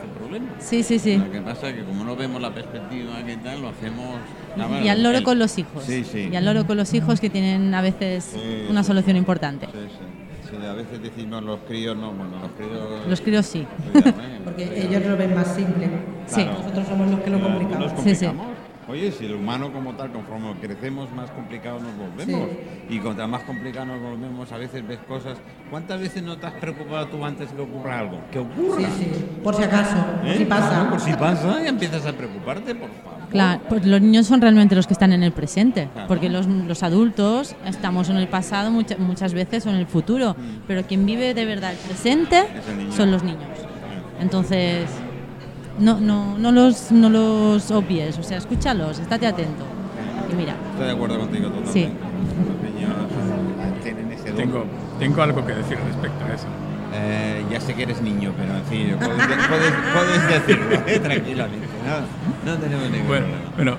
Sí, 0.59 0.83
sí, 0.83 0.99
sí. 0.99 1.17
Lo 1.17 1.31
que 1.31 1.41
pasa 1.41 1.69
es 1.69 1.75
que 1.77 1.85
como 1.85 2.05
no 2.05 2.17
vemos 2.17 2.41
la 2.41 2.53
perspectiva 2.53 3.23
que 3.25 3.37
tal, 3.37 3.63
lo 3.63 3.69
hacemos... 3.69 4.17
Bueno, 4.57 4.81
Y 4.85 4.89
al 4.89 5.03
loro 5.03 5.19
el- 5.19 5.25
con 5.25 5.39
los 5.39 5.57
hijos. 5.59 5.85
Sí, 5.85 6.05
sí. 6.05 6.29
Y 6.33 6.37
al 6.37 6.45
loro 6.45 6.67
con 6.67 6.77
los 6.77 6.93
hijos 6.95 7.21
que 7.21 7.29
tienen 7.31 7.75
a 7.75 7.83
veces 7.83 8.25
Sí, 8.33 8.67
una 8.71 8.83
solución 8.83 9.15
sí. 9.15 9.19
importante. 9.19 9.67
Sí, 9.67 9.73
sí. 9.89 10.51
Sí, 10.51 10.65
a 10.67 10.73
veces 10.75 11.03
decimos 11.03 11.43
los 11.43 11.59
críos, 11.67 11.97
no, 11.97 12.13
bueno, 12.13 12.39
los 12.41 12.51
críos... 12.53 13.09
Los 13.09 13.21
críos 13.21 13.47
sí. 13.47 13.67
cuidado, 13.93 14.11
¿eh? 14.11 14.41
Porque 14.45 14.83
ellos 14.89 15.05
lo 15.05 15.17
ven 15.17 15.35
más 15.35 15.55
simple. 15.55 15.89
Sí. 16.27 16.45
Nosotros 16.45 16.87
somos 16.87 17.11
los 17.11 17.21
que 17.21 17.31
lo 17.31 17.39
Nos 17.39 17.49
complicamos. 17.49 17.93
Sí, 18.05 18.15
sí. 18.15 18.27
Oye, 18.89 19.11
si 19.11 19.25
el 19.27 19.35
humano 19.35 19.73
como 19.73 19.95
tal, 19.95 20.13
conforme 20.13 20.55
crecemos, 20.61 21.11
más 21.13 21.29
complicado 21.33 21.81
nos 21.81 21.97
volvemos. 21.97 22.49
Y 22.89 22.99
contra 23.01 23.27
más 23.27 23.43
complicado 23.43 23.87
nos 23.87 24.01
volvemos, 24.01 24.53
a 24.53 24.59
veces 24.59 24.87
ves 24.87 25.01
cosas. 25.09 25.39
¿Cuántas 25.71 26.01
veces 26.01 26.23
no 26.23 26.37
te 26.37 26.47
has 26.47 26.53
preocupado 26.55 27.09
tú 27.09 27.25
antes 27.25 27.49
que 27.51 27.61
ocurra 27.63 27.99
algo? 27.99 28.21
Que 28.31 28.39
ocurra. 28.39 28.83
Sí, 28.83 28.87
sí. 29.05 29.27
Por 29.43 29.57
si 29.57 29.65
acaso, 29.65 29.97
por 30.21 30.29
¿Eh? 30.29 30.39
si 30.39 30.45
pasa. 30.45 30.69
Claro, 30.69 30.91
por 30.91 31.01
si 31.01 31.13
pasa, 31.15 31.65
y 31.65 31.67
empiezas 31.67 32.07
a 32.07 32.13
preocuparte, 32.13 32.77
por 32.77 32.89
favor. 32.91 33.29
Claro, 33.29 33.61
pues 33.69 33.85
los 33.85 34.01
niños 34.01 34.27
son 34.29 34.41
realmente 34.41 34.77
los 34.77 34.87
que 34.87 34.93
están 34.93 35.13
en 35.13 35.25
el 35.25 35.33
presente, 35.33 35.89
Claro. 35.93 36.07
porque 36.07 36.29
los, 36.29 36.47
los 36.47 36.85
adultos 36.85 37.57
estamos 37.67 38.09
en 38.09 38.19
el 38.19 38.29
pasado 38.29 38.71
mucha- 38.71 38.99
muchas 38.99 39.35
veces 39.35 39.67
o 39.67 39.71
en 39.71 39.77
el 39.77 39.87
futuro, 39.89 40.37
pero 40.69 40.85
quien 40.85 41.05
vive 41.05 41.35
de 41.35 41.45
verdad 41.45 41.73
el 41.73 41.79
presente 41.79 42.41
Mm. 42.45 42.81
El 42.83 42.93
son 42.93 43.11
los 43.11 43.25
niños. 43.25 43.43
Entonces, 44.21 44.87
no, 45.79 46.01
no, 46.01 46.39
no, 46.39 46.53
los, 46.53 46.91
no 46.93 47.09
los 47.09 47.71
obvies, 47.71 48.19
o 48.19 48.23
sea, 48.23 48.39
escúchalos, 48.39 48.99
estate 48.99 49.27
atento. 49.27 49.65
Y 50.33 50.35
mira, 50.35 50.55
Estoy 50.73 50.87
de 50.87 50.93
acuerdo 50.93 51.19
contigo 51.21 51.49
totalmente. 51.49 51.73
Sí. 51.73 51.89
Tengo, 54.37 54.65
tengo 54.99 55.23
algo 55.23 55.47
que 55.47 55.55
decir 55.55 55.79
respecto 55.87 56.25
a 56.25 56.35
eso. 56.35 56.47
Eh, 56.95 57.45
ya 57.51 57.61
sé 57.61 57.75
que 57.75 57.83
eres 57.85 58.01
niño, 58.03 58.33
pero 58.37 58.55
en 58.57 58.65
fin, 58.65 58.97
puedes, 58.99 59.27
puedes- 59.49 59.75
puedes 59.95 60.29
decirlo 60.29 60.77
eh, 60.87 60.99
tranquilamente. 61.01 61.67
No, 62.45 62.53
no 62.53 62.59
tenemos 62.59 62.91
ningún 62.91 63.07
Bueno, 63.09 63.27
problema. 63.27 63.51
bueno 63.57 63.77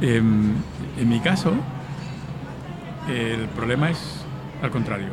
em, 0.00 0.52
en 0.98 1.08
mi 1.08 1.20
caso, 1.20 1.52
el 3.08 3.48
problema 3.48 3.90
es 3.90 4.24
al 4.62 4.70
contrario. 4.70 5.08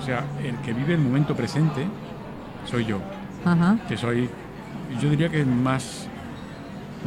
O 0.00 0.04
sea, 0.04 0.24
el 0.44 0.56
que 0.58 0.72
vive 0.72 0.94
el 0.94 1.00
momento 1.00 1.34
presente 1.34 1.86
soy 2.64 2.84
yo, 2.84 2.98
ajá, 3.44 3.76
que 3.88 3.96
soy, 3.96 4.28
yo 5.00 5.10
diría 5.10 5.28
que 5.28 5.44
más 5.44 6.08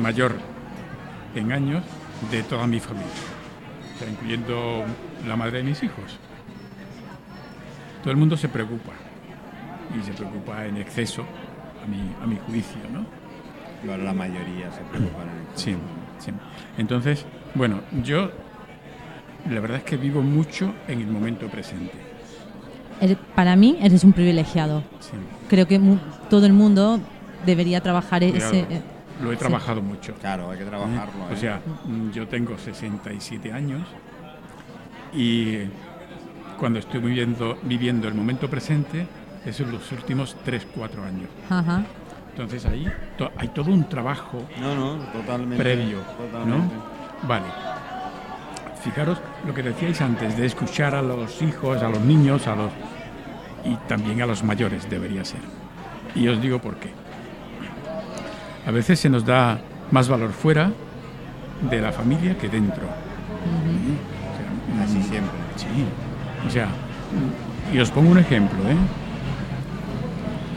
mayor 0.02 0.36
en 1.36 1.52
años 1.52 1.84
de 2.32 2.44
toda 2.44 2.68
mi 2.68 2.80
familia, 2.80 3.08
o 3.96 4.00
sea, 4.00 4.10
incluyendo 4.10 4.84
la 5.28 5.36
madre 5.36 5.60
de 5.60 5.64
mis 5.64 5.82
hijos. 5.84 6.18
Todo 8.02 8.12
el 8.12 8.18
mundo 8.18 8.38
se 8.38 8.48
preocupa 8.48 8.92
y 10.00 10.04
se 10.06 10.14
preocupa 10.14 10.66
en 10.66 10.78
exceso, 10.78 11.24
a 11.84 11.88
mi, 11.88 12.14
a 12.24 12.28
mi 12.28 12.38
juicio, 12.48 12.80
¿no? 12.94 13.06
Bueno, 13.86 14.04
la 14.04 14.14
mayoría 14.14 14.72
se 14.72 14.82
preocupan. 14.82 15.28
Sí, 15.56 15.76
sí. 16.20 16.32
Entonces, 16.78 17.26
bueno, 17.56 17.82
yo 18.04 18.32
la 19.50 19.60
verdad 19.62 19.78
es 19.78 19.84
que 19.84 19.98
vivo 19.98 20.22
mucho 20.22 20.74
en 20.88 21.00
el 21.02 21.08
momento 21.08 21.48
presente. 21.48 21.94
Para 23.36 23.56
mí 23.56 23.78
eres 23.82 24.04
un 24.04 24.12
privilegiado. 24.12 24.84
Sí. 25.00 25.12
Creo 25.50 25.68
que 25.68 25.80
mu- 25.80 25.98
todo 26.30 26.46
el 26.46 26.52
mundo 26.54 27.00
debería 27.46 27.82
trabajar 27.82 28.22
Cuidado, 28.22 28.54
ese... 28.54 28.60
eh, 28.76 28.82
lo 29.22 29.32
he 29.32 29.36
sí. 29.36 29.40
trabajado 29.40 29.82
mucho. 29.82 30.14
Claro, 30.16 30.52
hay 30.52 30.58
que 30.60 30.66
trabajarlo. 30.66 31.26
O 31.30 31.34
¿eh? 31.34 31.38
sea, 31.38 31.60
mm, 31.86 32.12
yo 32.12 32.28
tengo 32.28 32.58
67 32.58 33.52
años 33.52 33.88
y 35.14 35.58
cuando 36.60 36.80
estoy 36.80 37.00
viviendo, 37.02 37.58
viviendo 37.64 38.08
el 38.08 38.14
momento 38.14 38.50
presente 38.50 39.08
es 39.46 39.60
en 39.60 39.72
los 39.72 39.92
últimos 39.92 40.36
3, 40.44 40.68
4 40.76 41.04
años. 41.04 41.30
Ajá. 41.50 41.84
Entonces 42.32 42.66
ahí 42.66 42.88
to- 43.18 43.32
hay 43.38 43.50
todo 43.50 43.72
un 43.72 43.88
trabajo 43.90 44.44
No, 44.62 44.76
no, 44.76 45.04
totalmente. 45.12 45.58
previo, 45.64 46.00
Totalmente. 46.18 46.76
¿no? 46.76 47.28
Vale. 47.28 47.46
Fijaros 48.84 49.20
lo 49.46 49.54
que 49.54 49.62
decíais 49.64 50.00
antes 50.02 50.38
de 50.38 50.46
escuchar 50.46 50.96
a 50.96 51.02
los 51.02 51.42
hijos, 51.42 51.82
a 51.84 51.90
los 51.90 52.00
niños, 52.02 52.48
a 52.48 52.56
los 52.56 52.72
y 53.66 53.76
también 53.90 54.22
a 54.22 54.26
los 54.26 54.42
mayores 54.44 54.90
debería 54.90 55.26
ser. 55.26 55.42
Y 56.16 56.28
os 56.30 56.42
digo 56.42 56.60
por 56.60 56.78
qué. 56.78 56.92
A 58.70 58.72
veces 58.72 59.00
se 59.00 59.10
nos 59.10 59.26
da 59.26 59.60
más 59.90 60.08
valor 60.08 60.32
fuera 60.32 60.72
de 61.72 61.82
la 61.82 61.92
familia 61.92 62.38
que 62.38 62.48
dentro. 62.50 62.84
O 62.84 64.78
sea, 64.78 64.84
Así 64.86 65.00
mm, 65.00 65.02
siempre. 65.02 65.32
Sí. 65.56 65.66
O 66.48 66.50
sea, 66.52 66.66
mm, 66.68 67.76
y 67.76 67.80
os 67.80 67.90
pongo 67.90 68.12
un 68.12 68.20
ejemplo, 68.20 68.60
¿eh? 68.70 68.76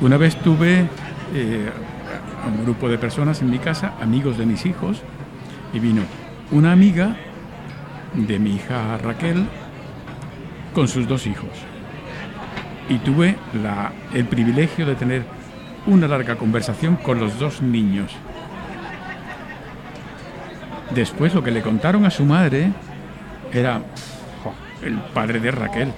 Una 0.03 0.19
vez 0.19 0.37
tuve 0.37 0.87
eh, 1.35 1.71
un 2.47 2.65
grupo 2.65 2.91
de 2.91 2.99
personas 2.99 3.41
en 3.41 3.49
mi 3.51 3.59
casa, 3.59 3.95
amigos 4.03 4.37
de 4.37 4.45
mis 4.45 4.67
hijos, 4.67 5.01
y 5.73 5.79
vino 5.79 6.03
una 6.51 6.73
amiga 6.73 7.17
de 8.13 8.39
mi 8.39 8.57
hija 8.57 8.99
Raquel 8.99 9.47
con 10.75 10.87
sus 10.87 11.09
dos 11.09 11.27
hijos. 11.27 11.49
Y 12.91 12.99
tuve 12.99 13.37
la- 13.63 13.91
el 14.13 14.27
privilegio 14.27 14.85
de 14.85 14.97
tener 14.97 15.25
una 15.87 16.09
larga 16.09 16.37
conversación 16.37 16.97
con 16.97 17.19
los 17.19 17.39
dos 17.39 17.63
niños. 17.63 18.13
Después 20.95 21.35
lo 21.35 21.43
que 21.43 21.51
le 21.51 21.63
contaron 21.63 22.05
a 22.05 22.11
su 22.11 22.25
madre 22.25 22.71
era 23.53 23.81
el 24.83 24.95
padre 25.15 25.41
de 25.41 25.51
Raquel. 25.51 25.93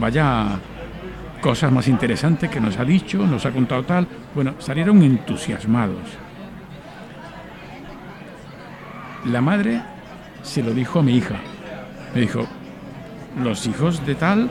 Vaya 0.00 0.58
cosas 1.40 1.72
más 1.72 1.88
interesantes 1.88 2.50
que 2.50 2.60
nos 2.60 2.78
ha 2.78 2.84
dicho, 2.84 3.18
nos 3.26 3.46
ha 3.46 3.52
contado 3.52 3.84
tal. 3.84 4.06
Bueno, 4.34 4.54
salieron 4.58 5.02
entusiasmados. 5.02 6.02
La 9.26 9.40
madre 9.40 9.82
se 10.42 10.62
lo 10.62 10.72
dijo 10.74 10.98
a 10.98 11.02
mi 11.02 11.16
hija. 11.16 11.36
Me 12.14 12.22
dijo, 12.22 12.46
los 13.40 13.66
hijos 13.66 14.04
de 14.04 14.14
tal 14.14 14.50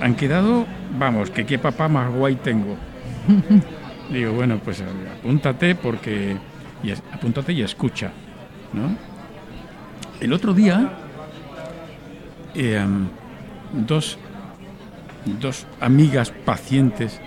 han 0.00 0.14
quedado, 0.14 0.66
vamos, 0.98 1.30
que 1.30 1.46
qué 1.46 1.58
papá 1.58 1.88
más 1.88 2.12
guay 2.12 2.36
tengo. 2.36 2.76
Digo, 4.10 4.32
bueno, 4.32 4.58
pues 4.62 4.82
apúntate 5.18 5.74
porque, 5.74 6.36
y 6.82 6.90
es- 6.90 7.02
apúntate 7.12 7.52
y 7.52 7.62
escucha. 7.62 8.10
El 10.20 10.32
otro 10.32 10.52
día, 10.52 10.90
em, 12.54 13.08
dos, 13.72 14.18
dos 15.40 15.66
amigas 15.80 16.30
pacientes 16.30 17.20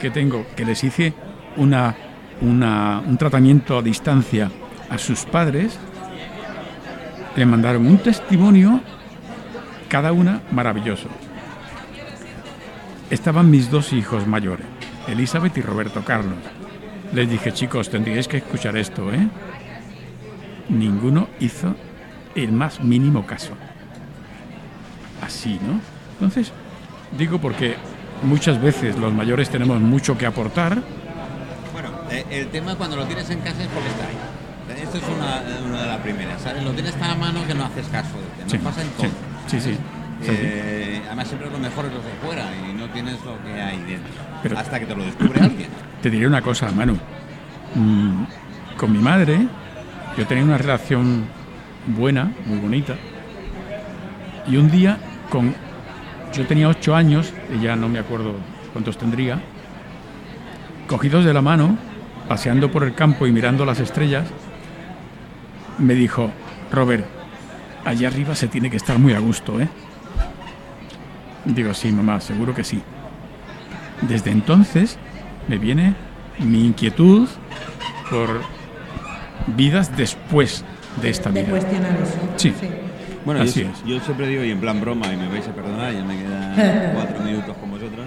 que 0.00 0.10
tengo, 0.10 0.46
que 0.56 0.64
les 0.64 0.82
hice 0.84 1.12
una, 1.56 1.94
una- 2.40 3.00
un 3.06 3.16
tratamiento 3.18 3.78
a 3.78 3.82
distancia 3.82 4.50
a 4.90 4.98
sus 4.98 5.24
padres, 5.24 5.78
le 7.36 7.44
mandaron 7.46 7.86
un 7.86 7.98
testimonio, 7.98 8.80
cada 9.88 10.12
una 10.12 10.40
maravilloso. 10.52 11.08
Estaban 13.10 13.50
mis 13.50 13.70
dos 13.70 13.92
hijos 13.92 14.26
mayores, 14.26 14.66
Elizabeth 15.08 15.56
y 15.58 15.62
Roberto 15.62 16.04
Carlos. 16.04 16.38
Les 17.12 17.28
dije, 17.28 17.52
chicos, 17.52 17.88
tendríais 17.90 18.26
que 18.28 18.38
escuchar 18.38 18.76
esto, 18.76 19.12
¿eh? 19.12 19.28
Ninguno 20.68 21.28
hizo 21.40 21.74
el 22.34 22.52
más 22.52 22.80
mínimo 22.80 23.24
caso. 23.26 23.52
Así, 25.24 25.58
¿no? 25.66 25.80
Entonces, 26.14 26.52
digo 27.16 27.38
porque 27.40 27.76
muchas 28.22 28.60
veces 28.60 28.96
los 28.98 29.12
mayores 29.12 29.48
tenemos 29.50 29.80
mucho 29.80 30.18
que 30.18 30.26
aportar, 30.26 30.82
Bueno, 31.72 31.90
eh, 32.10 32.24
el 32.30 32.48
tema 32.48 32.74
cuando 32.74 32.96
lo 32.96 33.04
tienes 33.06 33.28
en 33.30 33.38
casa 33.40 33.62
es 33.62 33.68
porque 33.68 33.88
está 33.88 34.04
ahí. 34.06 34.82
Esto 34.82 34.98
es 34.98 35.04
una, 35.04 35.42
una 35.68 35.82
de 35.82 35.88
las 35.88 35.98
primeras, 36.00 36.42
¿sabes? 36.42 36.62
Lo 36.64 36.72
tienes 36.72 36.94
tan 36.96 37.10
a 37.10 37.14
mano 37.14 37.46
que 37.46 37.54
no 37.54 37.64
haces 37.64 37.86
caso. 37.88 38.10
Nos 38.42 38.50
Sí, 38.50 38.58
pasa 38.58 38.82
en 38.82 38.88
sí, 38.88 38.94
todo. 38.96 39.08
sí, 39.46 39.60
sí. 39.60 39.76
Eh, 40.32 41.02
además 41.06 41.28
siempre 41.28 41.50
lo 41.50 41.58
mejor 41.58 41.86
es 41.86 41.92
lo 41.92 41.98
de 41.98 42.10
fuera 42.24 42.44
y 42.68 42.74
no 42.74 42.88
tienes 42.90 43.14
lo 43.24 43.42
que 43.44 43.60
hay 43.60 43.78
dentro. 43.82 44.12
Pero- 44.42 44.58
hasta 44.58 44.80
que 44.80 44.86
te 44.86 44.94
lo 44.96 45.04
descubre 45.04 45.40
alguien. 45.40 45.68
Te 46.02 46.10
diré 46.10 46.26
una 46.26 46.42
cosa, 46.42 46.70
Manu. 46.70 46.96
Mm, 47.74 48.24
con 48.76 48.92
mi 48.92 48.98
madre, 48.98 49.38
yo 50.16 50.26
tenía 50.26 50.44
una 50.44 50.58
relación 50.58 51.24
buena, 51.86 52.30
muy 52.46 52.58
bonita. 52.58 52.94
Y 54.48 54.56
un 54.56 54.70
día, 54.70 54.98
con. 55.30 55.54
Yo 56.32 56.46
tenía 56.46 56.68
ocho 56.68 56.94
años, 56.94 57.32
ella 57.52 57.76
no 57.76 57.88
me 57.88 57.98
acuerdo 57.98 58.34
cuántos 58.72 58.98
tendría. 58.98 59.40
Cogidos 60.86 61.24
de 61.24 61.32
la 61.34 61.42
mano, 61.42 61.76
paseando 62.28 62.70
por 62.70 62.84
el 62.84 62.94
campo 62.94 63.26
y 63.26 63.32
mirando 63.32 63.64
las 63.64 63.80
estrellas, 63.80 64.24
me 65.78 65.94
dijo: 65.94 66.30
Robert, 66.72 67.04
allá 67.84 68.08
arriba 68.08 68.34
se 68.34 68.48
tiene 68.48 68.70
que 68.70 68.76
estar 68.76 68.98
muy 68.98 69.14
a 69.14 69.18
gusto, 69.18 69.60
¿eh? 69.60 69.68
Digo, 71.46 71.72
sí, 71.74 71.90
mamá, 71.92 72.20
seguro 72.20 72.54
que 72.54 72.64
sí. 72.64 72.82
Desde 74.02 74.30
entonces 74.30 74.98
me 75.48 75.58
viene 75.58 75.94
mi 76.38 76.66
inquietud 76.66 77.28
por 78.10 78.42
vidas 79.56 79.96
después 79.96 80.64
de 81.00 81.10
esta 81.10 81.30
de 81.30 81.40
vida. 81.42 81.50
cuestionar 81.52 81.92
eso. 81.92 82.18
Sí. 82.36 82.52
Bueno, 83.24 83.42
Así 83.42 83.62
yo, 83.62 83.68
es. 83.70 83.84
yo 83.84 84.00
siempre 84.04 84.28
digo, 84.28 84.44
y 84.44 84.50
en 84.50 84.60
plan 84.60 84.80
broma, 84.80 85.12
y 85.12 85.16
me 85.16 85.28
vais 85.28 85.46
a 85.48 85.52
perdonar, 85.52 85.92
ya 85.92 86.04
me 86.04 86.16
quedan 86.16 86.92
cuatro 86.94 87.24
minutos 87.24 87.56
con 87.56 87.70
vosotros, 87.70 88.06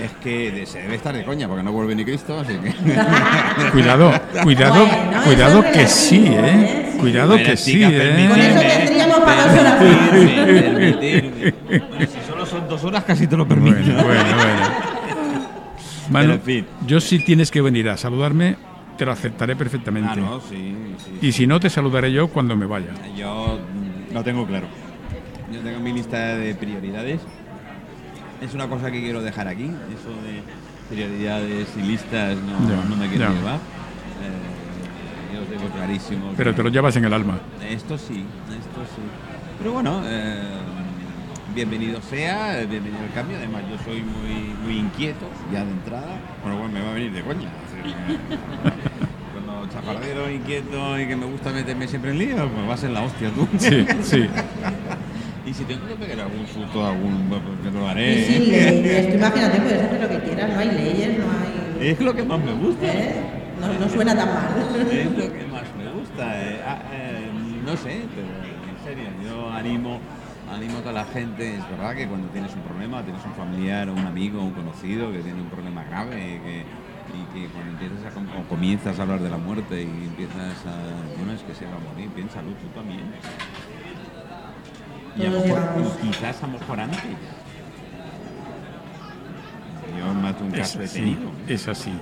es 0.00 0.12
que 0.22 0.52
de- 0.52 0.66
se 0.66 0.80
debe 0.82 0.94
estar 0.96 1.14
de 1.14 1.24
coña, 1.24 1.48
porque 1.48 1.62
no 1.64 1.72
vuelve 1.72 1.94
ni 1.96 2.04
Cristo, 2.04 2.38
así 2.38 2.54
que... 2.54 2.72
Cuidado, 3.72 4.12
cuidado, 4.44 4.86
Bueno, 4.86 5.22
cuidado 5.24 5.64
que 5.72 5.86
sí, 5.88 6.24
relativo, 6.26 6.46
¿eh? 6.46 6.50
¿eh? 6.52 6.88
Sí. 6.92 6.98
Cuidado 6.98 7.28
Bueno, 7.30 7.44
que 7.44 7.56
sí, 7.56 7.82
Con 7.82 7.92
eso 7.94 8.60
¿eh? 8.60 8.74
tendríamos 8.86 9.18
para 9.20 9.44
son 12.58 12.68
dos 12.68 12.84
horas, 12.84 13.04
casi 13.04 13.26
te 13.26 13.36
lo 13.36 13.46
permito. 13.46 13.76
Bueno, 13.76 14.02
bueno, 14.04 14.36
bueno. 14.36 14.94
Manu, 16.10 16.32
en 16.34 16.40
fin. 16.42 16.66
yo 16.86 17.00
si 17.00 17.18
tienes 17.24 17.50
que 17.50 17.60
venir 17.62 17.88
a 17.88 17.96
saludarme, 17.96 18.56
te 18.98 19.04
lo 19.06 19.12
aceptaré 19.12 19.56
perfectamente. 19.56 20.10
Ah, 20.12 20.16
no, 20.16 20.40
sí, 20.40 20.74
sí. 20.98 21.18
Y 21.26 21.32
si 21.32 21.46
no, 21.46 21.58
te 21.58 21.70
saludaré 21.70 22.12
yo 22.12 22.28
cuando 22.28 22.54
me 22.56 22.66
vaya. 22.66 22.90
Yo 23.16 23.58
lo 24.12 24.22
tengo 24.22 24.46
claro. 24.46 24.66
Yo 25.52 25.60
tengo 25.60 25.80
mi 25.80 25.92
lista 25.92 26.36
de 26.36 26.54
prioridades. 26.54 27.20
Es 28.40 28.52
una 28.54 28.68
cosa 28.68 28.90
que 28.90 29.00
quiero 29.00 29.22
dejar 29.22 29.48
aquí. 29.48 29.64
Eso 29.64 30.10
de 30.22 30.42
prioridades 30.94 31.68
y 31.76 31.82
listas 31.82 32.36
no, 32.36 32.68
Ya, 32.68 32.84
no 32.88 32.96
me 32.96 33.08
quiero 33.08 33.24
ya. 33.24 33.30
llevar. 33.32 33.54
Eh, 33.56 35.34
yo 35.34 35.40
lo 35.40 35.46
tengo 35.46 35.68
clarísimo. 35.74 36.32
Pero 36.36 36.50
que- 36.50 36.56
te 36.58 36.62
lo 36.62 36.68
llevas 36.68 36.94
en 36.96 37.04
el 37.06 37.14
alma. 37.14 37.38
Esto 37.68 37.96
sí, 37.96 38.24
esto 38.50 38.80
sí. 38.94 39.02
Pero 39.58 39.72
bueno, 39.72 40.02
eh, 40.04 40.42
bienvenido 41.54 42.00
sea, 42.02 42.64
bienvenido 42.68 43.02
al 43.04 43.12
cambio. 43.14 43.36
Además, 43.36 43.62
yo 43.70 43.76
soy 43.84 44.02
muy, 44.02 44.54
muy 44.64 44.78
inquieto 44.78 45.26
ya 45.52 45.64
de 45.64 45.70
entrada. 45.70 46.18
Bueno, 46.42 46.58
bueno, 46.58 46.72
me 46.74 46.80
va 46.82 46.90
a 46.90 46.94
venir 46.94 47.12
de 47.12 47.22
coña. 47.22 47.48
Cuando 49.32 49.66
chafardero, 49.72 50.30
inquieto 50.30 50.98
y 50.98 51.06
que 51.06 51.16
me 51.16 51.26
gusta 51.26 51.50
meterme 51.50 51.86
siempre 51.88 52.10
en 52.12 52.18
líos, 52.18 52.50
pues 52.54 52.68
va 52.68 52.74
a 52.74 52.76
ser 52.76 52.90
la 52.90 53.02
hostia 53.02 53.30
tú. 53.30 53.46
Sí, 53.58 53.86
sí. 54.02 54.26
y 55.46 55.54
si 55.54 55.64
tengo 55.64 55.86
que 55.86 55.94
pegar 55.94 56.20
algún 56.20 56.46
susto, 56.46 56.84
algún. 56.86 57.28
pues 57.28 57.40
que 57.62 57.70
lo 57.78 57.84
Y 57.84 57.88
haré. 57.88 58.38
leyes, 58.38 59.08
tú 59.10 59.16
imagínate, 59.16 59.60
puedes 59.60 59.82
hacer 59.82 60.00
lo 60.00 60.08
que 60.08 60.18
quieras, 60.20 60.50
no 60.50 60.58
hay 60.60 60.68
leyes, 60.70 61.18
no 61.18 61.24
hay. 61.24 61.88
Es 61.88 62.00
lo 62.00 62.14
que 62.14 62.22
más 62.22 62.40
me 62.40 62.52
gusta. 62.52 62.86
¿eh? 62.86 63.14
No, 63.60 63.72
no 63.78 63.88
suena 63.88 64.14
tan 64.16 64.28
mal. 64.28 64.48
Es 64.90 65.06
lo 65.10 65.32
que 65.32 65.46
más 65.46 65.62
me 65.76 65.90
gusta. 66.00 66.42
eh. 66.42 66.60
Ah, 66.66 66.78
eh, 66.92 67.28
no 67.64 67.76
sé, 67.76 68.02
pero 68.14 68.28
en 68.28 68.84
serio, 68.84 69.10
yo 69.24 69.50
animo, 69.50 70.00
animo 70.54 70.78
a 70.78 70.80
toda 70.80 70.92
la 70.92 71.04
gente. 71.04 71.56
Es 71.56 71.70
verdad 71.70 71.94
que 71.94 72.06
cuando 72.08 72.28
tienes 72.28 72.52
un 72.54 72.62
problema, 72.62 73.02
tienes 73.02 73.24
un 73.24 73.32
familiar, 73.34 73.88
o 73.88 73.92
un 73.92 74.06
amigo, 74.06 74.40
o 74.40 74.44
un 74.44 74.52
conocido 74.52 75.10
que 75.12 75.18
tiene 75.20 75.40
un 75.40 75.48
problema 75.48 75.84
grave 75.84 76.16
y 76.16 76.38
que, 76.40 76.58
y 76.60 77.24
que 77.46 77.48
cuando 77.52 77.70
empiezas 77.72 78.14
a, 78.16 78.38
o 78.40 78.44
comienzas 78.48 78.98
a 78.98 79.02
hablar 79.02 79.20
de 79.20 79.30
la 79.30 79.38
muerte 79.38 79.82
y 79.82 79.86
empiezas 79.86 80.64
a. 80.66 81.16
Bueno, 81.16 81.32
es 81.32 81.42
que 81.42 81.54
se 81.54 81.64
va 81.66 81.76
a 81.76 81.92
morir, 81.92 82.08
piénsalo 82.10 82.50
tú 82.52 82.66
también. 82.74 83.00
Y 85.16 85.26
a 85.26 85.30
mejor- 85.30 85.98
y 86.02 86.06
quizás 86.08 86.42
a 86.42 86.46
lo 86.46 86.52
mejor 86.58 86.80
antes. 86.80 87.00
Yo 89.96 90.04
de 90.06 90.42
un 90.44 90.54
Es 90.54 90.60
caso 90.60 90.80
he 90.80 90.84
así. 90.84 90.98
tenido. 91.00 91.30
Es 91.46 91.68
así. 91.68 91.92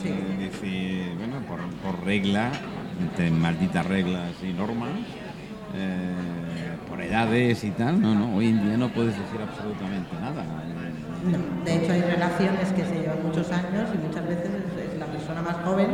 Sí. 0.00 0.08
Es 0.08 0.38
decir, 0.52 1.14
bueno, 1.18 1.38
por, 1.48 1.60
por 1.82 2.04
regla, 2.04 2.52
entre 3.00 3.30
malditas 3.30 3.84
reglas 3.86 4.30
y 4.42 4.52
normas, 4.52 4.90
eh, 5.74 6.76
por 6.88 7.00
edades 7.02 7.64
y 7.64 7.70
tal, 7.70 8.00
no, 8.00 8.14
no, 8.14 8.34
hoy 8.36 8.48
en 8.48 8.64
día 8.64 8.76
no 8.76 8.88
puedes 8.88 9.16
decir 9.18 9.40
absolutamente 9.42 10.14
nada. 10.20 10.44
No, 11.24 11.64
de 11.64 11.76
hecho, 11.76 11.92
hay 11.92 12.02
relaciones 12.02 12.68
que 12.72 12.84
se 12.84 12.94
llevan 13.00 13.22
muchos 13.26 13.50
años 13.50 13.88
y 13.94 13.98
muchas 14.06 14.26
veces 14.28 14.50
es, 14.92 14.98
la 14.98 15.06
persona 15.06 15.42
más 15.42 15.56
joven 15.64 15.88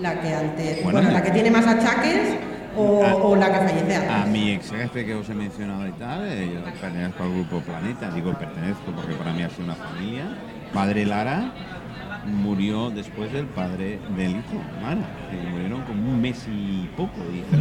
la 0.00 0.20
que 0.20 0.34
antes, 0.34 0.82
Bueno, 0.84 0.98
bueno, 1.00 1.10
la 1.12 1.22
que 1.22 1.30
tiene 1.32 1.50
más 1.50 1.66
achaques 1.66 2.36
o, 2.74 3.04
a- 3.04 3.14
o 3.16 3.36
la 3.36 3.46
que 3.52 3.58
fallece 3.58 3.94
antes. 3.96 4.10
A 4.10 4.24
mi 4.26 4.50
ex 4.52 4.70
jefe 4.70 5.04
que 5.04 5.14
os 5.14 5.28
he 5.28 5.34
mencionado 5.34 5.86
y 5.86 5.92
tal, 5.92 6.24
eh, 6.26 6.50
yo 6.54 6.64
pertenezco 6.64 7.22
al 7.24 7.30
grupo 7.32 7.60
Planeta, 7.60 8.10
digo 8.10 8.32
pertenezco 8.32 8.90
porque 8.96 9.12
para 9.14 9.32
mí 9.34 9.42
ha 9.42 9.50
sido 9.50 9.64
una 9.64 9.74
familia. 9.74 10.24
Padre 10.72 11.04
Lara 11.04 11.52
murió 12.24 12.88
después 12.90 13.30
del 13.32 13.44
padre 13.46 13.98
del 14.16 14.30
hijo, 14.30 14.62
Lara, 14.80 15.02
que 15.30 15.36
murieron 15.50 15.82
como 15.82 16.08
un 16.10 16.20
mes 16.22 16.46
y 16.48 16.88
poco. 16.96 17.12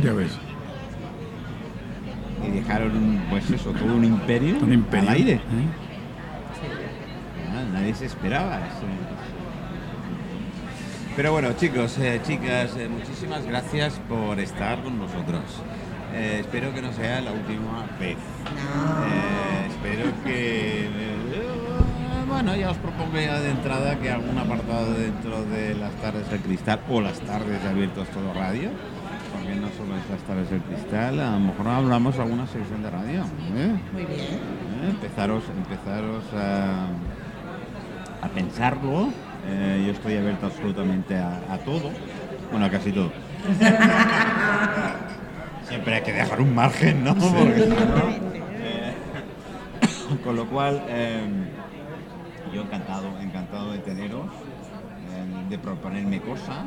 Ya 0.02 0.14
ves. 0.14 0.38
Y 2.48 2.52
dejaron 2.52 3.22
pues 3.30 3.50
eso 3.52 3.72
todo 3.72 3.94
un 3.96 4.04
imperio, 4.06 4.58
Un 4.62 4.74
imperio. 4.74 5.10
al 5.10 5.16
aire 5.16 5.34
¿eh? 5.34 5.40
Ah, 7.54 7.64
nadie 7.74 7.94
se 7.94 8.06
esperaba 8.06 8.58
eso 8.58 8.86
pero 11.16 11.32
bueno 11.34 11.52
chicos 11.54 11.98
eh, 12.00 12.22
chicas 12.26 12.76
eh, 12.78 12.88
muchísimas 12.88 13.46
gracias 13.46 14.00
por 14.08 14.40
estar 14.40 14.82
con 14.84 14.98
nosotros 15.00 15.42
Eh, 16.14 16.40
espero 16.42 16.74
que 16.74 16.82
no 16.82 16.92
sea 16.92 17.22
la 17.22 17.32
última 17.32 17.86
vez. 17.98 18.18
Eh, 18.18 19.68
espero 19.72 20.12
que 20.26 20.90
bueno 22.28 22.54
ya 22.54 22.72
os 22.72 22.78
propongo 22.78 23.18
ya 23.18 23.40
de 23.40 23.52
entrada 23.52 23.98
que 23.98 24.12
algún 24.12 24.38
apartado 24.38 24.94
dentro 24.94 25.42
de 25.46 25.74
las 25.76 25.94
tardes 26.04 26.30
del 26.30 26.42
cristal 26.42 26.82
o 26.90 27.00
las 27.00 27.18
tardes 27.22 27.64
de 27.64 27.70
abiertos 27.70 28.10
todo 28.10 28.34
radio 28.34 28.72
no 29.56 29.68
solo 29.78 29.96
es 29.98 30.10
las 30.10 30.20
tardes 30.22 30.50
del 30.50 30.62
cristal, 30.62 31.20
a 31.20 31.32
lo 31.32 31.40
mejor 31.40 31.68
hablamos 31.68 32.18
alguna 32.20 32.48
sección 32.48 32.82
de 32.84 32.90
radio. 32.90 33.22
¿eh? 33.56 33.76
Muy 33.94 34.06
bien. 34.06 34.22
¿Eh? 34.22 34.90
Empezaros, 34.90 35.44
empezaros 35.56 36.24
a, 36.34 36.88
a 38.26 38.30
pensarlo. 38.30 39.10
Eh, 39.48 39.84
yo 39.86 39.92
estoy 39.92 40.18
abierto 40.18 40.48
absolutamente 40.48 41.18
a, 41.18 41.40
a 41.50 41.58
todo. 41.60 41.92
Bueno, 42.52 42.66
a 42.66 42.70
casi 42.70 42.92
todo. 42.92 43.12
Siempre 45.68 45.96
hay 45.96 46.02
que 46.02 46.14
dejar 46.14 46.42
un 46.42 46.54
margen, 46.54 47.04
¿no? 47.04 47.16
Porque 47.16 47.64
si 47.64 47.70
no, 47.70 47.76
eh, 48.60 48.94
con 50.24 50.36
lo 50.36 50.46
cual, 50.48 50.82
yo 52.54 52.62
encantado, 52.62 53.18
encantado 53.20 53.72
de 53.72 53.80
teneros, 53.80 54.28
de 55.50 55.58
proponerme 55.58 56.20
cosas. 56.20 56.66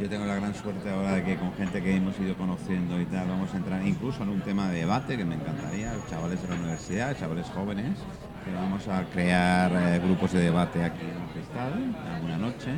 Yo 0.00 0.08
tengo 0.08 0.26
la 0.26 0.36
gran 0.36 0.54
suerte 0.54 0.88
ahora 0.90 1.14
de 1.14 1.24
que 1.24 1.36
con 1.36 1.52
gente 1.54 1.82
que 1.82 1.96
hemos 1.96 2.16
ido 2.20 2.36
conociendo 2.36 3.00
y 3.00 3.04
tal, 3.06 3.26
vamos 3.26 3.52
a 3.52 3.56
entrar 3.56 3.84
incluso 3.84 4.22
en 4.22 4.28
un 4.28 4.40
tema 4.42 4.68
de 4.68 4.80
debate 4.80 5.16
que 5.16 5.24
me 5.24 5.34
encantaría, 5.34 5.92
chavales 6.08 6.40
de 6.40 6.48
la 6.48 6.54
universidad, 6.54 7.18
chavales 7.18 7.46
jóvenes, 7.48 7.98
que 8.44 8.54
vamos 8.54 8.86
a 8.86 9.02
crear 9.06 9.72
eh, 9.74 9.98
grupos 9.98 10.32
de 10.32 10.40
debate 10.40 10.84
aquí 10.84 11.02
en 11.02 11.20
el 11.20 11.28
Cristal, 11.32 11.96
alguna 12.14 12.38
noche, 12.38 12.70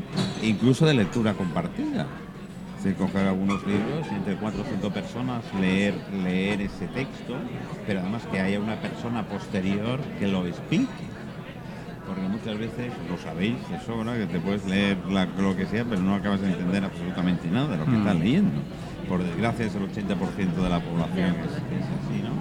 incluso 0.43 0.87
de 0.87 0.95
lectura 0.95 1.35
compartida. 1.35 2.07
Decir, 2.77 2.97
coger 2.97 3.27
algunos 3.27 3.67
libros 3.67 4.07
y 4.11 4.15
entre 4.15 4.37
cuatro 4.37 4.63
o 4.63 4.65
cinco 4.65 4.89
personas 4.89 5.45
leer, 5.61 5.95
leer 6.25 6.63
ese 6.63 6.87
texto, 6.87 7.37
pero 7.87 8.01
además 8.01 8.23
que 8.33 8.41
haya 8.41 8.59
una 8.59 8.81
persona 8.81 9.27
posterior 9.27 10.01
que 10.19 10.27
lo 10.27 10.47
explique 10.47 10.89
porque 12.11 12.27
muchas 12.27 12.59
veces, 12.59 12.91
lo 13.09 13.17
sabéis 13.19 13.55
de 13.71 13.79
sobra, 13.87 14.19
que 14.19 14.27
te 14.27 14.41
puedes 14.41 14.65
leer 14.67 14.99
la- 15.09 15.27
lo 15.27 15.55
que 15.57 15.67
sea, 15.67 15.85
pero 15.85 16.03
no 16.03 16.17
acabas 16.17 16.41
de 16.41 16.49
entender 16.49 16.83
absolutamente 16.85 17.49
nada 17.49 17.69
de 17.69 17.77
lo 17.79 17.85
que 17.85 17.91
Mm. 17.93 17.99
estás 18.03 18.17
leyendo. 18.19 18.51
Por 19.09 19.23
desgracia 19.23 19.67
es 19.67 19.75
el 19.77 19.83
80% 19.85 20.61
de 20.63 20.69
la 20.69 20.81
población 20.81 21.35
que 21.35 21.47
es, 21.47 21.55
que 21.71 21.77
es 21.79 21.87
así, 21.87 22.19
¿no? 22.27 22.35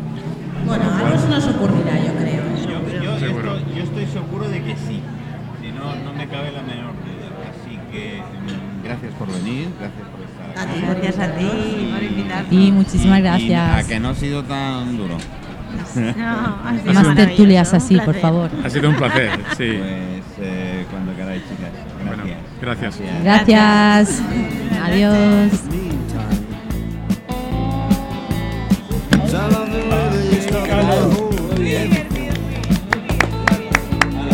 Bueno, 0.65 0.83
algo 0.91 1.17
se 1.19 1.29
nos 1.29 1.47
ocurrirá, 1.47 1.97
yo 2.01 2.13
creo. 2.17 2.43
Yo, 2.65 3.01
yo 3.01 3.15
estoy, 3.15 3.75
yo 3.77 3.83
estoy 3.83 4.05
seguro 4.07 4.49
de 4.49 4.63
que 4.63 4.75
sí, 4.75 4.99
si 5.61 5.67
no, 5.71 5.95
no 6.03 6.13
me 6.17 6.27
cabe 6.27 6.51
la 6.51 6.61
menor 6.63 6.93
duda. 7.05 7.29
Así 7.53 7.77
que 7.91 8.21
mm, 8.21 8.83
gracias 8.83 9.13
por 9.13 9.27
venir, 9.31 9.67
gracias 9.79 10.07
por 10.09 10.21
estar 10.25 10.57
A 10.57 10.61
aquí. 10.71 10.79
ti, 10.79 10.85
Gracias 10.85 11.19
a 11.19 11.35
ti 11.37 11.89
por 11.93 12.03
invitarnos. 12.03 12.51
Y 12.53 12.71
muchísimas 12.71 13.17
Y- 13.17 13.21
y 13.21 13.23
gracias. 13.23 13.85
a 13.85 13.87
que 13.87 13.99
no 13.99 14.09
ha 14.09 14.15
sido 14.15 14.43
tan 14.43 14.97
duro. 14.97 15.17
No, 15.95 16.93
Más 16.93 17.15
tertulias 17.15 17.73
así, 17.73 17.99
por 17.99 18.15
favor. 18.15 18.49
Ha 18.63 18.69
sido 18.69 18.89
un 18.89 18.95
placer, 18.95 19.31
sí. 19.57 19.77
Pues, 19.77 20.23
eh, 20.41 20.85
cuando 20.89 21.15
queráis, 21.15 21.43
chicas. 21.43 21.71
Gracias. 22.05 22.17
Bueno, 22.17 22.23
gracias. 22.61 22.99
Gracias. 23.23 24.21
gracias. 24.21 24.21
Adiós. 24.83 25.51